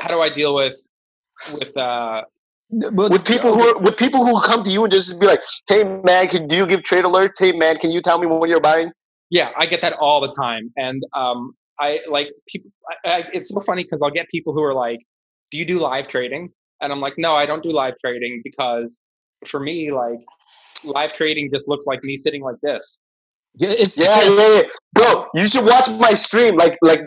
How 0.00 0.08
do 0.08 0.20
I 0.20 0.32
deal 0.32 0.54
with 0.54 0.76
with 1.54 1.76
uh, 1.76 2.22
with 2.70 3.24
people 3.24 3.54
who 3.54 3.60
are, 3.68 3.78
with 3.78 3.96
people 3.96 4.24
who 4.24 4.40
come 4.40 4.62
to 4.62 4.70
you 4.70 4.82
and 4.84 4.90
just 4.90 5.20
be 5.20 5.26
like, 5.26 5.40
"Hey 5.68 5.84
man, 5.84 6.28
can 6.28 6.48
do 6.48 6.56
you 6.56 6.66
give 6.66 6.82
trade 6.82 7.04
alerts? 7.04 7.38
Hey 7.38 7.52
man, 7.52 7.76
can 7.76 7.90
you 7.90 8.00
tell 8.00 8.18
me 8.18 8.26
when 8.26 8.50
you're 8.50 8.60
buying?" 8.60 8.90
Yeah, 9.30 9.50
I 9.56 9.66
get 9.66 9.82
that 9.82 9.94
all 9.94 10.20
the 10.20 10.32
time, 10.40 10.72
and 10.76 11.02
um, 11.14 11.52
I 11.78 12.00
like 12.08 12.32
people. 12.48 12.70
I, 13.04 13.10
I, 13.10 13.24
it's 13.32 13.50
so 13.50 13.60
funny 13.60 13.84
because 13.84 14.00
I'll 14.02 14.10
get 14.10 14.28
people 14.28 14.52
who 14.52 14.62
are 14.62 14.74
like, 14.74 15.00
"Do 15.50 15.58
you 15.58 15.64
do 15.64 15.80
live 15.80 16.08
trading?" 16.08 16.50
And 16.80 16.92
I'm 16.92 17.00
like, 17.00 17.14
"No, 17.16 17.34
I 17.34 17.46
don't 17.46 17.62
do 17.62 17.72
live 17.72 17.94
trading 18.00 18.40
because 18.44 19.02
for 19.46 19.60
me, 19.60 19.92
like, 19.92 20.20
live 20.84 21.14
trading 21.14 21.50
just 21.50 21.68
looks 21.68 21.86
like 21.86 22.02
me 22.02 22.16
sitting 22.18 22.42
like 22.42 22.56
this. 22.62 23.00
Yeah, 23.58 23.70
it's 23.70 23.98
yeah, 23.98 24.22
yeah, 24.22 24.54
yeah, 24.56 24.62
bro. 24.92 25.15
You 25.34 25.48
should 25.48 25.64
watch 25.64 25.88
my 26.00 26.10
stream. 26.10 26.56
Like, 26.56 26.76
like 26.82 27.00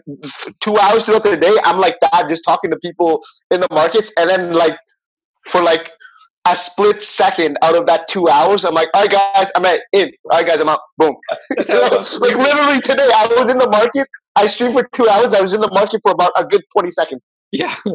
two 0.61 0.77
hours 0.77 1.05
throughout 1.05 1.23
the 1.23 1.37
day, 1.37 1.55
I'm 1.63 1.79
like 1.79 1.97
that, 2.01 2.25
just 2.27 2.43
talking 2.43 2.71
to 2.71 2.77
people 2.77 3.21
in 3.51 3.61
the 3.61 3.67
markets, 3.71 4.11
and 4.17 4.29
then 4.29 4.53
like 4.53 4.77
for 5.47 5.61
like 5.61 5.91
a 6.47 6.55
split 6.55 7.01
second 7.01 7.57
out 7.63 7.75
of 7.75 7.85
that 7.87 8.07
two 8.07 8.27
hours, 8.27 8.65
I'm 8.65 8.73
like, 8.73 8.89
all 8.93 9.01
right, 9.01 9.11
guys, 9.11 9.51
I'm 9.55 9.65
at 9.65 9.81
in. 9.93 10.11
All 10.31 10.39
right, 10.39 10.47
guys, 10.47 10.61
I'm 10.61 10.69
out. 10.69 10.79
Boom. 10.97 11.15
like 11.57 11.67
literally 11.67 12.81
today, 12.81 13.09
I 13.15 13.27
was 13.37 13.49
in 13.49 13.57
the 13.57 13.69
market 13.69 14.07
I 14.39 14.47
streamed 14.47 14.73
for 14.73 14.87
two 14.93 15.07
hours. 15.09 15.33
I 15.33 15.41
was 15.41 15.53
in 15.53 15.59
the 15.61 15.71
market 15.71 15.99
for 16.01 16.11
about 16.11 16.31
a 16.37 16.45
good 16.45 16.63
twenty 16.71 16.91
seconds. 16.91 17.21
Yeah. 17.51 17.75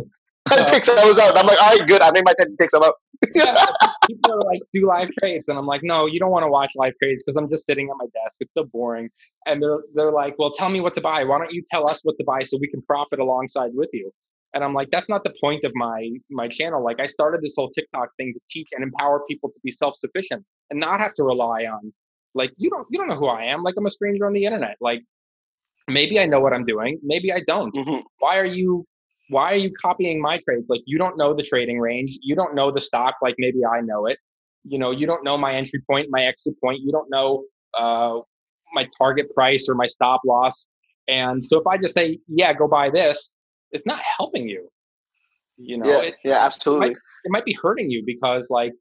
Ten 0.49 0.71
ticks, 0.71 0.91
I 0.91 1.07
was 1.07 1.19
out. 1.19 1.39
I'm 1.39 1.47
like, 1.47 1.61
all 1.63 1.75
right, 1.75 1.89
good. 1.89 2.03
I 2.03 2.11
made 2.11 2.25
my 2.27 2.35
ten 2.39 2.55
ticks. 2.61 2.75
I'm 2.75 2.83
out. 2.83 2.97
yeah, 3.35 3.57
people 4.07 4.33
are 4.33 4.43
like, 4.43 4.61
do 4.73 4.87
live 4.87 5.11
trades, 5.21 5.49
and 5.49 5.59
I'm 5.59 5.67
like, 5.67 5.83
no, 5.83 6.07
you 6.07 6.19
don't 6.21 6.31
want 6.31 6.45
to 6.45 6.49
watch 6.49 6.73
live 6.77 6.95
trades 7.03 7.23
because 7.25 7.37
I'm 7.37 7.49
just 7.49 7.67
sitting 7.67 7.89
at 7.91 7.97
my 7.99 8.07
desk. 8.07 8.39
It's 8.41 8.55
so 8.55 8.65
boring. 8.65 9.11
And 9.47 9.63
they're 9.63 9.81
they're 9.95 10.13
like, 10.13 10.35
well, 10.39 10.53
tell 10.53 10.69
me 10.69 10.81
what 10.81 10.95
to 10.95 11.01
buy. 11.01 11.25
Why 11.25 11.39
don't 11.39 11.53
you 11.53 11.63
tell 11.71 11.89
us 11.91 12.01
what 12.05 12.17
to 12.19 12.25
buy 12.25 12.43
so 12.45 12.59
we 12.61 12.69
can 12.69 12.83
profit 12.83 13.19
alongside 13.19 13.71
with 13.75 13.91
you? 13.93 14.11
And 14.55 14.63
I'm 14.63 14.73
like, 14.75 14.91
that's 14.93 15.09
not 15.09 15.25
the 15.25 15.35
point 15.41 15.65
of 15.65 15.73
my 15.75 16.11
my 16.31 16.49
channel. 16.49 16.83
Like, 16.85 17.01
I 17.01 17.07
started 17.07 17.43
this 17.43 17.55
whole 17.57 17.71
TikTok 17.71 18.11
thing 18.17 18.33
to 18.35 18.41
teach 18.49 18.69
and 18.73 18.83
empower 18.85 19.23
people 19.29 19.51
to 19.51 19.61
be 19.65 19.71
self 19.71 19.97
sufficient 19.97 20.45
and 20.71 20.81
not 20.81 21.01
have 21.01 21.15
to 21.15 21.25
rely 21.25 21.65
on 21.65 21.93
like 22.35 22.53
you 22.57 22.71
don't 22.71 22.87
you 22.91 22.99
don't 22.99 23.09
know 23.09 23.17
who 23.17 23.27
I 23.27 23.45
am. 23.45 23.63
Like 23.63 23.75
I'm 23.79 23.87
a 23.87 23.91
stranger 23.91 24.27
on 24.27 24.33
the 24.33 24.45
internet. 24.45 24.77
Like 24.81 25.03
maybe 25.89 26.19
I 26.19 26.27
know 26.27 26.41
what 26.41 26.53
I'm 26.53 26.65
doing, 26.65 26.99
maybe 27.03 27.33
I 27.33 27.41
don't. 27.47 27.75
Mhm. 27.75 28.03
Why 28.19 28.39
are 28.39 28.45
you 28.47 28.87
why 29.31 29.53
are 29.53 29.57
you 29.57 29.71
copying 29.81 30.21
my 30.21 30.39
trades? 30.47 30.67
Like 30.69 30.83
you 30.87 30.99
don't 30.99 31.17
know 31.17 31.35
the 31.35 31.43
trading 31.43 31.81
range, 31.81 32.19
you 32.23 32.35
don't 32.35 32.55
know 32.55 32.71
the 32.71 32.81
stock 32.81 33.15
like 33.23 33.35
maybe 33.39 33.65
I 33.65 33.81
know 33.81 34.07
it. 34.07 34.19
You 34.65 34.79
know, 34.79 34.91
you 34.91 35.07
don't 35.07 35.25
know 35.25 35.37
my 35.37 35.55
entry 35.55 35.83
point, 35.91 36.09
my 36.11 36.25
exit 36.25 36.55
point, 36.63 36.81
you 36.83 36.91
don't 36.91 37.09
know 37.11 37.45
uh 37.79 38.21
my 38.73 38.89
target 38.99 39.31
price 39.35 39.69
or 39.69 39.75
my 39.75 39.87
stop 39.87 40.21
loss. 40.27 40.69
And 41.07 41.47
so 41.47 41.61
if 41.61 41.67
I 41.67 41.77
just 41.77 41.95
say, 41.95 42.19
yeah, 42.29 42.53
go 42.53 42.67
buy 42.67 42.91
this, 42.91 43.39
it's 43.73 43.87
not 43.87 44.01
helping 44.19 44.49
you. 44.49 44.69
You 45.57 45.79
know, 45.79 45.87
Yeah, 45.87 46.01
it, 46.09 46.15
yeah, 46.25 46.39
absolutely. 46.45 46.91
it 46.91 46.97
might 47.31 47.45
be 47.45 47.57
hurting 47.63 47.91
you 47.91 48.03
because 48.05 48.49
like 48.51 48.73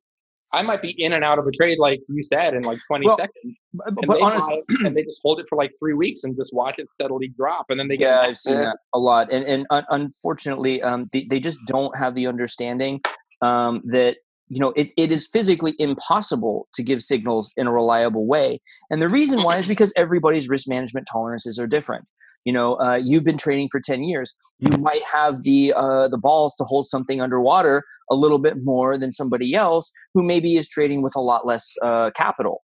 I 0.54 0.62
might 0.62 0.82
be 0.82 0.92
in 0.92 1.14
and 1.14 1.24
out 1.24 1.40
of 1.40 1.48
a 1.48 1.52
trade, 1.52 1.80
like 1.80 2.00
you 2.08 2.22
said, 2.22 2.54
in 2.54 2.62
like 2.62 2.78
20 2.88 3.08
Well, 3.08 3.18
seconds. 3.18 3.56
And, 3.86 3.96
but 3.96 4.08
they 4.08 4.22
honestly, 4.22 4.62
buy 4.70 4.88
and 4.88 4.96
they 4.96 5.04
just 5.04 5.20
hold 5.24 5.40
it 5.40 5.48
for 5.50 5.58
like 5.58 5.72
three 5.80 5.96
weeks 5.96 6.24
and 6.24 6.38
just 6.38 6.54
watch 6.54 6.76
it 6.78 6.88
steadily 6.94 7.28
drop. 7.28 7.66
And 7.70 7.80
then 7.80 7.88
they 7.88 7.98
get 7.98 8.06
yeah. 8.06 8.22
I've 8.22 8.38
seen 8.38 8.56
that 8.56 8.78
a 8.94 9.00
lot, 9.00 9.32
and 9.32 9.46
and 9.46 9.66
un- 9.72 9.86
unfortunately, 9.90 10.82
um, 10.84 11.10
they, 11.12 11.26
they 11.26 11.40
just 11.40 11.60
don't 11.66 11.98
have 11.98 12.14
the 12.14 12.28
understanding 12.28 13.02
um, 13.42 13.82
that 13.86 14.18
you 14.48 14.60
know 14.60 14.74
it, 14.76 14.94
it 14.96 15.12
is 15.12 15.28
physically 15.28 15.74
impossible 15.80 16.68
to 16.76 16.84
give 16.84 17.02
signals 17.02 17.52
in 17.58 17.66
a 17.66 17.72
reliable 17.72 18.28
way, 18.28 18.62
and 18.92 19.02
the 19.02 19.10
reason 19.10 19.42
why 19.42 19.58
is 19.58 19.66
because 19.66 19.92
everybody's 19.98 20.48
risk 20.50 20.68
management 20.68 21.08
tolerances 21.12 21.58
are 21.58 21.68
different. 21.68 22.06
You 22.46 22.54
know, 22.54 22.76
uh, 22.76 23.00
you've 23.04 23.24
been 23.24 23.38
trading 23.38 23.70
for 23.72 23.80
ten 23.80 24.04
years. 24.04 24.36
You 24.60 24.78
might 24.78 25.04
have 25.04 25.44
the 25.44 25.74
uh, 25.76 26.08
the 26.08 26.18
balls 26.18 26.56
to 26.56 26.64
hold 26.64 26.86
something 26.86 27.22
underwater 27.22 27.84
a 28.12 28.16
little 28.16 28.40
bit 28.40 28.56
more 28.60 28.98
than 28.98 29.12
somebody 29.12 29.54
else 29.54 29.92
who 30.14 30.24
maybe 30.24 30.56
is 30.56 30.68
trading 30.68 31.02
with 31.02 31.16
a 31.16 31.22
lot 31.22 31.46
less 31.46 31.74
uh, 31.82 32.12
capital 32.12 32.62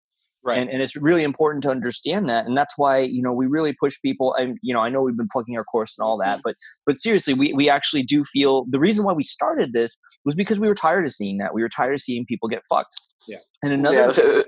right. 0.47 0.57
and, 0.57 0.69
and 0.69 0.81
it's 0.81 0.95
really 0.95 1.23
important 1.23 1.61
to 1.63 1.69
understand 1.69 2.29
that 2.29 2.45
and 2.45 2.57
that's 2.57 2.73
why 2.77 2.99
you 2.99 3.21
know 3.21 3.33
we 3.33 3.45
really 3.45 3.73
push 3.73 3.95
people 4.01 4.33
and 4.35 4.57
you 4.61 4.73
know 4.73 4.79
i 4.79 4.89
know 4.89 5.01
we've 5.01 5.17
been 5.17 5.27
plugging 5.31 5.57
our 5.57 5.63
course 5.63 5.95
and 5.97 6.05
all 6.05 6.17
that 6.17 6.39
but 6.43 6.55
but 6.85 6.99
seriously 6.99 7.33
we, 7.33 7.53
we 7.53 7.69
actually 7.69 8.01
do 8.01 8.23
feel 8.23 8.65
the 8.69 8.79
reason 8.79 9.05
why 9.05 9.13
we 9.13 9.23
started 9.23 9.73
this 9.73 9.99
was 10.25 10.35
because 10.35 10.59
we 10.59 10.67
were 10.67 10.75
tired 10.75 11.05
of 11.05 11.11
seeing 11.11 11.37
that 11.37 11.53
we 11.53 11.61
were 11.61 11.69
tired 11.69 11.93
of 11.93 12.01
seeing 12.01 12.25
people 12.25 12.49
get 12.49 12.63
fucked 12.67 12.95
Yeah. 13.27 13.37
and 13.63 13.73
another 13.73 13.97
yeah, 13.97 14.41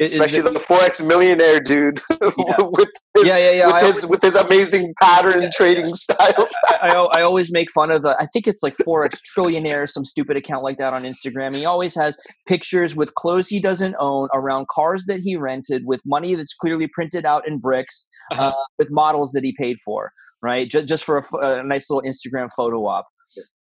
is 0.00 0.14
especially 0.14 0.42
that- 0.42 0.54
the 0.54 0.60
forex 0.60 1.04
millionaire 1.06 1.58
dude 1.60 1.98
with 2.10 2.88
his, 3.16 3.26
yeah 3.28 3.36
yeah 3.38 3.50
yeah 3.50 3.66
with 3.66 3.74
I 3.74 3.86
his 3.86 4.06
with 4.06 4.22
his 4.22 4.36
amazing 4.36 4.94
pattern 5.02 5.50
trading 5.52 5.92
styles. 5.94 6.54
I, 6.68 6.94
I, 6.94 7.18
I 7.18 7.22
always 7.22 7.52
make 7.52 7.70
fun 7.70 7.90
of 7.90 8.02
the, 8.02 8.16
I 8.20 8.26
think 8.26 8.46
it's 8.46 8.62
like 8.62 8.74
Forex 8.86 9.18
Trillionaire, 9.36 9.88
some 9.88 10.04
stupid 10.04 10.36
account 10.36 10.62
like 10.62 10.78
that 10.78 10.92
on 10.94 11.02
Instagram. 11.02 11.54
He 11.56 11.64
always 11.64 11.94
has 11.96 12.18
pictures 12.46 12.94
with 12.94 13.14
clothes 13.14 13.48
he 13.48 13.58
doesn't 13.60 13.96
own, 13.98 14.28
around 14.32 14.68
cars 14.68 15.04
that 15.06 15.20
he 15.20 15.36
rented, 15.36 15.82
with 15.84 16.02
money 16.06 16.34
that's 16.36 16.54
clearly 16.54 16.86
printed 16.92 17.24
out 17.26 17.46
in 17.48 17.58
bricks, 17.58 18.08
Uh-huh. 18.30 18.48
uh, 18.50 18.52
with 18.78 18.90
models 18.92 19.32
that 19.32 19.42
he 19.44 19.52
paid 19.58 19.76
for, 19.84 20.12
right? 20.40 20.70
Just, 20.70 20.86
just 20.86 21.04
for 21.04 21.18
a, 21.18 21.36
a 21.58 21.62
nice 21.64 21.90
little 21.90 22.08
Instagram 22.08 22.48
photo 22.56 22.86
op. 22.86 23.06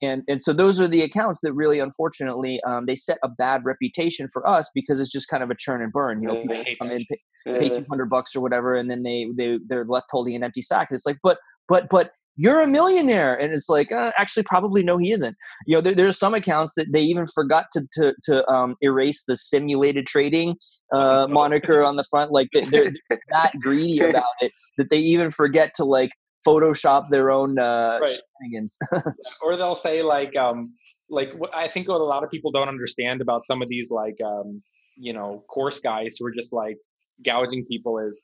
And, 0.02 0.24
and 0.28 0.42
so 0.42 0.54
those 0.54 0.80
are 0.80 0.88
the 0.88 1.02
accounts 1.02 1.42
that 1.42 1.54
really, 1.54 1.80
unfortunately, 1.80 2.60
um, 2.66 2.86
they 2.86 2.96
set 2.96 3.18
a 3.24 3.30
bad 3.30 3.66
reputation 3.66 4.28
for 4.32 4.48
us 4.48 4.70
because 4.74 5.00
it's 5.00 5.12
just 5.12 5.28
kind 5.28 5.44
of 5.44 5.50
a 5.50 5.56
churn 5.56 5.82
and 5.82 5.92
burn. 5.92 6.22
You 6.22 6.28
know, 6.30 6.42
people 6.42 6.64
come 6.80 6.92
in, 6.92 7.06
pay, 7.46 7.60
pay 7.60 7.70
200 7.70 8.10
bucks 8.10 8.36
or 8.36 8.42
whatever 8.42 8.76
and 8.76 8.90
then 8.90 9.04
they 9.04 9.28
they 9.36 9.60
they're 9.68 9.86
left 9.86 10.08
holding 10.12 10.36
an 10.36 10.44
empty 10.44 10.62
sack. 10.62 10.88
It's 10.92 11.06
like 11.06 11.18
but 11.24 11.38
but 11.68 11.88
but 11.90 12.12
you're 12.40 12.62
a 12.62 12.68
millionaire. 12.68 13.34
And 13.36 13.52
it's 13.52 13.68
like 13.68 13.92
uh, 13.92 14.12
actually 14.18 14.44
probably 14.44 14.84
no 14.84 14.98
he 14.98 15.12
isn't. 15.12 15.36
You 15.66 15.76
know 15.76 15.82
there, 15.82 15.96
there's 15.96 16.18
some 16.18 16.34
accounts 16.34 16.76
that 16.76 16.88
they 16.94 17.02
even 17.02 17.26
forgot 17.26 17.66
to 17.74 17.88
to, 17.94 18.16
to 18.24 18.50
um, 18.50 18.76
erase 18.82 19.26
the 19.28 19.36
simulated 19.36 20.06
trading 20.06 20.56
uh, 20.94 21.28
moniker 21.30 21.84
on 21.84 21.96
the 21.96 22.06
front. 22.10 22.32
Like 22.32 22.50
they're, 22.54 22.66
they're 23.10 23.20
that 23.32 23.54
greedy 23.60 24.00
about 24.10 24.24
it 24.42 24.52
that 24.78 24.90
they 24.90 25.00
even 25.00 25.32
forget 25.32 25.72
to 25.76 25.84
like 25.84 26.12
photoshop 26.46 27.10
their 27.10 27.32
own 27.32 27.58
uh, 27.60 28.00
Right. 28.02 28.10
shenanigans 28.42 28.78
or 29.44 29.56
they'll 29.58 29.76
say 29.76 30.04
like 30.04 30.36
um 30.36 30.74
like 31.10 31.34
what 31.34 31.54
I 31.56 31.68
think 31.68 31.88
what 31.88 32.02
a 32.02 32.04
lot 32.04 32.24
of 32.24 32.30
people 32.30 32.52
don't 32.52 32.68
understand 32.70 33.22
about 33.22 33.46
some 33.46 33.62
of 33.62 33.70
these 33.70 33.90
like 33.92 34.18
um 34.24 34.62
you 34.98 35.14
know 35.14 35.44
course 35.50 35.80
guys 35.80 36.18
who 36.20 36.26
are 36.26 36.32
just 36.32 36.54
like 36.54 36.78
gouging 37.26 37.66
people 37.66 37.98
is 38.00 38.22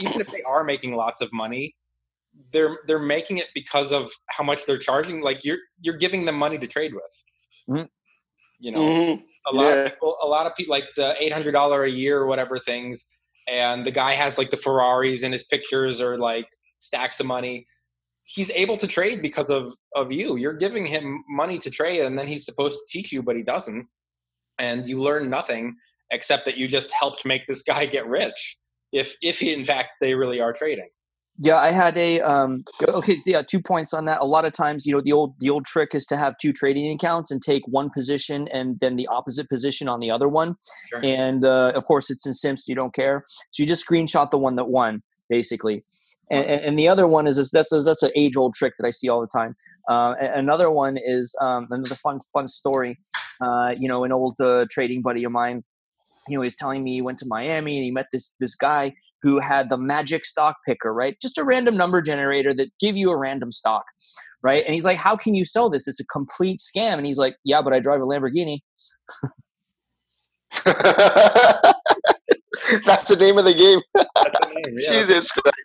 even 0.00 0.20
if 0.20 0.30
they 0.30 0.42
are 0.42 0.62
making 0.64 0.94
lots 0.94 1.20
of 1.20 1.32
money 1.32 1.74
they're 2.52 2.78
they're 2.86 2.98
making 2.98 3.38
it 3.38 3.46
because 3.54 3.92
of 3.92 4.10
how 4.28 4.42
much 4.44 4.66
they're 4.66 4.78
charging 4.78 5.20
like 5.20 5.44
you're 5.44 5.58
you're 5.80 5.96
giving 5.96 6.24
them 6.24 6.36
money 6.36 6.58
to 6.58 6.66
trade 6.66 6.92
with 6.94 7.24
Mhm. 7.68 7.88
you 8.60 8.70
know 8.72 8.80
Mhm. 8.80 9.24
a 9.46 9.54
lot 9.54 9.64
Yeah. 9.70 9.84
of 9.84 9.92
people 9.92 10.16
a 10.22 10.26
lot 10.26 10.46
of 10.46 10.54
people 10.56 10.72
like 10.72 10.84
the 10.96 11.14
$800 11.20 11.84
a 11.84 11.90
year 11.90 12.18
or 12.18 12.26
whatever 12.26 12.58
things 12.58 13.06
and 13.48 13.84
the 13.86 13.90
guy 13.92 14.12
has 14.14 14.36
like 14.38 14.50
the 14.50 14.56
ferraris 14.56 15.22
in 15.22 15.32
his 15.32 15.44
pictures 15.44 16.00
or 16.00 16.18
like 16.18 16.46
stacks 16.84 17.20
of 17.20 17.26
money 17.26 17.66
he's 18.24 18.50
able 18.52 18.76
to 18.76 18.86
trade 18.86 19.20
because 19.22 19.50
of 19.50 19.72
of 19.94 20.10
you 20.10 20.36
you're 20.36 20.56
giving 20.56 20.86
him 20.86 21.22
money 21.28 21.58
to 21.58 21.70
trade 21.70 22.00
and 22.00 22.18
then 22.18 22.26
he's 22.26 22.44
supposed 22.44 22.78
to 22.78 22.98
teach 22.98 23.12
you 23.12 23.22
but 23.22 23.36
he 23.36 23.42
doesn't 23.42 23.86
and 24.58 24.86
you 24.86 24.98
learn 24.98 25.28
nothing 25.28 25.76
except 26.10 26.44
that 26.44 26.56
you 26.56 26.66
just 26.66 26.90
helped 26.92 27.24
make 27.24 27.46
this 27.46 27.62
guy 27.72 27.86
get 27.86 28.06
rich 28.06 28.56
if 28.92 29.16
if 29.22 29.40
he 29.40 29.52
in 29.52 29.64
fact 29.64 29.90
they 30.00 30.14
really 30.14 30.40
are 30.40 30.52
trading 30.52 30.88
Yeah, 31.36 31.56
I 31.56 31.72
had 31.72 31.98
a 31.98 32.20
um 32.20 32.62
okay, 32.80 33.16
so 33.16 33.30
yeah, 33.30 33.42
two 33.42 33.60
points 33.60 33.92
on 33.92 34.04
that. 34.04 34.20
A 34.20 34.24
lot 34.24 34.44
of 34.44 34.52
times, 34.52 34.86
you 34.86 34.92
know, 34.94 35.00
the 35.00 35.12
old 35.12 35.34
the 35.40 35.50
old 35.50 35.64
trick 35.64 35.92
is 35.92 36.06
to 36.06 36.16
have 36.16 36.36
two 36.40 36.52
trading 36.52 36.88
accounts 36.92 37.32
and 37.32 37.42
take 37.42 37.64
one 37.66 37.90
position 37.90 38.46
and 38.52 38.78
then 38.78 38.94
the 38.94 39.08
opposite 39.08 39.48
position 39.48 39.88
on 39.88 39.98
the 39.98 40.12
other 40.12 40.28
one. 40.28 40.54
Sure. 40.90 41.00
And 41.02 41.44
uh, 41.44 41.72
of 41.74 41.86
course, 41.86 42.08
it's 42.08 42.24
in 42.24 42.34
Sims, 42.34 42.64
so 42.64 42.70
you 42.70 42.76
don't 42.76 42.94
care. 42.94 43.24
So 43.50 43.62
you 43.62 43.66
just 43.66 43.84
screenshot 43.84 44.30
the 44.30 44.38
one 44.38 44.54
that 44.54 44.68
won, 44.68 45.02
basically. 45.28 45.82
And, 46.30 46.44
and, 46.44 46.60
and 46.62 46.78
the 46.78 46.88
other 46.88 47.06
one 47.06 47.26
is, 47.26 47.38
is 47.38 47.50
that's 47.50 47.70
that's 47.70 48.02
an 48.02 48.10
age 48.16 48.36
old 48.36 48.54
trick 48.54 48.74
that 48.78 48.86
I 48.86 48.90
see 48.90 49.08
all 49.08 49.20
the 49.20 49.26
time. 49.26 49.56
Uh, 49.88 50.14
another 50.20 50.70
one 50.70 50.96
is 50.96 51.36
um, 51.40 51.68
another 51.70 51.94
fun 51.94 52.18
fun 52.32 52.48
story. 52.48 52.98
Uh, 53.40 53.74
you 53.78 53.88
know, 53.88 54.04
an 54.04 54.12
old 54.12 54.40
uh, 54.40 54.66
trading 54.70 55.02
buddy 55.02 55.24
of 55.24 55.32
mine. 55.32 55.62
You 56.28 56.38
know, 56.38 56.42
he's 56.42 56.56
telling 56.56 56.82
me 56.82 56.94
he 56.94 57.02
went 57.02 57.18
to 57.18 57.26
Miami 57.26 57.76
and 57.76 57.84
he 57.84 57.90
met 57.90 58.06
this 58.12 58.34
this 58.40 58.54
guy 58.54 58.94
who 59.22 59.38
had 59.38 59.70
the 59.70 59.78
magic 59.78 60.24
stock 60.24 60.56
picker, 60.66 60.92
right? 60.92 61.16
Just 61.20 61.38
a 61.38 61.44
random 61.44 61.76
number 61.76 62.02
generator 62.02 62.52
that 62.54 62.68
give 62.78 62.96
you 62.96 63.10
a 63.10 63.16
random 63.16 63.50
stock, 63.50 63.84
right? 64.42 64.64
And 64.64 64.74
he's 64.74 64.84
like, 64.84 64.98
"How 64.98 65.16
can 65.16 65.34
you 65.34 65.44
sell 65.44 65.68
this? 65.68 65.86
It's 65.86 66.00
a 66.00 66.06
complete 66.06 66.60
scam." 66.60 66.94
And 66.98 67.06
he's 67.06 67.18
like, 67.18 67.36
"Yeah, 67.44 67.62
but 67.62 67.72
I 67.72 67.80
drive 67.80 68.00
a 68.00 68.04
Lamborghini." 68.04 68.60
That's 72.84 73.04
the 73.04 73.16
name 73.16 73.38
of 73.38 73.44
the 73.44 73.54
game. 73.54 73.80
that's 73.94 74.38
the 74.40 74.48
name 74.54 74.74
yeah. 74.78 74.92
Jesus 74.92 75.30
Christ. 75.30 75.56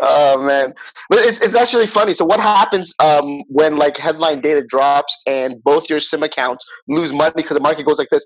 Oh 0.00 0.42
man, 0.42 0.72
but 1.08 1.20
it's 1.20 1.40
it's 1.40 1.54
actually 1.54 1.86
funny. 1.86 2.14
So 2.14 2.24
what 2.24 2.40
happens 2.40 2.92
um, 3.02 3.42
when 3.48 3.76
like 3.76 3.96
headline 3.96 4.40
data 4.40 4.62
drops 4.66 5.16
and 5.26 5.62
both 5.62 5.88
your 5.88 6.00
sim 6.00 6.22
accounts 6.22 6.64
lose 6.88 7.12
money 7.12 7.32
because 7.36 7.54
the 7.56 7.60
market 7.62 7.86
goes 7.86 7.98
like 7.98 8.08
this? 8.10 8.24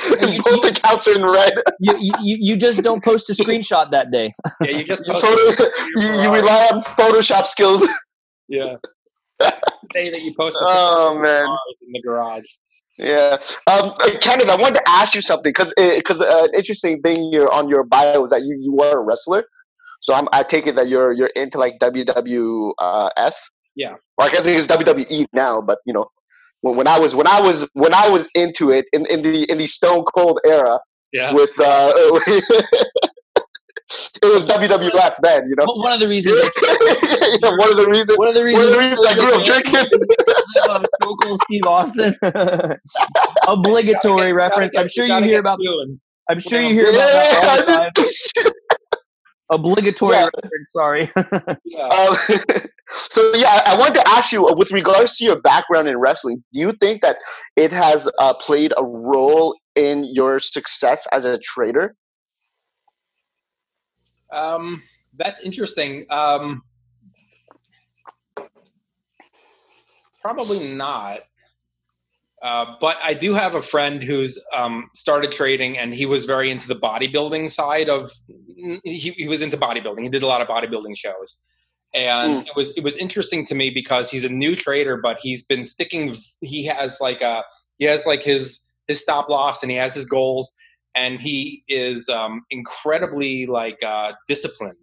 and 0.20 0.34
you- 0.34 0.42
both 0.42 0.64
accounts 0.64 1.06
are 1.08 1.14
in 1.14 1.24
red. 1.24 1.52
You, 1.80 1.96
you 1.98 2.12
you- 2.22 2.38
you 2.40 2.56
just 2.56 2.82
don't 2.82 3.02
post 3.04 3.28
a 3.30 3.32
screenshot 3.34 3.90
that 3.90 4.10
day. 4.12 4.30
yeah 4.62 4.76
you 4.78 4.84
just 4.84 5.06
You, 5.06 5.14
photo, 5.14 5.64
you, 5.96 6.22
you 6.22 6.32
rely 6.32 6.68
on 6.72 6.80
Photoshop 6.82 7.44
skills. 7.46 7.82
yeah 8.48 8.76
say 9.92 10.08
that 10.10 10.22
you 10.22 10.32
posted 10.38 10.62
Oh, 10.70 11.18
man. 11.20 11.44
in 11.86 11.92
the 11.92 12.00
garage 12.02 12.44
Yeah, 12.98 13.38
um, 13.70 13.92
Kenneth, 14.20 14.50
I 14.50 14.56
wanted 14.56 14.76
to 14.76 14.82
ask 14.86 15.14
you 15.14 15.22
something 15.22 15.50
because 15.50 15.72
because 15.76 16.20
uh, 16.20 16.44
an 16.44 16.50
interesting 16.54 17.00
thing 17.00 17.30
you're 17.32 17.52
on 17.52 17.68
your 17.68 17.84
bio 17.84 18.24
is 18.24 18.30
that 18.30 18.42
you, 18.42 18.58
you 18.60 18.78
are 18.80 19.00
a 19.00 19.04
wrestler. 19.04 19.44
So 20.02 20.14
I'm, 20.14 20.26
I 20.32 20.42
take 20.42 20.66
it 20.66 20.74
that 20.76 20.88
you're 20.88 21.12
you're 21.12 21.30
into 21.34 21.58
like 21.58 21.78
WWF. 21.80 23.32
Yeah. 23.74 23.94
Well, 24.18 24.28
I 24.28 24.30
guess 24.30 24.44
it's 24.44 24.66
WWE 24.66 25.24
now, 25.32 25.62
but 25.62 25.78
you 25.86 25.94
know, 25.94 26.06
when, 26.60 26.76
when 26.76 26.86
I 26.86 26.98
was 26.98 27.14
when 27.14 27.26
I 27.26 27.40
was 27.40 27.66
when 27.72 27.94
I 27.94 28.10
was 28.10 28.28
into 28.34 28.70
it 28.70 28.84
in, 28.92 29.06
in 29.10 29.22
the 29.22 29.50
in 29.50 29.56
the 29.58 29.66
Stone 29.66 30.04
Cold 30.14 30.38
era 30.44 30.78
yeah 31.12 31.32
with 31.32 31.58
uh, 31.60 31.92
it 34.22 34.32
was 34.32 34.46
WWF 34.46 35.16
then, 35.22 35.42
you 35.46 35.54
know. 35.56 35.64
Well, 35.66 35.78
One 35.78 35.92
of 35.92 36.00
the 36.00 36.08
reasons. 36.08 36.36
yeah, 36.36 37.50
one 37.56 37.70
of 37.70 37.76
the 37.76 37.86
reasons. 37.88 38.18
One 38.18 38.28
of 38.28 38.34
the 38.34 38.44
reasons. 38.44 38.64
One 38.64 38.68
of 38.68 38.72
the 38.72 38.78
reasons 38.78 39.06
I 39.06 39.14
grew 39.14 39.34
up 39.34 39.44
drinking. 39.50 39.86
Uh, 40.72 40.84
Stone 41.00 41.16
Cold 41.22 41.40
Steve 41.42 41.66
Austin. 41.66 42.14
Obligatory 43.48 44.32
reference. 44.32 44.76
I'm 44.76 44.88
sure 44.88 45.06
you 45.06 45.22
hear 45.22 45.40
about. 45.40 45.58
I'm 46.28 46.38
sure 46.38 46.60
you 46.60 46.74
hear 46.74 46.84
about 46.84 46.96
that 46.96 47.78
all 47.78 47.90
the 47.94 48.42
time. 48.44 48.52
Obligatory 49.52 50.16
yeah. 50.16 50.24
record, 50.24 50.62
sorry. 50.64 51.08
yeah. 51.66 51.84
Um, 51.84 52.16
so 53.10 53.34
yeah, 53.34 53.60
I 53.66 53.76
wanted 53.78 53.96
to 53.96 54.08
ask 54.08 54.32
you, 54.32 54.48
uh, 54.48 54.54
with 54.54 54.72
regards 54.72 55.18
to 55.18 55.24
your 55.24 55.40
background 55.42 55.88
in 55.88 55.98
wrestling, 55.98 56.42
do 56.54 56.60
you 56.60 56.72
think 56.72 57.02
that 57.02 57.18
it 57.56 57.70
has 57.70 58.08
uh, 58.18 58.32
played 58.40 58.72
a 58.78 58.84
role 58.84 59.54
in 59.76 60.04
your 60.10 60.40
success 60.40 61.06
as 61.12 61.26
a 61.26 61.38
trader? 61.38 61.94
Um, 64.32 64.82
that's 65.14 65.40
interesting. 65.40 66.06
Um, 66.08 66.62
probably 70.22 70.72
not. 70.72 71.20
Uh, 72.42 72.74
but 72.80 72.96
I 73.02 73.14
do 73.14 73.34
have 73.34 73.54
a 73.54 73.62
friend 73.62 74.02
who's 74.02 74.42
um, 74.52 74.90
started 74.96 75.30
trading, 75.30 75.78
and 75.78 75.94
he 75.94 76.06
was 76.06 76.24
very 76.24 76.50
into 76.50 76.66
the 76.66 76.74
bodybuilding 76.74 77.50
side 77.50 77.88
of. 77.88 78.10
He, 78.84 79.10
he 79.16 79.28
was 79.28 79.42
into 79.42 79.56
bodybuilding. 79.56 80.02
He 80.02 80.08
did 80.08 80.24
a 80.24 80.26
lot 80.26 80.40
of 80.40 80.48
bodybuilding 80.48 80.96
shows, 80.96 81.38
and 81.94 82.42
mm. 82.42 82.46
it 82.46 82.56
was 82.56 82.76
it 82.76 82.82
was 82.82 82.96
interesting 82.96 83.46
to 83.46 83.54
me 83.54 83.70
because 83.70 84.10
he's 84.10 84.24
a 84.24 84.28
new 84.28 84.56
trader, 84.56 84.96
but 84.96 85.18
he's 85.22 85.46
been 85.46 85.64
sticking. 85.64 86.16
He 86.40 86.64
has 86.66 87.00
like 87.00 87.20
a 87.20 87.44
he 87.78 87.84
has 87.84 88.06
like 88.06 88.24
his 88.24 88.72
his 88.88 89.00
stop 89.00 89.28
loss, 89.28 89.62
and 89.62 89.70
he 89.70 89.76
has 89.76 89.94
his 89.94 90.06
goals, 90.06 90.52
and 90.96 91.20
he 91.20 91.62
is 91.68 92.08
um, 92.08 92.42
incredibly 92.50 93.46
like 93.46 93.80
uh, 93.84 94.14
disciplined 94.26 94.78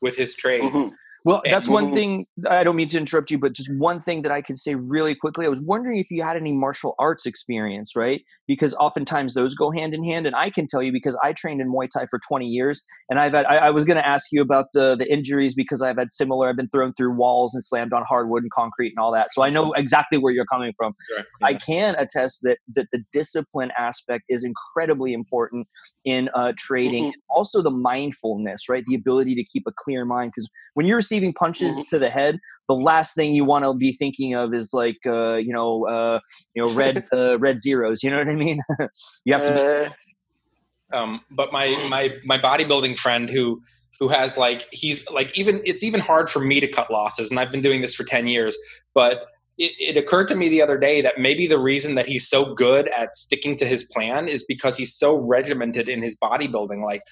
with 0.00 0.16
his 0.16 0.36
trades. 0.36 0.66
Mm-hmm. 0.66 0.94
Well, 1.24 1.40
that's 1.44 1.68
one 1.68 1.92
thing. 1.92 2.26
I 2.48 2.64
don't 2.64 2.74
mean 2.74 2.88
to 2.88 2.98
interrupt 2.98 3.30
you, 3.30 3.38
but 3.38 3.52
just 3.52 3.70
one 3.76 4.00
thing 4.00 4.22
that 4.22 4.32
I 4.32 4.42
could 4.42 4.58
say 4.58 4.74
really 4.74 5.14
quickly. 5.14 5.46
I 5.46 5.48
was 5.48 5.60
wondering 5.60 5.98
if 5.98 6.10
you 6.10 6.22
had 6.22 6.36
any 6.36 6.52
martial 6.52 6.94
arts 6.98 7.26
experience, 7.26 7.94
right? 7.94 8.22
Because 8.48 8.74
oftentimes 8.74 9.34
those 9.34 9.54
go 9.54 9.70
hand 9.70 9.94
in 9.94 10.02
hand. 10.02 10.26
And 10.26 10.34
I 10.34 10.50
can 10.50 10.66
tell 10.66 10.82
you 10.82 10.90
because 10.90 11.16
I 11.22 11.32
trained 11.32 11.60
in 11.60 11.68
Muay 11.68 11.88
Thai 11.88 12.06
for 12.10 12.18
20 12.26 12.46
years, 12.46 12.84
and 13.08 13.20
I've 13.20 13.34
had, 13.34 13.46
I, 13.46 13.58
I 13.58 13.70
was 13.70 13.84
going 13.84 13.96
to 13.96 14.06
ask 14.06 14.26
you 14.32 14.42
about 14.42 14.66
the, 14.72 14.96
the 14.96 15.10
injuries 15.12 15.54
because 15.54 15.80
I've 15.80 15.96
had 15.96 16.10
similar. 16.10 16.48
I've 16.48 16.56
been 16.56 16.68
thrown 16.68 16.92
through 16.94 17.14
walls 17.14 17.54
and 17.54 17.62
slammed 17.62 17.92
on 17.92 18.02
hardwood 18.08 18.42
and 18.42 18.50
concrete 18.50 18.88
and 18.88 18.98
all 18.98 19.12
that. 19.12 19.28
So 19.30 19.42
I 19.42 19.50
know 19.50 19.72
exactly 19.72 20.18
where 20.18 20.32
you're 20.32 20.46
coming 20.46 20.72
from. 20.76 20.92
Sure, 21.08 21.24
yeah. 21.40 21.46
I 21.46 21.54
can 21.54 21.94
attest 21.98 22.40
that 22.42 22.58
that 22.74 22.88
the 22.90 23.04
discipline 23.12 23.70
aspect 23.78 24.24
is 24.28 24.44
incredibly 24.44 25.12
important 25.12 25.68
in 26.04 26.30
uh, 26.34 26.52
trading. 26.56 27.04
Mm-hmm. 27.04 27.36
Also, 27.36 27.62
the 27.62 27.70
mindfulness, 27.70 28.68
right? 28.68 28.84
The 28.86 28.94
ability 28.94 29.34
to 29.36 29.44
keep 29.44 29.64
a 29.66 29.72
clear 29.76 30.04
mind 30.04 30.32
because 30.34 30.48
when 30.74 30.86
you're 30.86 31.00
receiving 31.12 31.32
punches 31.34 31.74
mm-hmm. 31.74 31.82
to 31.88 31.98
the 31.98 32.08
head, 32.08 32.38
the 32.68 32.74
last 32.74 33.14
thing 33.14 33.34
you 33.34 33.44
want 33.44 33.64
to 33.64 33.74
be 33.74 33.92
thinking 33.92 34.34
of 34.34 34.54
is 34.54 34.72
like 34.72 34.98
uh, 35.06 35.34
you 35.34 35.52
know 35.52 35.86
uh, 35.86 36.20
you 36.54 36.64
know 36.64 36.74
red 36.74 37.06
uh, 37.12 37.38
red 37.38 37.60
zeros. 37.60 38.02
You 38.02 38.10
know 38.10 38.18
what 38.18 38.28
I 38.28 38.36
mean? 38.36 38.60
you 39.24 39.32
have 39.32 39.44
to. 39.44 39.52
Be- 39.52 40.96
uh. 40.96 40.98
um, 40.98 41.20
but 41.30 41.52
my 41.52 41.68
my 41.90 42.16
my 42.24 42.38
bodybuilding 42.38 42.98
friend 42.98 43.28
who 43.28 43.62
who 44.00 44.08
has 44.08 44.38
like 44.38 44.66
he's 44.72 45.08
like 45.10 45.36
even 45.36 45.60
it's 45.64 45.84
even 45.84 46.00
hard 46.00 46.30
for 46.30 46.40
me 46.40 46.60
to 46.60 46.68
cut 46.68 46.90
losses, 46.90 47.30
and 47.30 47.38
I've 47.38 47.52
been 47.52 47.62
doing 47.62 47.82
this 47.82 47.94
for 47.94 48.04
ten 48.04 48.26
years, 48.26 48.56
but. 48.94 49.26
It, 49.58 49.72
it 49.78 49.96
occurred 49.98 50.28
to 50.28 50.34
me 50.34 50.48
the 50.48 50.62
other 50.62 50.78
day 50.78 51.02
that 51.02 51.18
maybe 51.18 51.46
the 51.46 51.58
reason 51.58 51.94
that 51.96 52.06
he's 52.06 52.26
so 52.26 52.54
good 52.54 52.88
at 52.88 53.14
sticking 53.14 53.58
to 53.58 53.66
his 53.66 53.84
plan 53.84 54.26
is 54.26 54.46
because 54.46 54.78
he's 54.78 54.94
so 54.94 55.14
regimented 55.28 55.90
in 55.90 56.02
his 56.02 56.16
bodybuilding. 56.18 56.82
Like 56.82 57.02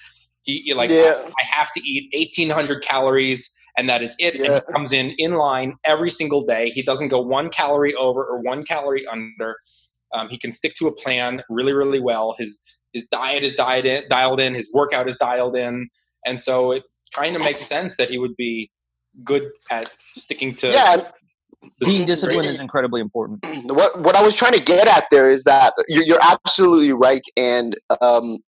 he 0.41 0.73
like 0.73 0.89
yeah. 0.89 1.13
I, 1.15 1.31
I 1.39 1.43
have 1.53 1.71
to 1.73 1.87
eat 1.87 2.11
1800 2.13 2.83
calories 2.83 3.55
and 3.77 3.89
that 3.89 4.01
is 4.01 4.15
it. 4.19 4.35
Yeah. 4.35 4.45
And 4.45 4.53
he 4.55 4.73
comes 4.73 4.93
in 4.93 5.11
in 5.17 5.33
line 5.33 5.75
every 5.85 6.09
single 6.09 6.45
day. 6.45 6.69
He 6.69 6.81
doesn't 6.81 7.09
go 7.09 7.21
one 7.21 7.49
calorie 7.49 7.95
over 7.95 8.23
or 8.23 8.41
one 8.41 8.63
calorie 8.63 9.05
under. 9.07 9.57
Um, 10.13 10.29
he 10.29 10.37
can 10.37 10.51
stick 10.51 10.73
to 10.75 10.87
a 10.87 10.95
plan 10.95 11.41
really, 11.49 11.73
really 11.73 11.99
well. 11.99 12.35
His 12.37 12.61
his 12.93 13.07
diet 13.07 13.43
is 13.43 13.55
diet 13.55 13.85
in, 13.85 14.03
dialed 14.09 14.39
in. 14.39 14.53
His 14.53 14.71
workout 14.73 15.07
is 15.07 15.17
dialed 15.17 15.55
in, 15.55 15.89
and 16.25 16.39
so 16.39 16.71
it 16.71 16.83
kind 17.13 17.35
of 17.35 17.41
makes 17.41 17.65
sense 17.65 17.97
that 17.97 18.09
he 18.09 18.17
would 18.17 18.35
be 18.35 18.69
good 19.23 19.49
at 19.69 19.95
sticking 20.15 20.55
to. 20.55 20.69
Yeah. 20.69 21.09
Being 21.79 22.07
disciplined 22.07 22.47
is 22.47 22.59
incredibly 22.59 23.01
important. 23.01 23.45
What 23.65 23.99
what 24.01 24.15
I 24.15 24.23
was 24.23 24.35
trying 24.35 24.53
to 24.53 24.61
get 24.61 24.87
at 24.87 25.05
there 25.11 25.31
is 25.31 25.43
that 25.43 25.73
you're, 25.87 26.03
you're 26.03 26.19
absolutely 26.23 26.91
right, 26.91 27.21
and 27.37 27.77
um, 28.01 28.39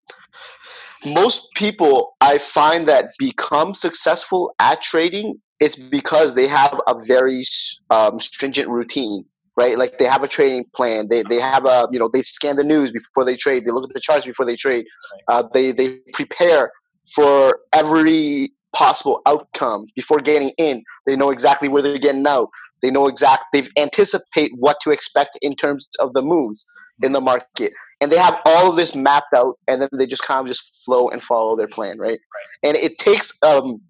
most 1.06 1.54
people 1.56 2.16
I 2.22 2.38
find 2.38 2.88
that 2.88 3.10
become 3.20 3.74
successful 3.74 4.54
at 4.60 4.82
trading, 4.82 5.40
it's 5.60 5.76
because 5.76 6.36
they 6.36 6.48
have 6.48 6.80
a 6.88 6.96
very 7.06 7.44
um, 7.90 8.20
stringent 8.20 8.70
routine, 8.70 9.24
right? 9.56 9.78
Like 9.78 9.98
they 9.98 10.06
have 10.06 10.24
a 10.24 10.28
trading 10.28 10.66
plan. 10.76 11.08
They, 11.10 11.24
they 11.30 11.40
have 11.40 11.66
a, 11.66 11.88
you 11.92 12.00
know, 12.00 12.10
they 12.12 12.24
scan 12.24 12.56
the 12.56 12.64
news 12.64 12.92
before 12.92 13.26
they 13.26 13.36
trade. 13.36 13.66
They 13.66 13.72
look 13.72 13.90
at 13.90 13.94
the 13.94 14.02
charts 14.02 14.26
before 14.26 14.46
they 14.46 14.56
trade. 14.56 14.86
Uh, 15.28 15.44
they, 15.54 15.72
they 15.72 16.00
prepare 16.14 16.72
for 17.16 17.60
every 17.74 18.54
possible 18.74 19.22
outcome 19.26 19.86
before 19.96 20.20
getting 20.20 20.52
in. 20.58 20.84
They 21.06 21.16
know 21.16 21.30
exactly 21.30 21.70
where 21.70 21.82
they're 21.82 21.98
getting 21.98 22.26
out. 22.26 22.50
They 22.82 22.92
know 22.92 23.08
exact. 23.08 23.46
they've 23.54 23.70
anticipate 23.78 24.52
what 24.56 24.78
to 24.82 24.92
expect 24.92 25.38
in 25.42 25.56
terms 25.56 25.88
of 26.00 26.14
the 26.14 26.22
moves 26.22 26.66
in 27.02 27.12
the 27.12 27.22
market 27.22 27.74
and 28.04 28.12
they 28.12 28.18
have 28.18 28.42
all 28.46 28.70
of 28.70 28.76
this 28.76 28.94
mapped 28.94 29.34
out 29.34 29.58
and 29.68 29.82
then 29.82 29.90
they 29.94 30.06
just 30.06 30.24
kind 30.24 30.42
of 30.42 30.48
just 30.48 30.84
flow 30.84 31.10
and 31.10 31.22
follow 31.22 31.56
their 31.56 31.68
plan 31.68 31.98
right, 31.98 32.10
right. 32.10 32.20
and 32.62 32.76
it 32.76 32.98
takes 32.98 33.42
um, 33.44 33.82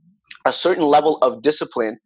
a 0.45 0.53
certain 0.53 0.85
level 0.85 1.17
of 1.17 1.41
discipline 1.41 1.97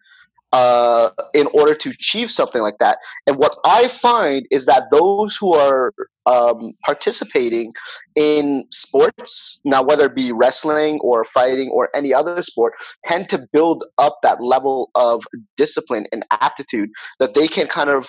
uh, 0.53 1.09
in 1.33 1.45
order 1.47 1.75
to 1.75 1.89
achieve 1.89 2.31
something 2.31 2.61
like 2.61 2.77
that 2.79 2.97
and 3.27 3.35
what 3.35 3.57
i 3.65 3.87
find 3.89 4.47
is 4.49 4.65
that 4.65 4.83
those 4.89 5.35
who 5.35 5.53
are 5.53 5.93
um, 6.25 6.71
participating 6.85 7.73
in 8.15 8.63
sports 8.71 9.59
now 9.65 9.83
whether 9.83 10.05
it 10.05 10.15
be 10.15 10.31
wrestling 10.31 10.99
or 11.01 11.25
fighting 11.25 11.69
or 11.69 11.89
any 11.93 12.13
other 12.13 12.41
sport 12.41 12.73
tend 13.05 13.27
to 13.27 13.45
build 13.51 13.83
up 13.97 14.19
that 14.23 14.41
level 14.41 14.89
of 14.95 15.21
discipline 15.57 16.05
and 16.13 16.25
aptitude 16.31 16.89
that 17.19 17.33
they 17.33 17.47
can 17.47 17.67
kind 17.67 17.89
of 17.89 18.07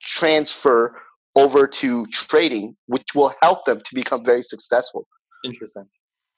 transfer 0.00 0.96
over 1.36 1.66
to 1.66 2.06
trading, 2.06 2.76
which 2.86 3.06
will 3.14 3.32
help 3.42 3.64
them 3.64 3.78
to 3.78 3.94
become 3.94 4.24
very 4.24 4.42
successful. 4.42 5.06
Interesting. 5.44 5.84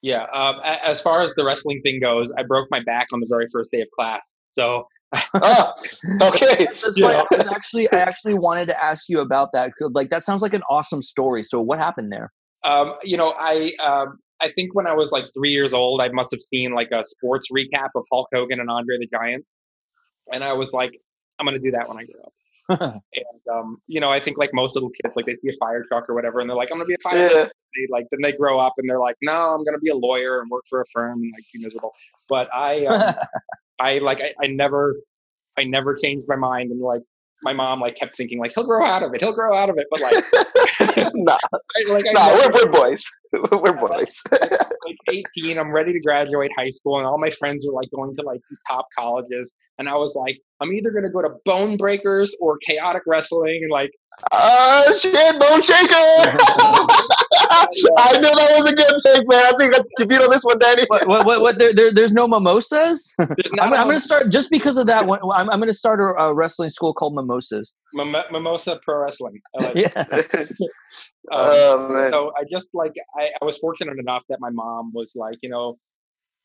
Yeah. 0.02 0.26
Um, 0.34 0.56
as 0.64 1.00
far 1.00 1.22
as 1.22 1.34
the 1.34 1.44
wrestling 1.44 1.80
thing 1.82 2.00
goes, 2.00 2.32
I 2.36 2.42
broke 2.42 2.68
my 2.70 2.80
back 2.80 3.08
on 3.12 3.20
the 3.20 3.26
very 3.30 3.46
first 3.52 3.70
day 3.70 3.80
of 3.80 3.88
class. 3.98 4.34
So. 4.48 4.84
oh, 5.34 5.72
okay. 6.22 6.66
I 6.66 7.24
was 7.30 7.48
actually, 7.48 7.90
I 7.92 7.98
actually 7.98 8.34
wanted 8.34 8.66
to 8.68 8.84
ask 8.84 9.08
you 9.08 9.20
about 9.20 9.50
that. 9.52 9.72
Like, 9.80 10.10
that 10.10 10.24
sounds 10.24 10.42
like 10.42 10.54
an 10.54 10.62
awesome 10.70 11.02
story. 11.02 11.42
So, 11.42 11.60
what 11.60 11.78
happened 11.78 12.10
there? 12.10 12.32
Um, 12.64 12.94
you 13.02 13.16
know, 13.16 13.34
I 13.38 13.72
um, 13.84 14.18
I 14.40 14.50
think 14.52 14.74
when 14.74 14.86
I 14.86 14.94
was 14.94 15.12
like 15.12 15.26
three 15.36 15.50
years 15.50 15.72
old, 15.72 16.00
I 16.00 16.08
must 16.08 16.30
have 16.30 16.40
seen 16.40 16.74
like 16.74 16.90
a 16.92 17.04
sports 17.04 17.48
recap 17.52 17.88
of 17.94 18.04
Hulk 18.10 18.28
Hogan 18.32 18.60
and 18.60 18.70
Andre 18.70 18.98
the 18.98 19.06
Giant, 19.06 19.44
and 20.32 20.44
I 20.44 20.52
was 20.52 20.72
like, 20.72 20.92
I'm 21.38 21.46
gonna 21.46 21.58
do 21.58 21.70
that 21.72 21.88
when 21.88 21.98
I 21.98 22.04
grow 22.04 22.22
up. 22.22 22.32
and 22.68 22.94
um, 23.52 23.78
you 23.86 24.00
know, 24.00 24.10
I 24.10 24.20
think 24.20 24.38
like 24.38 24.50
most 24.52 24.74
little 24.74 24.90
kids, 24.90 25.16
like 25.16 25.26
they 25.26 25.34
see 25.34 25.48
a 25.48 25.56
fire 25.58 25.84
truck 25.88 26.08
or 26.08 26.14
whatever, 26.14 26.40
and 26.40 26.48
they're 26.48 26.56
like, 26.56 26.70
"I'm 26.70 26.78
gonna 26.78 26.86
be 26.86 26.94
a 26.94 27.02
fire." 27.02 27.18
Yeah. 27.18 27.44
They, 27.44 27.86
like 27.90 28.06
then 28.10 28.20
they 28.22 28.32
grow 28.32 28.58
up 28.58 28.74
and 28.78 28.88
they're 28.88 29.00
like, 29.00 29.16
"No, 29.22 29.32
I'm 29.32 29.64
gonna 29.64 29.78
be 29.78 29.90
a 29.90 29.96
lawyer 29.96 30.40
and 30.40 30.50
work 30.50 30.64
for 30.68 30.80
a 30.80 30.84
firm 30.92 31.14
and 31.14 31.32
like 31.34 31.44
be 31.52 31.64
miserable." 31.64 31.92
But 32.28 32.48
I, 32.54 32.86
um, 32.86 33.14
I 33.80 33.98
like 33.98 34.20
I, 34.20 34.32
I 34.42 34.46
never, 34.48 34.94
I 35.58 35.64
never 35.64 35.94
changed 35.94 36.26
my 36.28 36.36
mind 36.36 36.70
and 36.70 36.80
like 36.80 37.02
my 37.42 37.52
mom 37.52 37.80
like 37.80 37.96
kept 37.96 38.16
thinking 38.16 38.38
like 38.38 38.52
he'll 38.54 38.66
grow 38.66 38.84
out 38.84 39.02
of 39.02 39.12
it, 39.14 39.20
he'll 39.20 39.32
grow 39.32 39.54
out 39.56 39.68
of 39.68 39.76
it, 39.78 39.86
but 39.90 40.00
like 40.00 40.24
nah, 41.14 41.36
like, 41.88 42.04
nah, 42.12 42.28
we're, 42.28 42.52
we're 42.52 42.72
boys, 42.72 43.04
we're 43.52 43.72
boys. 43.72 44.22
like 44.32 45.24
18, 45.36 45.58
I'm 45.58 45.72
ready 45.72 45.92
to 45.92 46.00
graduate 46.00 46.50
high 46.56 46.70
school, 46.70 46.98
and 46.98 47.06
all 47.06 47.18
my 47.18 47.30
friends 47.30 47.68
are 47.68 47.72
like 47.72 47.88
going 47.94 48.14
to 48.16 48.22
like 48.22 48.40
these 48.48 48.60
top 48.70 48.86
colleges, 48.96 49.54
and 49.78 49.88
I 49.88 49.94
was 49.94 50.14
like, 50.14 50.38
I'm 50.60 50.72
either 50.72 50.90
gonna 50.90 51.10
go 51.10 51.22
to 51.22 51.30
Bone 51.44 51.76
Breakers 51.76 52.34
or 52.40 52.58
Chaotic 52.58 53.02
Wrestling, 53.06 53.60
and 53.62 53.70
like, 53.70 53.90
oh 54.32 54.84
uh, 54.88 54.92
shit, 54.92 55.40
Bone 55.40 55.62
Shaker. 55.62 55.94
I 57.52 58.18
knew 58.18 58.34
that 58.34 58.54
was 58.58 58.70
a 58.70 58.74
good 58.74 58.94
pick, 59.04 59.28
man. 59.28 59.38
I 59.38 59.52
think 59.58 59.74
to 59.96 60.06
beat 60.06 60.20
on 60.20 60.30
this 60.30 60.42
one, 60.42 60.58
Danny. 60.58 60.84
what? 60.88 61.06
What? 61.06 61.26
What? 61.26 61.40
what 61.42 61.58
there, 61.58 61.72
there, 61.72 61.92
there's 61.92 62.12
no 62.12 62.26
mimosas. 62.26 63.14
There's 63.18 63.52
I'm, 63.60 63.72
I'm 63.72 63.84
going 63.84 63.96
to 63.96 64.00
start 64.00 64.30
just 64.30 64.50
because 64.50 64.76
of 64.76 64.86
that. 64.86 65.06
One, 65.06 65.20
I'm, 65.34 65.50
I'm 65.50 65.58
going 65.58 65.68
to 65.68 65.74
start 65.74 66.00
a, 66.00 66.20
a, 66.20 66.34
wrestling 66.34 66.70
school 66.70 66.92
called 66.92 67.14
Mimosas. 67.14 67.74
Mim- 67.94 68.14
Mimosa 68.30 68.80
Pro 68.82 69.04
Wrestling. 69.04 69.40
Like 69.54 69.76
yeah. 69.76 69.90
um, 69.96 70.38
oh 71.30 71.88
man. 71.92 72.10
So 72.10 72.32
I 72.38 72.44
just 72.50 72.74
like 72.74 72.92
I, 73.16 73.28
I 73.40 73.44
was 73.44 73.58
fortunate 73.58 73.98
enough 73.98 74.24
that 74.28 74.40
my 74.40 74.50
mom 74.50 74.92
was 74.94 75.12
like, 75.14 75.38
you 75.42 75.48
know, 75.48 75.78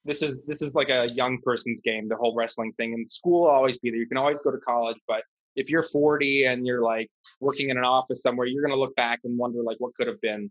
this 0.05 0.21
is 0.23 0.41
this 0.47 0.61
is 0.61 0.73
like 0.75 0.89
a 0.89 1.05
young 1.13 1.39
person's 1.43 1.81
game. 1.81 2.07
The 2.07 2.15
whole 2.15 2.35
wrestling 2.35 2.73
thing, 2.77 2.93
and 2.93 3.09
school 3.09 3.41
will 3.41 3.49
always 3.49 3.77
be 3.77 3.89
there. 3.89 3.99
You 3.99 4.07
can 4.07 4.17
always 4.17 4.41
go 4.41 4.51
to 4.51 4.57
college, 4.59 4.97
but 5.07 5.23
if 5.57 5.71
you're 5.71 5.83
40 5.83 6.45
and 6.45 6.65
you're 6.65 6.81
like 6.81 7.09
working 7.41 7.69
in 7.69 7.77
an 7.77 7.83
office 7.83 8.21
somewhere, 8.21 8.47
you're 8.47 8.61
going 8.61 8.73
to 8.73 8.79
look 8.79 8.95
back 8.95 9.19
and 9.23 9.37
wonder 9.37 9.63
like 9.63 9.77
what 9.79 9.93
could 9.95 10.07
have 10.07 10.21
been. 10.21 10.49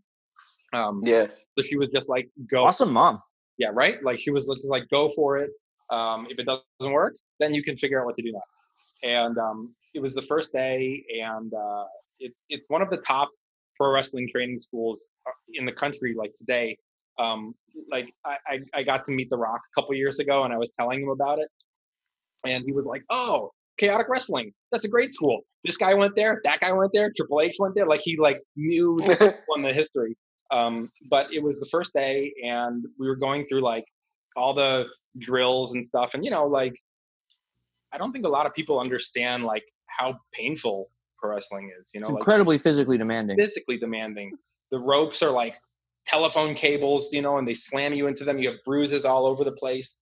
Um, 0.73 1.01
yeah. 1.03 1.27
So 1.57 1.63
she 1.65 1.77
was 1.77 1.89
just 1.89 2.09
like, 2.09 2.29
go. 2.49 2.65
Awesome 2.65 2.93
mom. 2.93 3.21
Yeah, 3.57 3.69
right. 3.73 4.03
Like 4.03 4.19
she 4.19 4.31
was 4.31 4.47
just 4.47 4.69
like, 4.69 4.83
go 4.89 5.09
for 5.15 5.37
it. 5.37 5.51
Um, 5.89 6.27
if 6.29 6.37
it 6.37 6.45
doesn't 6.45 6.93
work, 6.93 7.15
then 7.39 7.53
you 7.53 7.63
can 7.63 7.77
figure 7.77 7.99
out 7.99 8.05
what 8.05 8.15
to 8.17 8.21
do 8.21 8.31
next. 8.31 8.67
And 9.03 9.37
um, 9.37 9.73
it 9.93 10.01
was 10.01 10.13
the 10.13 10.23
first 10.23 10.51
day, 10.51 11.03
and 11.23 11.53
uh, 11.53 11.85
it, 12.19 12.33
it's 12.49 12.69
one 12.69 12.81
of 12.81 12.89
the 12.89 12.97
top 12.97 13.29
pro 13.77 13.91
wrestling 13.93 14.27
training 14.31 14.59
schools 14.59 15.09
uh, 15.27 15.31
in 15.53 15.65
the 15.65 15.71
country. 15.71 16.15
Like 16.17 16.33
today, 16.37 16.77
Um, 17.19 17.53
like 17.91 18.11
I, 18.25 18.37
I, 18.47 18.59
I 18.73 18.83
got 18.83 19.05
to 19.05 19.11
meet 19.11 19.29
The 19.29 19.37
Rock 19.37 19.61
a 19.71 19.81
couple 19.81 19.95
years 19.95 20.19
ago, 20.19 20.43
and 20.43 20.53
I 20.53 20.57
was 20.57 20.71
telling 20.77 21.01
him 21.01 21.09
about 21.09 21.39
it, 21.39 21.47
and 22.45 22.63
he 22.65 22.73
was 22.73 22.85
like, 22.85 23.03
"Oh, 23.09 23.51
chaotic 23.77 24.07
wrestling. 24.09 24.51
That's 24.71 24.85
a 24.85 24.89
great 24.89 25.13
school. 25.13 25.41
This 25.63 25.77
guy 25.77 25.93
went 25.93 26.15
there. 26.15 26.41
That 26.43 26.59
guy 26.59 26.71
went 26.71 26.91
there. 26.93 27.11
Triple 27.15 27.41
H 27.41 27.55
went 27.59 27.75
there. 27.75 27.85
Like 27.85 28.01
he 28.03 28.17
like 28.17 28.41
knew 28.55 28.97
this 29.05 29.21
on 29.55 29.61
the 29.61 29.73
history. 29.73 30.17
Um, 30.51 30.89
but 31.09 31.27
it 31.33 31.43
was 31.43 31.59
the 31.59 31.65
first 31.67 31.93
day, 31.93 32.33
and 32.43 32.85
we 32.97 33.07
were 33.07 33.15
going 33.15 33.45
through 33.45 33.61
like 33.61 33.85
all 34.35 34.53
the 34.53 34.85
drills 35.17 35.75
and 35.75 35.85
stuff, 35.85 36.11
and 36.13 36.23
you 36.23 36.31
know, 36.31 36.45
like 36.45 36.75
I 37.93 37.97
don't 37.97 38.11
think 38.11 38.25
a 38.25 38.29
lot 38.29 38.45
of 38.45 38.53
people 38.53 38.79
understand 38.79 39.43
like 39.43 39.63
how 39.87 40.17
painful 40.33 40.89
pro 41.19 41.31
wrestling 41.31 41.71
is. 41.79 41.91
You 41.93 42.01
know, 42.01 42.07
like, 42.09 42.17
incredibly 42.17 42.57
physically 42.57 42.97
demanding. 42.97 43.37
physically 43.37 43.77
demanding. 43.77 44.37
The 44.71 44.79
ropes 44.79 45.23
are 45.23 45.31
like 45.31 45.55
telephone 46.05 46.55
cables, 46.55 47.11
you 47.13 47.21
know, 47.21 47.37
and 47.37 47.47
they 47.47 47.53
slam 47.53 47.93
you 47.93 48.07
into 48.07 48.23
them. 48.23 48.39
You 48.39 48.49
have 48.49 48.59
bruises 48.65 49.05
all 49.05 49.25
over 49.25 49.43
the 49.43 49.51
place. 49.51 50.01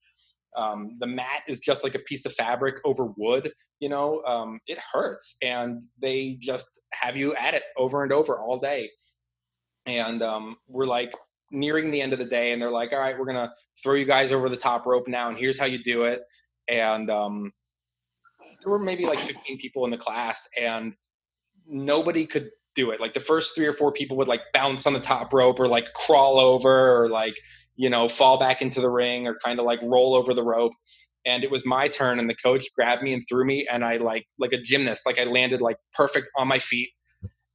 Um, 0.55 0.95
the 0.99 1.07
mat 1.07 1.41
is 1.47 1.59
just 1.59 1.83
like 1.83 1.95
a 1.95 1.99
piece 1.99 2.25
of 2.25 2.33
fabric 2.33 2.75
over 2.85 3.07
wood, 3.17 3.51
you 3.79 3.89
know, 3.89 4.23
um, 4.23 4.59
it 4.67 4.77
hurts. 4.93 5.35
And 5.41 5.83
they 6.01 6.37
just 6.39 6.79
have 6.93 7.17
you 7.17 7.35
at 7.35 7.53
it 7.53 7.63
over 7.77 8.03
and 8.03 8.13
over 8.13 8.39
all 8.39 8.57
day. 8.57 8.89
And 9.85 10.21
um, 10.21 10.57
we're 10.67 10.87
like 10.87 11.13
nearing 11.51 11.91
the 11.91 12.01
end 12.01 12.13
of 12.13 12.19
the 12.19 12.25
day, 12.25 12.51
and 12.51 12.61
they're 12.61 12.71
like, 12.71 12.91
all 12.91 12.99
right, 12.99 13.17
we're 13.17 13.25
to 13.25 13.51
throw 13.83 13.93
you 13.93 14.05
guys 14.05 14.31
over 14.31 14.49
the 14.49 14.57
top 14.57 14.85
rope 14.85 15.07
now, 15.07 15.29
and 15.29 15.37
here's 15.37 15.59
how 15.59 15.65
you 15.65 15.83
do 15.83 16.03
it. 16.03 16.21
And 16.67 17.09
um, 17.09 17.51
there 18.63 18.71
were 18.71 18.79
maybe 18.79 19.05
like 19.05 19.19
15 19.19 19.57
people 19.59 19.85
in 19.85 19.91
the 19.91 19.97
class, 19.97 20.47
and 20.59 20.93
nobody 21.67 22.25
could 22.25 22.49
do 22.75 22.91
it. 22.91 22.99
Like 22.99 23.13
the 23.13 23.19
first 23.19 23.55
three 23.55 23.65
or 23.65 23.73
four 23.73 23.91
people 23.91 24.17
would 24.17 24.27
like 24.27 24.41
bounce 24.53 24.85
on 24.85 24.93
the 24.93 24.99
top 24.99 25.33
rope 25.33 25.59
or 25.59 25.67
like 25.67 25.93
crawl 25.93 26.39
over 26.39 27.01
or 27.01 27.09
like, 27.09 27.35
you 27.75 27.89
know, 27.89 28.07
fall 28.07 28.37
back 28.37 28.61
into 28.61 28.81
the 28.81 28.89
ring 28.89 29.27
or 29.27 29.37
kind 29.43 29.59
of 29.59 29.65
like 29.65 29.81
roll 29.81 30.13
over 30.13 30.33
the 30.33 30.43
rope. 30.43 30.73
And 31.25 31.43
it 31.43 31.49
was 31.49 31.65
my 31.65 31.87
turn 31.87 32.19
and 32.19 32.29
the 32.29 32.35
coach 32.35 32.65
grabbed 32.75 33.01
me 33.01 33.13
and 33.13 33.23
threw 33.27 33.45
me 33.45 33.65
and 33.71 33.83
I 33.83 33.97
like 33.97 34.25
like 34.37 34.53
a 34.53 34.61
gymnast, 34.61 35.05
like 35.05 35.19
I 35.19 35.23
landed 35.23 35.61
like 35.61 35.77
perfect 35.93 36.29
on 36.37 36.47
my 36.47 36.59
feet. 36.59 36.89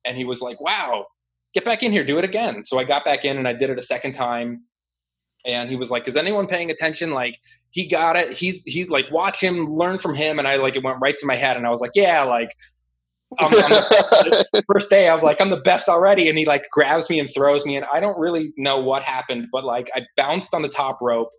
And 0.04 0.16
he 0.16 0.24
was 0.24 0.40
like, 0.40 0.60
Wow, 0.60 1.06
get 1.54 1.64
back 1.64 1.82
in 1.82 1.92
here, 1.92 2.04
do 2.04 2.18
it 2.18 2.24
again. 2.24 2.64
So 2.64 2.78
I 2.78 2.84
got 2.84 3.04
back 3.04 3.24
in 3.24 3.38
and 3.38 3.48
I 3.48 3.52
did 3.52 3.70
it 3.70 3.78
a 3.78 3.82
second 3.82 4.14
time. 4.14 4.64
And 5.46 5.70
he 5.70 5.76
was 5.76 5.90
like, 5.90 6.06
Is 6.06 6.16
anyone 6.16 6.46
paying 6.46 6.70
attention? 6.70 7.12
Like, 7.12 7.38
he 7.70 7.88
got 7.88 8.16
it. 8.16 8.32
He's 8.32 8.62
he's 8.64 8.90
like, 8.90 9.10
watch 9.10 9.40
him, 9.40 9.64
learn 9.64 9.98
from 9.98 10.14
him. 10.14 10.38
And 10.38 10.46
I 10.46 10.56
like 10.56 10.76
it 10.76 10.84
went 10.84 10.98
right 11.00 11.16
to 11.16 11.26
my 11.26 11.36
head 11.36 11.56
and 11.56 11.66
I 11.66 11.70
was 11.70 11.80
like, 11.80 11.92
Yeah, 11.94 12.24
like 12.24 12.50
I'm, 13.38 13.52
I'm 13.54 14.62
first 14.72 14.90
day 14.90 15.08
I'm 15.08 15.20
like 15.20 15.40
I'm 15.40 15.50
the 15.50 15.56
best 15.56 15.88
already 15.88 16.28
and 16.28 16.36
he 16.36 16.44
like 16.44 16.64
grabs 16.72 17.08
me 17.08 17.20
and 17.20 17.28
throws 17.32 17.64
me 17.64 17.76
and 17.76 17.86
I 17.92 18.00
don't 18.00 18.18
really 18.18 18.52
know 18.56 18.78
what 18.78 19.02
happened 19.02 19.46
but 19.52 19.64
like 19.64 19.88
I 19.94 20.06
bounced 20.16 20.52
on 20.52 20.62
the 20.62 20.68
top 20.68 20.98
rope 21.00 21.30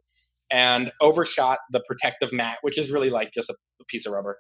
and 0.49 0.91
overshot 1.01 1.59
the 1.71 1.83
protective 1.87 2.31
mat 2.31 2.59
which 2.61 2.77
is 2.77 2.91
really 2.91 3.09
like 3.09 3.33
just 3.33 3.49
a, 3.49 3.55
a 3.81 3.85
piece 3.85 4.05
of 4.05 4.13
rubber 4.13 4.37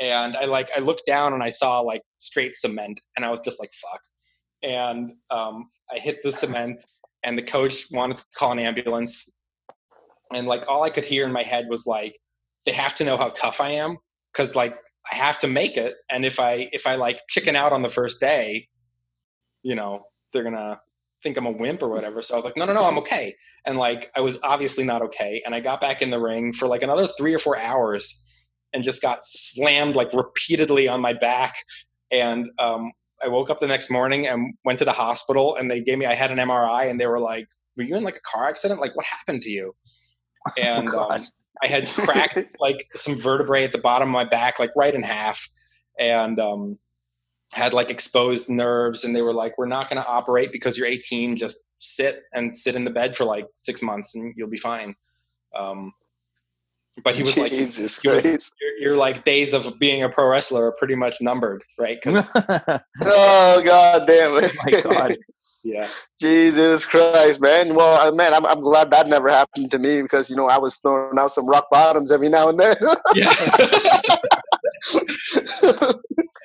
and 0.00 0.36
I 0.36 0.46
like 0.46 0.70
I 0.74 0.80
looked 0.80 1.02
down 1.06 1.34
and 1.34 1.42
I 1.42 1.50
saw 1.50 1.80
like 1.80 2.02
straight 2.20 2.54
cement 2.54 3.00
and 3.16 3.24
I 3.24 3.30
was 3.30 3.40
just 3.40 3.60
like 3.60 3.70
fuck 3.74 4.00
and 4.64 5.12
um, 5.30 5.68
I 5.94 5.98
hit 5.98 6.22
the 6.22 6.32
cement 6.32 6.82
and 7.22 7.38
the 7.38 7.42
coach 7.42 7.86
wanted 7.92 8.18
to 8.18 8.24
call 8.36 8.52
an 8.52 8.58
ambulance 8.58 9.30
and 10.32 10.46
like 10.46 10.64
all 10.68 10.82
I 10.82 10.90
could 10.90 11.04
hear 11.04 11.24
in 11.24 11.32
my 11.32 11.42
head 11.42 11.66
was 11.68 11.86
like 11.86 12.18
they 12.66 12.72
have 12.72 12.94
to 12.96 13.04
know 13.04 13.16
how 13.16 13.28
tough 13.30 13.60
I 13.60 13.70
am 13.70 13.98
because 14.32 14.56
like 14.56 14.76
I 15.10 15.16
have 15.16 15.38
to 15.40 15.48
make 15.48 15.76
it. 15.76 15.94
And 16.10 16.24
if 16.24 16.40
I 16.40 16.68
if 16.72 16.86
I 16.86 16.94
like 16.94 17.20
chicken 17.28 17.56
out 17.56 17.72
on 17.72 17.82
the 17.82 17.88
first 17.88 18.20
day, 18.20 18.68
you 19.62 19.74
know, 19.74 20.04
they're 20.32 20.42
gonna 20.42 20.80
think 21.22 21.36
I'm 21.36 21.46
a 21.46 21.50
wimp 21.50 21.82
or 21.82 21.88
whatever. 21.88 22.22
So 22.22 22.34
I 22.34 22.36
was 22.36 22.44
like, 22.44 22.56
no, 22.56 22.64
no, 22.64 22.74
no, 22.74 22.84
I'm 22.84 22.98
okay. 22.98 23.34
And 23.64 23.78
like 23.78 24.10
I 24.16 24.20
was 24.20 24.38
obviously 24.42 24.84
not 24.84 25.02
okay. 25.02 25.42
And 25.44 25.54
I 25.54 25.60
got 25.60 25.80
back 25.80 26.02
in 26.02 26.10
the 26.10 26.20
ring 26.20 26.52
for 26.52 26.66
like 26.66 26.82
another 26.82 27.06
three 27.06 27.34
or 27.34 27.38
four 27.38 27.58
hours 27.58 28.22
and 28.72 28.82
just 28.82 29.00
got 29.00 29.20
slammed 29.24 29.94
like 29.94 30.12
repeatedly 30.12 30.88
on 30.88 31.00
my 31.00 31.12
back. 31.12 31.54
And 32.10 32.50
um, 32.58 32.92
I 33.24 33.28
woke 33.28 33.50
up 33.50 33.60
the 33.60 33.66
next 33.66 33.90
morning 33.90 34.26
and 34.26 34.54
went 34.64 34.78
to 34.80 34.84
the 34.84 34.92
hospital 34.92 35.56
and 35.56 35.70
they 35.70 35.80
gave 35.80 35.98
me 35.98 36.06
I 36.06 36.14
had 36.14 36.30
an 36.30 36.38
MRI 36.38 36.90
and 36.90 37.00
they 37.00 37.06
were 37.06 37.20
like, 37.20 37.48
Were 37.76 37.82
you 37.82 37.96
in 37.96 38.04
like 38.04 38.16
a 38.16 38.20
car 38.20 38.48
accident? 38.48 38.80
Like 38.80 38.94
what 38.94 39.06
happened 39.06 39.42
to 39.42 39.50
you? 39.50 39.74
And 40.58 40.90
oh, 40.92 41.08
um, 41.08 41.20
I 41.62 41.68
had 41.68 41.88
cracked 41.88 42.56
like 42.60 42.84
some 42.90 43.16
vertebrae 43.16 43.64
at 43.64 43.72
the 43.72 43.78
bottom 43.78 44.08
of 44.08 44.12
my 44.12 44.26
back, 44.26 44.58
like 44.58 44.70
right 44.76 44.94
in 44.94 45.02
half, 45.02 45.48
and 45.98 46.38
um, 46.38 46.78
had 47.54 47.72
like 47.72 47.88
exposed 47.88 48.50
nerves. 48.50 49.04
And 49.04 49.16
they 49.16 49.22
were 49.22 49.32
like, 49.32 49.56
"We're 49.56 49.64
not 49.64 49.88
going 49.88 50.02
to 50.02 50.06
operate 50.06 50.52
because 50.52 50.76
you're 50.76 50.86
18. 50.86 51.36
Just 51.36 51.64
sit 51.78 52.24
and 52.34 52.54
sit 52.54 52.74
in 52.74 52.84
the 52.84 52.90
bed 52.90 53.16
for 53.16 53.24
like 53.24 53.46
six 53.54 53.80
months, 53.80 54.14
and 54.14 54.34
you'll 54.36 54.50
be 54.50 54.58
fine." 54.58 54.94
Um, 55.58 55.94
but 57.02 57.14
he 57.14 57.22
was 57.22 57.36
like, 57.36 57.50
Jesus 57.50 57.98
he 58.00 58.08
was- 58.08 58.22
Christ. 58.22 58.54
your, 58.60 58.88
your 58.90 58.96
like 58.96 59.24
days 59.24 59.52
of 59.54 59.78
being 59.78 60.02
a 60.04 60.08
pro 60.08 60.28
wrestler 60.28 60.66
are 60.66 60.72
pretty 60.72 60.94
much 60.94 61.20
numbered, 61.20 61.62
right? 61.78 62.00
'Cause- 62.00 62.28
Oh 63.02 63.62
god 63.64 64.06
damn 64.06 64.36
it. 64.42 64.52
my 64.64 64.80
God. 64.80 65.16
yeah, 65.64 65.88
Jesus 66.20 66.84
Christ, 66.84 67.40
man. 67.40 67.74
Well, 67.74 68.06
uh, 68.08 68.12
man, 68.14 68.32
I'm, 68.34 68.46
I'm 68.46 68.60
glad 68.60 68.90
that 68.92 69.08
never 69.08 69.28
happened 69.28 69.70
to 69.72 69.78
me 69.78 70.02
because 70.02 70.30
you 70.30 70.36
know 70.36 70.46
I 70.48 70.58
was 70.58 70.76
throwing 70.76 71.18
out 71.18 71.30
some 71.32 71.48
rock 71.48 71.68
bottoms 71.70 72.12
every 72.12 72.28
now 72.28 72.48
and 72.48 72.58
then. 72.60 72.76
yeah, 73.14 73.32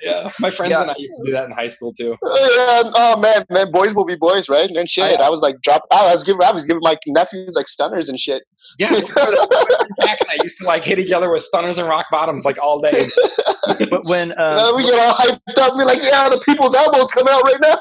yeah. 0.02 0.28
My 0.40 0.50
friends 0.50 0.70
Yeah. 0.70 0.82
and 0.82 0.90
I 0.90 0.94
used 0.98 1.14
to 1.18 1.22
do 1.26 1.32
that 1.32 1.44
in 1.46 1.50
high 1.52 1.68
school 1.68 1.92
too. 1.92 2.16
Yeah, 2.60 2.82
oh 2.94 3.20
man, 3.20 3.44
man, 3.50 3.70
boys 3.70 3.94
will 3.94 4.04
be 4.04 4.16
boys, 4.16 4.48
right? 4.48 4.68
And 4.70 4.88
shit, 4.88 5.20
I- 5.20 5.24
I, 5.26 5.28
was 5.30 5.40
like 5.40 5.60
drop 5.62 5.82
out. 5.92 6.04
I 6.06 6.12
was 6.12 6.22
giving, 6.24 6.42
I 6.42 6.52
was 6.52 6.64
giving 6.66 6.80
my 6.82 6.96
nephews 7.06 7.54
like 7.56 7.68
stunners 7.68 8.08
and 8.08 8.18
shit. 8.18 8.42
Yeah, 8.78 8.90
back 9.18 10.18
and 10.20 10.28
I 10.30 10.36
used 10.44 10.60
to 10.60 10.66
like 10.66 10.84
hit 10.84 10.98
each 10.98 11.12
other 11.12 11.30
with 11.30 11.42
stunners 11.42 11.78
and 11.78 11.88
rock 11.88 12.06
bottoms 12.10 12.44
like 12.44 12.58
all 12.62 12.80
day. 12.80 13.08
but 13.90 14.04
when 14.06 14.32
Uh, 14.32 14.58
uh, 14.60 14.72
we 14.76 14.82
get 14.84 14.98
all 14.98 15.14
hyped 15.14 15.58
up. 15.58 15.74
We're 15.76 15.84
like, 15.84 16.00
yeah, 16.02 16.28
the 16.28 16.42
people's 16.46 16.74
elbows 16.74 17.10
come 17.10 17.26
out 17.28 17.42
right 17.42 17.60
now. 17.62 17.78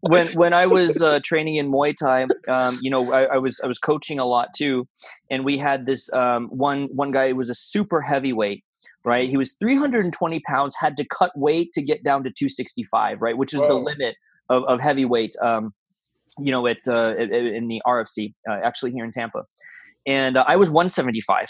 when 0.00 0.28
when 0.34 0.52
I 0.54 0.66
was 0.66 1.00
uh, 1.02 1.20
training 1.24 1.56
in 1.56 1.70
Muay 1.70 1.94
Thai, 1.96 2.26
um, 2.48 2.78
you 2.82 2.90
know, 2.90 3.12
I, 3.12 3.24
I 3.24 3.38
was 3.38 3.60
I 3.62 3.66
was 3.66 3.78
coaching 3.78 4.18
a 4.18 4.24
lot 4.24 4.48
too, 4.56 4.86
and 5.30 5.44
we 5.44 5.58
had 5.58 5.86
this 5.86 6.12
um, 6.12 6.48
one 6.48 6.88
one 6.92 7.10
guy 7.10 7.28
who 7.30 7.36
was 7.36 7.50
a 7.50 7.54
super 7.54 8.00
heavyweight. 8.00 8.62
Right, 9.06 9.28
he 9.28 9.36
was 9.36 9.54
320 9.60 10.40
pounds. 10.40 10.74
Had 10.80 10.96
to 10.96 11.04
cut 11.06 11.30
weight 11.36 11.72
to 11.74 11.82
get 11.82 12.02
down 12.02 12.24
to 12.24 12.30
265. 12.30 13.22
Right, 13.22 13.38
which 13.38 13.54
is 13.54 13.60
the 13.60 13.74
limit 13.74 14.16
of, 14.48 14.64
of 14.64 14.80
heavyweight. 14.80 15.34
Um, 15.40 15.72
you 16.38 16.50
know, 16.50 16.66
at 16.66 16.78
uh, 16.88 17.14
in 17.16 17.68
the 17.68 17.80
RFC, 17.86 18.34
uh, 18.50 18.58
actually 18.64 18.90
here 18.90 19.04
in 19.04 19.12
Tampa, 19.12 19.44
and 20.06 20.36
uh, 20.36 20.44
I 20.46 20.56
was 20.56 20.70
175, 20.70 21.48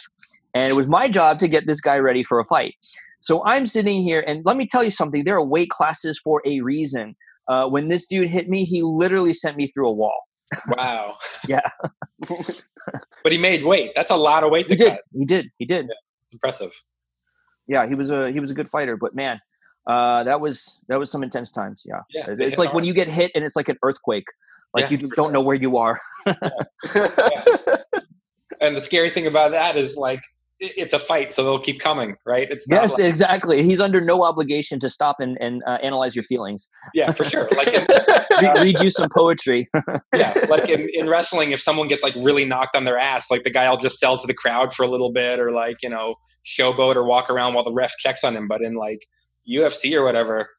and 0.55 0.71
it 0.71 0.75
was 0.77 0.87
my 0.87 1.09
job 1.09 1.39
to 1.39 1.49
get 1.49 1.67
this 1.67 1.81
guy 1.81 1.99
ready 1.99 2.23
for 2.23 2.39
a 2.39 2.45
fight. 2.45 2.75
So 3.21 3.43
I'm 3.45 3.67
sitting 3.67 4.03
here, 4.03 4.23
and 4.27 4.43
let 4.45 4.57
me 4.59 4.69
tell 4.71 4.85
you 4.85 4.91
something: 4.91 5.25
there 5.25 5.37
are 5.37 5.45
weight 5.45 5.71
classes 5.71 6.21
for 6.23 6.43
a 6.47 6.61
reason. 6.61 7.17
Uh, 7.49 7.69
when 7.69 7.89
this 7.89 8.07
dude 8.07 8.29
hit 8.29 8.49
me, 8.49 8.65
he 8.65 8.83
literally 8.83 9.33
sent 9.33 9.57
me 9.57 9.67
through 9.67 9.89
a 9.89 9.93
wall. 9.93 10.21
Wow. 10.77 11.15
Yeah. 11.49 11.61
but 13.23 13.33
he 13.33 13.39
made 13.39 13.65
weight. 13.65 13.93
That's 13.95 14.11
a 14.11 14.17
lot 14.17 14.43
of 14.45 14.51
weight 14.51 14.69
to 14.69 14.75
He 14.75 14.77
did. 14.77 14.91
cut. 14.91 15.01
He 15.13 15.25
did. 15.25 15.47
He 15.59 15.65
did. 15.65 15.87
It's 16.25 16.35
impressive. 16.35 16.73
Yeah, 17.67 17.87
he 17.87 17.95
was 17.95 18.11
a 18.11 18.31
he 18.31 18.41
was 18.41 18.51
a 18.51 18.55
good 18.55 18.69
fighter, 18.69 18.97
but 18.97 19.15
man, 19.15 19.41
uh, 19.87 20.25
that 20.25 20.41
was 20.41 20.79
that 20.89 20.99
was 20.99 21.11
some 21.11 21.23
intense 21.23 21.51
times. 21.51 21.85
Yeah, 21.89 22.01
Yeah. 22.11 22.35
it's 22.39 22.59
like 22.59 22.73
when 22.75 22.85
you 22.85 22.95
get 22.95 23.09
hit 23.09 23.33
and 23.35 23.45
it's 23.45 23.57
like 23.57 23.69
an 23.69 23.79
earthquake. 23.83 24.27
Like 24.75 24.85
Yeah, 24.85 24.91
you 24.91 24.99
just 24.99 25.15
don't 25.15 25.27
sure. 25.27 25.33
know 25.33 25.43
where 25.43 25.57
you 25.57 25.77
are. 25.79 25.99
And 28.61 28.75
the 28.75 28.81
scary 28.81 29.11
thing 29.11 29.27
about 29.27 29.51
that 29.51 29.77
is 29.77 29.97
like 29.97 30.23
it's 30.59 30.95
a 30.95 30.99
fight, 30.99 31.33
so 31.33 31.45
they'll 31.45 31.59
keep 31.59 31.81
coming, 31.81 32.17
right? 32.25 32.51
It's 32.51 32.67
yes, 32.69 32.99
like- 32.99 33.09
exactly. 33.09 33.63
He's 33.63 33.81
under 33.81 34.01
no 34.01 34.25
obligation 34.25 34.81
to 34.81 34.91
stop 34.91 35.17
and 35.21 35.37
and 35.41 35.63
uh, 35.67 35.79
analyze 35.83 36.17
your 36.17 36.25
feelings. 36.25 36.69
yeah, 36.95 37.13
for 37.13 37.25
sure. 37.25 37.49
Like 37.57 37.69
in, 37.75 37.87
Re- 38.43 38.63
read 38.63 38.81
you 38.81 38.91
some 38.91 39.09
poetry. 39.15 39.69
yeah, 40.15 40.35
like 40.49 40.69
in, 40.69 40.89
in 40.93 41.09
wrestling, 41.09 41.53
if 41.53 41.61
someone 41.61 41.89
gets 41.89 42.03
like 42.03 42.15
really 42.17 42.45
knocked 42.45 42.77
on 42.77 42.85
their 42.85 42.99
ass, 42.99 43.31
like 43.31 43.45
the 43.45 43.51
guy 43.51 43.69
will 43.71 43.79
just 43.79 43.99
sell 43.99 44.19
to 44.19 44.27
the 44.27 44.35
crowd 44.35 44.75
for 44.75 44.83
a 44.83 44.89
little 44.89 45.13
bit, 45.13 45.39
or 45.39 45.53
like 45.53 45.77
you 45.83 45.89
know 45.89 46.17
showboat 46.47 46.97
or 46.97 47.05
walk 47.05 47.31
around 47.31 47.55
while 47.55 47.65
the 47.65 47.73
ref 47.73 47.93
checks 47.99 48.25
on 48.25 48.37
him. 48.37 48.49
But 48.49 48.63
in 48.63 48.75
like 48.75 49.01
UFC 49.51 49.95
or 49.97 50.05
whatever, 50.05 50.51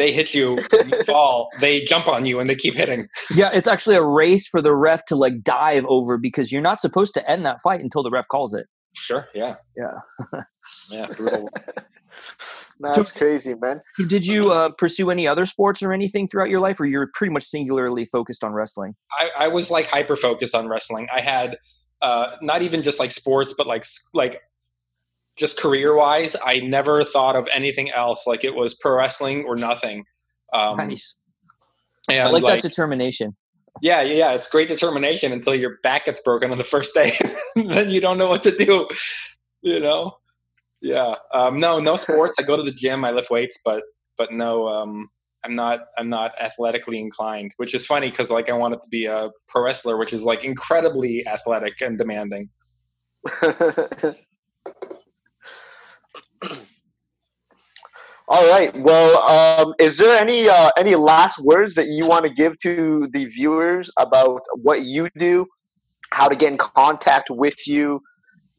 they 0.00 0.12
hit 0.12 0.32
you, 0.34 0.56
you 0.72 1.02
fall, 1.06 1.50
they 1.60 1.84
jump 1.84 2.08
on 2.08 2.24
you, 2.24 2.40
and 2.40 2.48
they 2.48 2.54
keep 2.54 2.74
hitting. 2.74 3.06
yeah, 3.34 3.50
it's 3.52 3.68
actually 3.68 3.96
a 3.96 4.02
race 4.02 4.48
for 4.48 4.62
the 4.62 4.74
ref 4.74 5.04
to 5.06 5.14
like 5.14 5.42
dive 5.42 5.84
over 5.86 6.16
because 6.16 6.50
you're 6.50 6.62
not 6.62 6.80
supposed 6.80 7.12
to 7.14 7.30
end 7.30 7.44
that 7.44 7.58
fight 7.62 7.80
until 7.80 8.02
the 8.02 8.10
ref 8.10 8.26
calls 8.28 8.54
it. 8.54 8.66
Sure. 8.94 9.28
Yeah. 9.34 9.56
Yeah. 9.76 10.40
Yeah. 10.90 11.06
brutal. 11.16 11.50
That's 12.80 13.12
crazy, 13.12 13.54
man. 13.60 13.80
Did 14.08 14.26
you 14.26 14.50
uh, 14.52 14.70
pursue 14.78 15.10
any 15.10 15.26
other 15.28 15.44
sports 15.44 15.82
or 15.82 15.92
anything 15.92 16.28
throughout 16.28 16.48
your 16.48 16.60
life, 16.60 16.80
or 16.80 16.86
you're 16.86 17.10
pretty 17.12 17.32
much 17.32 17.42
singularly 17.42 18.06
focused 18.06 18.42
on 18.42 18.52
wrestling? 18.54 18.94
I, 19.18 19.44
I 19.44 19.48
was 19.48 19.70
like 19.70 19.86
hyper 19.86 20.16
focused 20.16 20.54
on 20.54 20.66
wrestling. 20.66 21.08
I 21.14 21.20
had 21.20 21.58
uh, 22.00 22.36
not 22.40 22.62
even 22.62 22.82
just 22.82 22.98
like 22.98 23.10
sports, 23.10 23.54
but 23.56 23.66
like 23.66 23.84
like 24.14 24.40
just 25.40 25.58
career 25.58 25.96
wise. 25.96 26.36
I 26.44 26.60
never 26.60 27.02
thought 27.02 27.34
of 27.34 27.48
anything 27.52 27.90
else. 27.90 28.26
Like 28.26 28.44
it 28.44 28.54
was 28.54 28.74
pro 28.74 28.96
wrestling 28.96 29.44
or 29.46 29.56
nothing. 29.56 30.04
Um, 30.52 30.76
nice. 30.76 31.18
And 32.08 32.20
I 32.20 32.30
like, 32.30 32.42
like, 32.42 32.62
that 32.62 32.68
determination. 32.68 33.34
Yeah, 33.82 34.02
yeah, 34.02 34.32
it's 34.32 34.48
great 34.50 34.68
determination 34.68 35.32
until 35.32 35.54
your 35.54 35.78
back 35.82 36.04
gets 36.04 36.20
broken 36.20 36.50
on 36.50 36.58
the 36.58 36.64
first 36.64 36.92
day. 36.94 37.12
then 37.56 37.90
you 37.90 38.00
don't 38.00 38.18
know 38.18 38.28
what 38.28 38.42
to 38.42 38.54
do. 38.54 38.86
You 39.62 39.80
know? 39.80 40.18
Yeah. 40.82 41.14
Um, 41.32 41.58
no, 41.58 41.80
no 41.80 41.96
sports. 41.96 42.34
I 42.38 42.42
go 42.42 42.56
to 42.56 42.62
the 42.62 42.72
gym. 42.72 43.04
I 43.04 43.10
lift 43.10 43.30
weights, 43.30 43.58
but 43.64 43.82
but 44.18 44.32
no, 44.32 44.68
um, 44.68 45.08
I'm 45.44 45.54
not. 45.54 45.80
I'm 45.96 46.08
not 46.08 46.32
athletically 46.40 46.98
inclined, 46.98 47.52
which 47.56 47.74
is 47.74 47.86
funny 47.86 48.10
because 48.10 48.30
like 48.30 48.50
I 48.50 48.54
wanted 48.54 48.82
to 48.82 48.88
be 48.90 49.06
a 49.06 49.30
pro 49.48 49.64
wrestler, 49.64 49.96
which 49.96 50.12
is 50.12 50.22
like 50.22 50.44
incredibly 50.44 51.26
athletic 51.26 51.80
and 51.80 51.98
demanding. 51.98 52.50
All 58.28 58.48
right. 58.48 58.74
Well, 58.76 59.66
um, 59.66 59.74
is 59.80 59.98
there 59.98 60.20
any 60.20 60.48
uh, 60.48 60.70
any 60.78 60.94
last 60.94 61.42
words 61.42 61.74
that 61.74 61.86
you 61.86 62.06
want 62.08 62.24
to 62.26 62.32
give 62.32 62.56
to 62.60 63.08
the 63.12 63.26
viewers 63.26 63.90
about 63.98 64.42
what 64.54 64.84
you 64.84 65.08
do, 65.18 65.46
how 66.12 66.28
to 66.28 66.36
get 66.36 66.52
in 66.52 66.58
contact 66.58 67.28
with 67.28 67.66
you, 67.66 68.00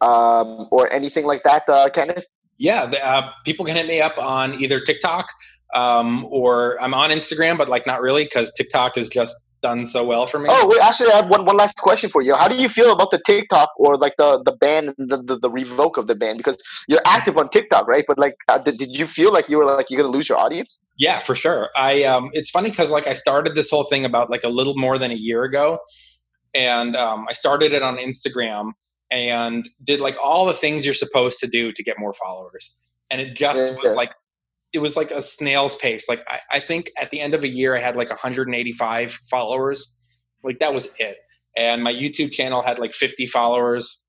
um, 0.02 0.68
or 0.72 0.92
anything 0.92 1.26
like 1.26 1.44
that, 1.44 1.64
uh, 1.70 1.90
Kenneth? 1.90 2.26
Yeah, 2.58 2.86
the, 2.86 3.04
uh, 3.04 3.32
people 3.46 3.66
can 3.66 3.76
hit 3.76 3.88
me 3.88 4.02
up 4.02 4.18
on 4.18 4.62
either 4.62 4.80
TikTok 4.82 5.30
um, 5.74 6.28
or 6.30 6.82
I'm 6.82 6.94
on 6.94 7.10
Instagram, 7.10 7.58
but 7.58 7.70
like 7.70 7.88
not 7.88 8.02
really 8.02 8.24
because 8.26 8.52
TikTok 8.54 8.98
is 8.98 9.10
just 9.10 9.36
done 9.62 9.86
so 9.86 10.04
well 10.06 10.26
for 10.26 10.40
me. 10.40 10.48
Oh, 10.50 10.68
wait, 10.68 10.82
actually, 10.82 11.12
I 11.12 11.18
have 11.18 11.30
one, 11.30 11.46
one 11.46 11.56
last 11.56 11.78
question 11.78 12.10
for 12.10 12.22
you. 12.22 12.36
How 12.36 12.48
do 12.48 12.56
you 12.56 12.68
feel 12.68 12.92
about 12.92 13.12
the 13.12 13.22
TikTok 13.26 13.70
or 13.78 13.98
like 13.98 14.16
the 14.18 14.42
the 14.44 14.54
ban 14.54 14.94
and 14.98 15.10
the, 15.10 15.22
the, 15.22 15.40
the 15.40 15.50
revoke 15.50 15.98
of 15.98 16.08
the 16.08 16.16
ban? 16.16 16.38
Because 16.38 16.58
you're 16.88 17.02
active 17.06 17.38
on 17.38 17.50
TikTok, 17.50 17.88
right? 17.88 18.04
But 18.08 18.18
like, 18.18 18.36
uh, 18.48 18.58
did, 18.58 18.78
did 18.78 18.98
you 18.98 19.06
feel 19.06 19.32
like 19.32 19.50
you 19.50 19.58
were 19.58 19.66
like 19.66 19.88
you're 19.90 20.02
gonna 20.02 20.14
lose 20.14 20.28
your 20.28 20.38
audience? 20.38 20.82
Yeah, 20.98 21.20
for 21.20 21.36
sure. 21.36 21.70
I 21.76 22.04
um, 22.04 22.30
it's 22.34 22.50
funny 22.50 22.70
because 22.70 22.92
like 22.92 23.08
I 23.08 23.14
started 23.14 23.56
this 23.56 23.70
whole 23.70 23.86
thing 23.86 24.06
about 24.06 24.30
like 24.30 24.44
a 24.44 24.50
little 24.50 24.76
more 24.76 24.98
than 24.98 25.12
a 25.12 25.16
year 25.16 25.44
ago, 25.44 25.80
and 26.54 26.96
um, 26.96 27.26
I 27.30 27.34
started 27.34 27.74
it 27.74 27.82
on 27.82 27.98
Instagram 27.98 28.72
and 29.12 29.68
did 29.84 30.00
like 30.00 30.18
all 30.22 30.46
the 30.46 30.54
things 30.54 30.86
you're 30.86 30.94
supposed 30.94 31.40
to 31.40 31.48
do 31.48 31.72
to 31.74 31.84
get 31.84 31.98
more 32.00 32.14
followers, 32.14 32.76
and 33.10 33.22
it 33.22 33.36
just 33.36 33.74
yeah. 33.74 33.78
was 33.82 33.94
like 33.94 34.12
it 34.74 34.80
was 34.80 34.96
like 34.96 35.12
a 35.12 35.22
snail's 35.22 35.76
pace. 35.76 36.08
Like 36.08 36.24
I, 36.28 36.40
I 36.52 36.60
think 36.60 36.92
at 37.00 37.12
the 37.12 37.20
end 37.20 37.34
of 37.34 37.44
a 37.44 37.48
year, 37.48 37.76
I 37.76 37.80
had 37.80 37.96
like 37.96 38.10
185 38.10 39.12
followers. 39.12 39.96
Like 40.44 40.60
that 40.60 40.74
was 40.74 40.94
it. 40.98 41.18
And 41.58 41.84
my 41.84 41.94
YouTube 41.94 42.32
channel 42.32 42.62
had 42.62 42.80
like 42.80 42.94
50 42.94 43.28
followers. 43.28 44.04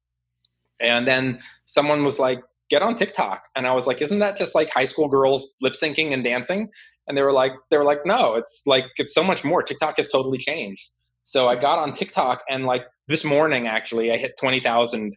And 0.81 1.07
then 1.07 1.41
someone 1.65 2.05
was 2.05 2.19
like, 2.19 2.43
get 2.71 2.83
on 2.83 2.97
TikTok. 2.97 3.45
And 3.57 3.67
I 3.67 3.75
was 3.75 3.87
like, 3.87 4.01
isn't 4.01 4.21
that 4.21 4.39
just 4.39 4.55
like 4.55 4.71
high 4.71 4.85
school 4.85 5.09
girls 5.09 5.55
lip 5.61 5.75
syncing 5.75 6.13
and 6.13 6.23
dancing? 6.23 6.71
And 7.07 7.17
they 7.17 7.23
were 7.23 7.33
like, 7.33 7.53
they 7.71 7.77
were 7.77 7.85
like, 7.85 8.07
no, 8.07 8.35
it's 8.35 8.63
like, 8.65 8.87
it's 8.97 9.15
so 9.15 9.25
much 9.25 9.45
more. 9.45 9.63
TikTok 9.63 9.97
has 9.97 10.09
totally 10.09 10.39
changed. 10.39 10.91
So 11.25 11.49
I 11.49 11.57
got 11.57 11.79
on 11.79 11.93
TikTok 11.93 12.43
and 12.49 12.65
like 12.65 12.85
this 13.09 13.25
morning, 13.25 13.67
actually, 13.67 14.13
I 14.13 14.17
hit 14.17 14.33
20,000 14.41 15.15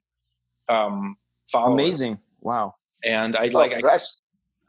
um, 0.70 1.16
followers. 1.52 1.74
Amazing. 1.74 2.20
Wow. 2.42 2.74
And 3.04 3.36
I 3.36 3.48
like, 3.48 3.74
I, 3.74 4.00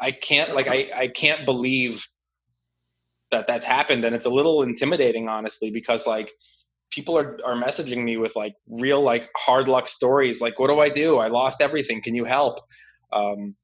I 0.00 0.10
can't 0.12 0.54
like 0.54 0.68
I, 0.68 0.90
I 0.94 1.08
can't 1.08 1.44
believe 1.44 2.06
that 3.30 3.46
that's 3.46 3.66
happened. 3.66 4.04
And 4.04 4.14
it's 4.14 4.26
a 4.26 4.30
little 4.30 4.62
intimidating 4.62 5.28
honestly 5.28 5.70
because 5.70 6.06
like 6.06 6.32
people 6.90 7.18
are, 7.18 7.38
are 7.44 7.58
messaging 7.58 8.04
me 8.04 8.16
with 8.16 8.36
like 8.36 8.54
real 8.68 9.02
like 9.02 9.28
hard 9.36 9.68
luck 9.68 9.88
stories 9.88 10.40
like 10.40 10.58
what 10.58 10.68
do 10.68 10.80
i 10.80 10.88
do? 10.88 11.18
I 11.18 11.28
lost 11.28 11.60
everything. 11.60 12.02
Can 12.02 12.14
you 12.14 12.24
help? 12.24 12.60
Um, 13.12 13.54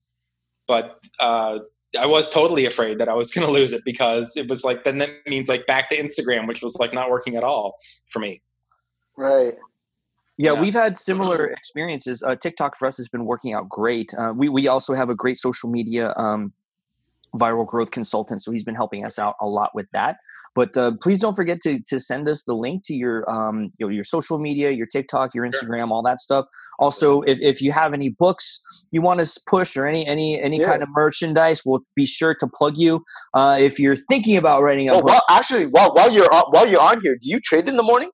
but 0.68 1.00
uh, 1.18 1.58
i 1.98 2.06
was 2.06 2.30
totally 2.30 2.64
afraid 2.64 2.98
that 2.98 3.08
i 3.08 3.14
was 3.14 3.30
going 3.34 3.46
to 3.46 3.52
lose 3.52 3.72
it 3.72 3.82
because 3.84 4.32
it 4.36 4.48
was 4.48 4.64
like 4.64 4.84
then 4.84 4.98
that 4.98 5.10
means 5.26 5.48
like 5.48 5.66
back 5.66 5.90
to 5.90 5.98
instagram 5.98 6.46
which 6.46 6.62
was 6.62 6.76
like 6.78 6.94
not 6.94 7.10
working 7.10 7.36
at 7.36 7.44
all 7.44 7.76
for 8.08 8.20
me. 8.20 8.40
Right 9.18 9.54
yeah, 10.38 10.52
yeah, 10.52 10.60
we've 10.60 10.74
had 10.74 10.96
similar 10.96 11.46
experiences. 11.46 12.22
Uh, 12.22 12.34
TikTok 12.34 12.76
for 12.76 12.86
us 12.86 12.96
has 12.96 13.08
been 13.08 13.24
working 13.24 13.52
out 13.52 13.68
great. 13.68 14.12
Uh, 14.16 14.32
we 14.34 14.48
we 14.48 14.66
also 14.66 14.94
have 14.94 15.10
a 15.10 15.14
great 15.14 15.36
social 15.36 15.70
media 15.70 16.14
um, 16.16 16.52
viral 17.36 17.66
growth 17.66 17.90
consultant, 17.90 18.40
so 18.40 18.50
he's 18.50 18.64
been 18.64 18.74
helping 18.74 19.04
us 19.04 19.18
out 19.18 19.36
a 19.40 19.46
lot 19.46 19.70
with 19.74 19.86
that. 19.92 20.16
But 20.54 20.76
uh, 20.76 20.92
please 21.02 21.20
don't 21.20 21.34
forget 21.34 21.60
to 21.62 21.80
to 21.86 22.00
send 22.00 22.28
us 22.28 22.44
the 22.44 22.54
link 22.54 22.82
to 22.84 22.94
your 22.94 23.28
um, 23.30 23.72
you 23.78 23.86
know, 23.86 23.90
your 23.90 24.04
social 24.04 24.38
media, 24.38 24.70
your 24.70 24.86
TikTok, 24.86 25.34
your 25.34 25.46
Instagram, 25.46 25.90
all 25.90 26.02
that 26.02 26.18
stuff. 26.18 26.46
Also, 26.78 27.22
if, 27.22 27.40
if 27.40 27.60
you 27.60 27.72
have 27.72 27.92
any 27.92 28.10
books 28.10 28.86
you 28.90 29.02
want 29.02 29.20
to 29.20 29.40
push 29.46 29.76
or 29.76 29.86
any 29.86 30.06
any 30.06 30.40
any 30.40 30.60
yeah. 30.60 30.66
kind 30.66 30.82
of 30.82 30.88
merchandise, 30.92 31.62
we'll 31.64 31.84
be 31.94 32.06
sure 32.06 32.34
to 32.34 32.46
plug 32.46 32.76
you. 32.76 33.04
Uh, 33.34 33.56
if 33.60 33.78
you're 33.78 33.96
thinking 33.96 34.36
about 34.36 34.62
writing 34.62 34.88
a 34.88 34.94
oh, 34.94 34.96
book, 35.00 35.06
well, 35.06 35.22
actually, 35.30 35.66
while 35.66 35.94
while 35.94 36.12
you're 36.12 36.32
on, 36.32 36.44
while 36.50 36.66
you're 36.66 36.80
on 36.82 37.00
here, 37.02 37.16
do 37.20 37.28
you 37.28 37.40
trade 37.40 37.68
in 37.68 37.76
the 37.76 37.82
morning? 37.82 38.10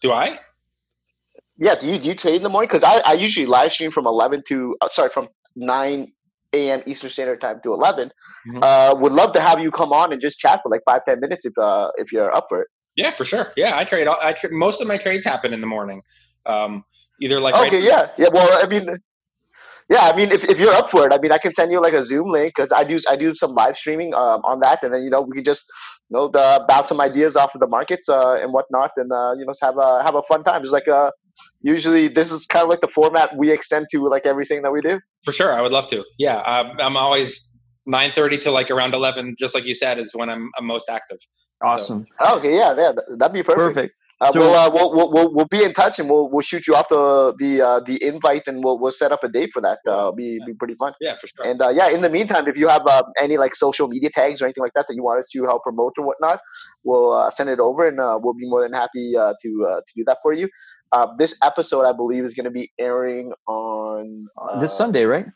Do 0.00 0.12
I? 0.12 0.38
Yeah, 1.58 1.74
do 1.74 1.86
you 1.86 1.98
do 1.98 2.08
you 2.08 2.14
trade 2.14 2.36
in 2.36 2.42
the 2.42 2.48
morning? 2.48 2.68
Because 2.68 2.82
I, 2.84 3.00
I 3.06 3.12
usually 3.14 3.46
live 3.46 3.72
stream 3.72 3.90
from 3.90 4.06
eleven 4.06 4.42
to 4.48 4.76
uh, 4.80 4.88
sorry 4.88 5.10
from 5.10 5.28
nine 5.54 6.12
a.m. 6.52 6.82
Eastern 6.86 7.10
Standard 7.10 7.40
Time 7.40 7.60
to 7.62 7.72
11 7.72 8.08
mm-hmm. 8.08 8.58
Uh, 8.62 8.94
would 8.98 9.12
love 9.12 9.32
to 9.32 9.40
have 9.40 9.60
you 9.60 9.70
come 9.70 9.92
on 9.92 10.12
and 10.12 10.20
just 10.20 10.38
chat 10.38 10.60
for 10.62 10.68
like 10.68 10.82
five 10.84 11.04
ten 11.04 11.20
minutes 11.20 11.46
if 11.46 11.56
uh 11.58 11.90
if 11.96 12.12
you're 12.12 12.34
up 12.34 12.46
for 12.48 12.62
it. 12.62 12.68
Yeah, 12.96 13.10
for 13.10 13.24
sure. 13.24 13.52
Yeah, 13.56 13.76
I 13.76 13.84
trade. 13.84 14.06
I 14.06 14.32
tra- 14.32 14.52
most 14.52 14.82
of 14.82 14.88
my 14.88 14.98
trades 14.98 15.24
happen 15.24 15.52
in 15.52 15.60
the 15.60 15.66
morning. 15.66 16.02
Um, 16.44 16.84
either 17.20 17.40
like 17.40 17.54
okay, 17.54 17.76
right 17.76 17.82
yeah, 17.82 18.10
yeah. 18.18 18.28
Well, 18.32 18.62
I 18.62 18.68
mean, 18.68 18.86
yeah, 19.88 20.10
I 20.12 20.16
mean, 20.16 20.30
if, 20.30 20.44
if 20.44 20.60
you're 20.60 20.72
up 20.72 20.90
for 20.90 21.06
it, 21.06 21.12
I 21.12 21.18
mean, 21.18 21.32
I 21.32 21.38
can 21.38 21.54
send 21.54 21.72
you 21.72 21.80
like 21.80 21.94
a 21.94 22.02
Zoom 22.02 22.28
link 22.28 22.52
because 22.54 22.70
I 22.70 22.84
do 22.84 23.00
I 23.10 23.16
do 23.16 23.32
some 23.32 23.52
live 23.54 23.76
streaming 23.76 24.14
um, 24.14 24.42
on 24.44 24.60
that, 24.60 24.82
and 24.82 24.94
then 24.94 25.02
you 25.04 25.10
know 25.10 25.22
we 25.22 25.32
can 25.36 25.44
just 25.44 25.64
you 26.10 26.16
know 26.16 26.30
uh, 26.34 26.66
bounce 26.66 26.88
some 26.88 27.00
ideas 27.00 27.34
off 27.34 27.54
of 27.54 27.60
the 27.60 27.68
markets 27.68 28.08
uh, 28.10 28.38
and 28.40 28.52
whatnot, 28.52 28.90
and 28.98 29.10
uh, 29.10 29.34
you 29.38 29.46
know 29.46 29.52
have 29.62 29.78
a 29.78 30.02
have 30.02 30.14
a 30.14 30.22
fun 30.22 30.44
time. 30.44 30.62
It's 30.62 30.72
like 30.72 30.86
a 30.86 31.12
usually 31.60 32.08
this 32.08 32.30
is 32.30 32.46
kind 32.46 32.62
of 32.62 32.68
like 32.68 32.80
the 32.80 32.88
format 32.88 33.36
we 33.36 33.50
extend 33.50 33.86
to 33.92 34.06
like 34.06 34.26
everything 34.26 34.62
that 34.62 34.72
we 34.72 34.80
do. 34.80 35.00
For 35.24 35.32
sure, 35.32 35.52
I 35.52 35.60
would 35.60 35.72
love 35.72 35.88
to. 35.88 36.04
Yeah, 36.18 36.42
I'm, 36.44 36.78
I'm 36.80 36.96
always 36.96 37.52
nine 37.86 38.10
thirty 38.10 38.38
to 38.38 38.50
like 38.50 38.70
around 38.70 38.94
eleven, 38.94 39.34
just 39.38 39.54
like 39.54 39.64
you 39.64 39.74
said, 39.74 39.98
is 39.98 40.12
when 40.14 40.28
I'm, 40.28 40.50
I'm 40.58 40.66
most 40.66 40.88
active. 40.88 41.18
Awesome. 41.62 42.06
So. 42.20 42.38
Okay, 42.38 42.56
yeah, 42.56 42.74
yeah, 42.76 42.92
that'd 43.16 43.32
be 43.32 43.42
perfect. 43.42 43.74
Perfect. 43.74 43.94
Uh, 44.22 44.26
so, 44.30 44.40
we'll, 44.40 44.54
uh, 44.54 44.70
we'll, 44.72 44.94
we'll, 44.94 45.10
we'll, 45.12 45.34
we'll 45.34 45.48
be 45.48 45.64
in 45.64 45.72
touch 45.72 45.98
and 45.98 46.08
we'll, 46.08 46.30
we'll 46.30 46.42
shoot 46.42 46.66
you 46.66 46.74
off 46.76 46.88
the 46.88 47.34
the 47.38 47.60
uh, 47.60 47.80
the 47.80 48.02
invite 48.04 48.46
and 48.46 48.62
we'll, 48.62 48.78
we'll 48.78 48.92
set 48.92 49.10
up 49.10 49.24
a 49.24 49.28
date 49.28 49.50
for 49.52 49.60
that. 49.60 49.80
Uh, 49.86 50.12
be 50.12 50.38
be 50.46 50.54
pretty 50.54 50.74
fun. 50.74 50.92
Yeah, 51.00 51.14
for 51.14 51.26
sure. 51.26 51.50
And 51.50 51.60
uh, 51.60 51.70
yeah, 51.70 51.90
in 51.90 52.02
the 52.02 52.10
meantime, 52.10 52.46
if 52.46 52.56
you 52.56 52.68
have 52.68 52.86
uh, 52.86 53.02
any 53.20 53.36
like 53.36 53.54
social 53.54 53.88
media 53.88 54.10
tags 54.10 54.40
or 54.40 54.46
anything 54.46 54.62
like 54.62 54.74
that 54.74 54.86
that 54.88 54.94
you 54.94 55.02
want 55.02 55.18
us 55.18 55.28
to 55.30 55.42
help 55.44 55.64
promote 55.64 55.94
or 55.98 56.06
whatnot, 56.06 56.40
we'll 56.84 57.12
uh, 57.12 57.30
send 57.30 57.50
it 57.50 57.58
over 57.58 57.88
and 57.88 57.98
uh, 57.98 58.18
we'll 58.22 58.34
be 58.34 58.48
more 58.48 58.62
than 58.62 58.72
happy 58.72 59.16
uh, 59.16 59.34
to 59.42 59.66
uh, 59.68 59.80
to 59.86 59.92
do 59.96 60.04
that 60.06 60.18
for 60.22 60.32
you. 60.32 60.48
Uh, 60.92 61.08
this 61.18 61.36
episode, 61.42 61.84
I 61.84 61.92
believe, 61.92 62.22
is 62.22 62.34
going 62.34 62.44
to 62.44 62.50
be 62.50 62.70
airing 62.78 63.32
on 63.48 64.26
uh, 64.40 64.60
this 64.60 64.76
Sunday, 64.76 65.04
right? 65.04 65.26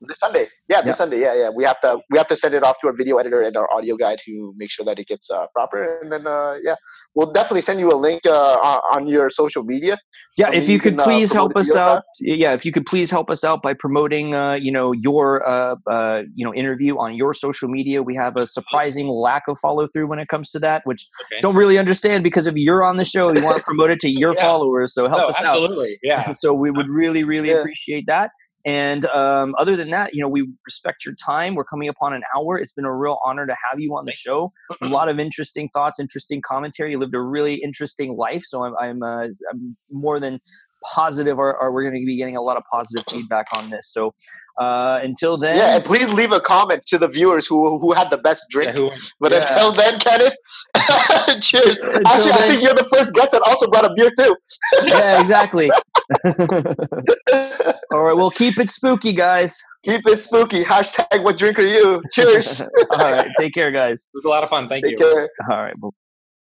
This 0.00 0.20
Sunday, 0.20 0.46
yeah, 0.68 0.76
this 0.76 0.86
yep. 0.86 0.94
Sunday, 0.94 1.20
yeah, 1.20 1.34
yeah. 1.34 1.50
We 1.50 1.64
have 1.64 1.80
to 1.80 1.98
we 2.08 2.18
have 2.18 2.28
to 2.28 2.36
send 2.36 2.54
it 2.54 2.62
off 2.62 2.78
to 2.82 2.86
our 2.86 2.92
video 2.92 3.16
editor 3.16 3.42
and 3.42 3.56
our 3.56 3.68
audio 3.74 3.96
guy 3.96 4.16
to 4.26 4.54
make 4.56 4.70
sure 4.70 4.84
that 4.84 4.96
it 4.96 5.08
gets 5.08 5.28
uh, 5.28 5.48
proper, 5.52 5.98
and 5.98 6.12
then 6.12 6.24
uh, 6.24 6.56
yeah, 6.62 6.76
we'll 7.16 7.32
definitely 7.32 7.62
send 7.62 7.80
you 7.80 7.90
a 7.90 7.96
link 7.96 8.20
uh, 8.24 8.80
on 8.94 9.08
your 9.08 9.28
social 9.28 9.64
media. 9.64 9.98
Yeah, 10.36 10.52
if 10.52 10.68
you, 10.68 10.74
you 10.74 10.78
could 10.78 10.92
can, 10.92 11.00
uh, 11.00 11.04
please 11.04 11.32
help 11.32 11.56
us 11.56 11.74
out. 11.74 12.04
Yeah, 12.20 12.52
if 12.52 12.64
you 12.64 12.70
could 12.70 12.86
please 12.86 13.10
help 13.10 13.28
us 13.28 13.42
out 13.42 13.60
by 13.60 13.74
promoting, 13.74 14.36
uh, 14.36 14.52
you 14.54 14.70
know, 14.70 14.92
your 14.92 15.44
uh, 15.44 16.22
you 16.32 16.44
know 16.44 16.54
interview 16.54 16.96
on 16.96 17.16
your 17.16 17.34
social 17.34 17.68
media. 17.68 18.00
We 18.00 18.14
have 18.14 18.36
a 18.36 18.46
surprising 18.46 19.08
lack 19.08 19.48
of 19.48 19.58
follow 19.58 19.88
through 19.92 20.06
when 20.06 20.20
it 20.20 20.28
comes 20.28 20.52
to 20.52 20.60
that, 20.60 20.82
which 20.84 21.04
okay. 21.24 21.40
don't 21.40 21.56
really 21.56 21.76
understand 21.76 22.22
because 22.22 22.46
if 22.46 22.54
you're 22.56 22.84
on 22.84 22.98
the 22.98 23.04
show, 23.04 23.34
you 23.34 23.42
want 23.42 23.56
to 23.56 23.64
promote 23.64 23.90
it 23.90 23.98
to 24.00 24.08
your 24.12 24.32
yeah. 24.34 24.42
followers. 24.42 24.94
So 24.94 25.08
help 25.08 25.22
no, 25.22 25.26
us 25.26 25.34
absolutely. 25.36 25.64
out. 25.64 25.70
Absolutely, 25.70 25.98
yeah. 26.04 26.32
so 26.32 26.54
we 26.54 26.70
would 26.70 26.88
really, 26.88 27.24
really 27.24 27.48
yeah. 27.48 27.58
appreciate 27.58 28.04
that. 28.06 28.30
And 28.64 29.06
um, 29.06 29.54
other 29.58 29.76
than 29.76 29.90
that, 29.90 30.14
you 30.14 30.20
know, 30.20 30.28
we 30.28 30.48
respect 30.66 31.04
your 31.04 31.14
time. 31.14 31.54
We're 31.54 31.64
coming 31.64 31.88
upon 31.88 32.12
an 32.12 32.22
hour. 32.36 32.58
It's 32.58 32.72
been 32.72 32.84
a 32.84 32.94
real 32.94 33.18
honor 33.24 33.46
to 33.46 33.56
have 33.70 33.80
you 33.80 33.96
on 33.96 34.04
the 34.04 34.12
show. 34.12 34.52
A 34.82 34.88
lot 34.88 35.08
of 35.08 35.18
interesting 35.18 35.68
thoughts, 35.72 35.98
interesting 35.98 36.42
commentary. 36.42 36.92
You 36.92 36.98
lived 36.98 37.14
a 37.14 37.20
really 37.20 37.54
interesting 37.54 38.16
life, 38.16 38.42
so 38.44 38.64
I'm 38.64 38.74
I'm, 38.76 39.02
uh, 39.02 39.28
I'm 39.50 39.76
more 39.90 40.20
than 40.20 40.40
positive 40.94 41.38
or, 41.38 41.56
or 41.56 41.72
we're 41.72 41.82
going 41.82 42.00
to 42.00 42.06
be 42.06 42.16
getting 42.16 42.36
a 42.36 42.40
lot 42.40 42.56
of 42.56 42.62
positive 42.70 43.04
feedback 43.10 43.46
on 43.56 43.68
this 43.70 43.92
so 43.92 44.14
uh, 44.60 45.00
until 45.02 45.36
then 45.36 45.56
yeah 45.56 45.76
and 45.76 45.84
please 45.84 46.12
leave 46.12 46.32
a 46.32 46.40
comment 46.40 46.82
to 46.86 46.98
the 46.98 47.08
viewers 47.08 47.46
who 47.46 47.78
who 47.78 47.92
had 47.92 48.10
the 48.10 48.18
best 48.18 48.44
drink 48.50 48.74
yeah, 48.74 48.80
who, 48.80 48.90
but 49.20 49.32
yeah. 49.32 49.40
until 49.40 49.72
then 49.72 49.98
kenneth 49.98 50.36
cheers 51.42 51.78
until 51.78 52.06
actually 52.06 52.32
then, 52.32 52.42
i 52.42 52.48
think 52.48 52.62
you're 52.62 52.74
the 52.74 52.88
first 52.94 53.14
guest 53.14 53.32
that 53.32 53.42
also 53.46 53.66
brought 53.68 53.84
a 53.84 53.92
beer 53.96 54.10
too 54.18 54.36
yeah 54.84 55.20
exactly 55.20 55.70
All 57.92 58.02
right, 58.02 58.16
well, 58.16 58.30
keep 58.30 58.58
it 58.58 58.70
spooky, 58.70 59.12
guys. 59.12 59.62
Keep 59.84 60.06
it 60.06 60.16
spooky. 60.16 60.62
Hashtag 60.64 61.22
what 61.24 61.38
drink 61.38 61.58
are 61.58 61.66
you? 61.66 62.02
Cheers. 62.12 62.60
All 62.92 63.10
right, 63.10 63.30
take 63.38 63.54
care, 63.54 63.70
guys. 63.70 64.08
It 64.12 64.18
was 64.18 64.24
a 64.24 64.28
lot 64.28 64.42
of 64.42 64.48
fun. 64.48 64.68
Thank 64.68 64.84
take 64.84 64.98
you. 64.98 65.12
Care. 65.12 65.30
All 65.50 65.62
right. 65.62 65.74
Well- 65.78 65.94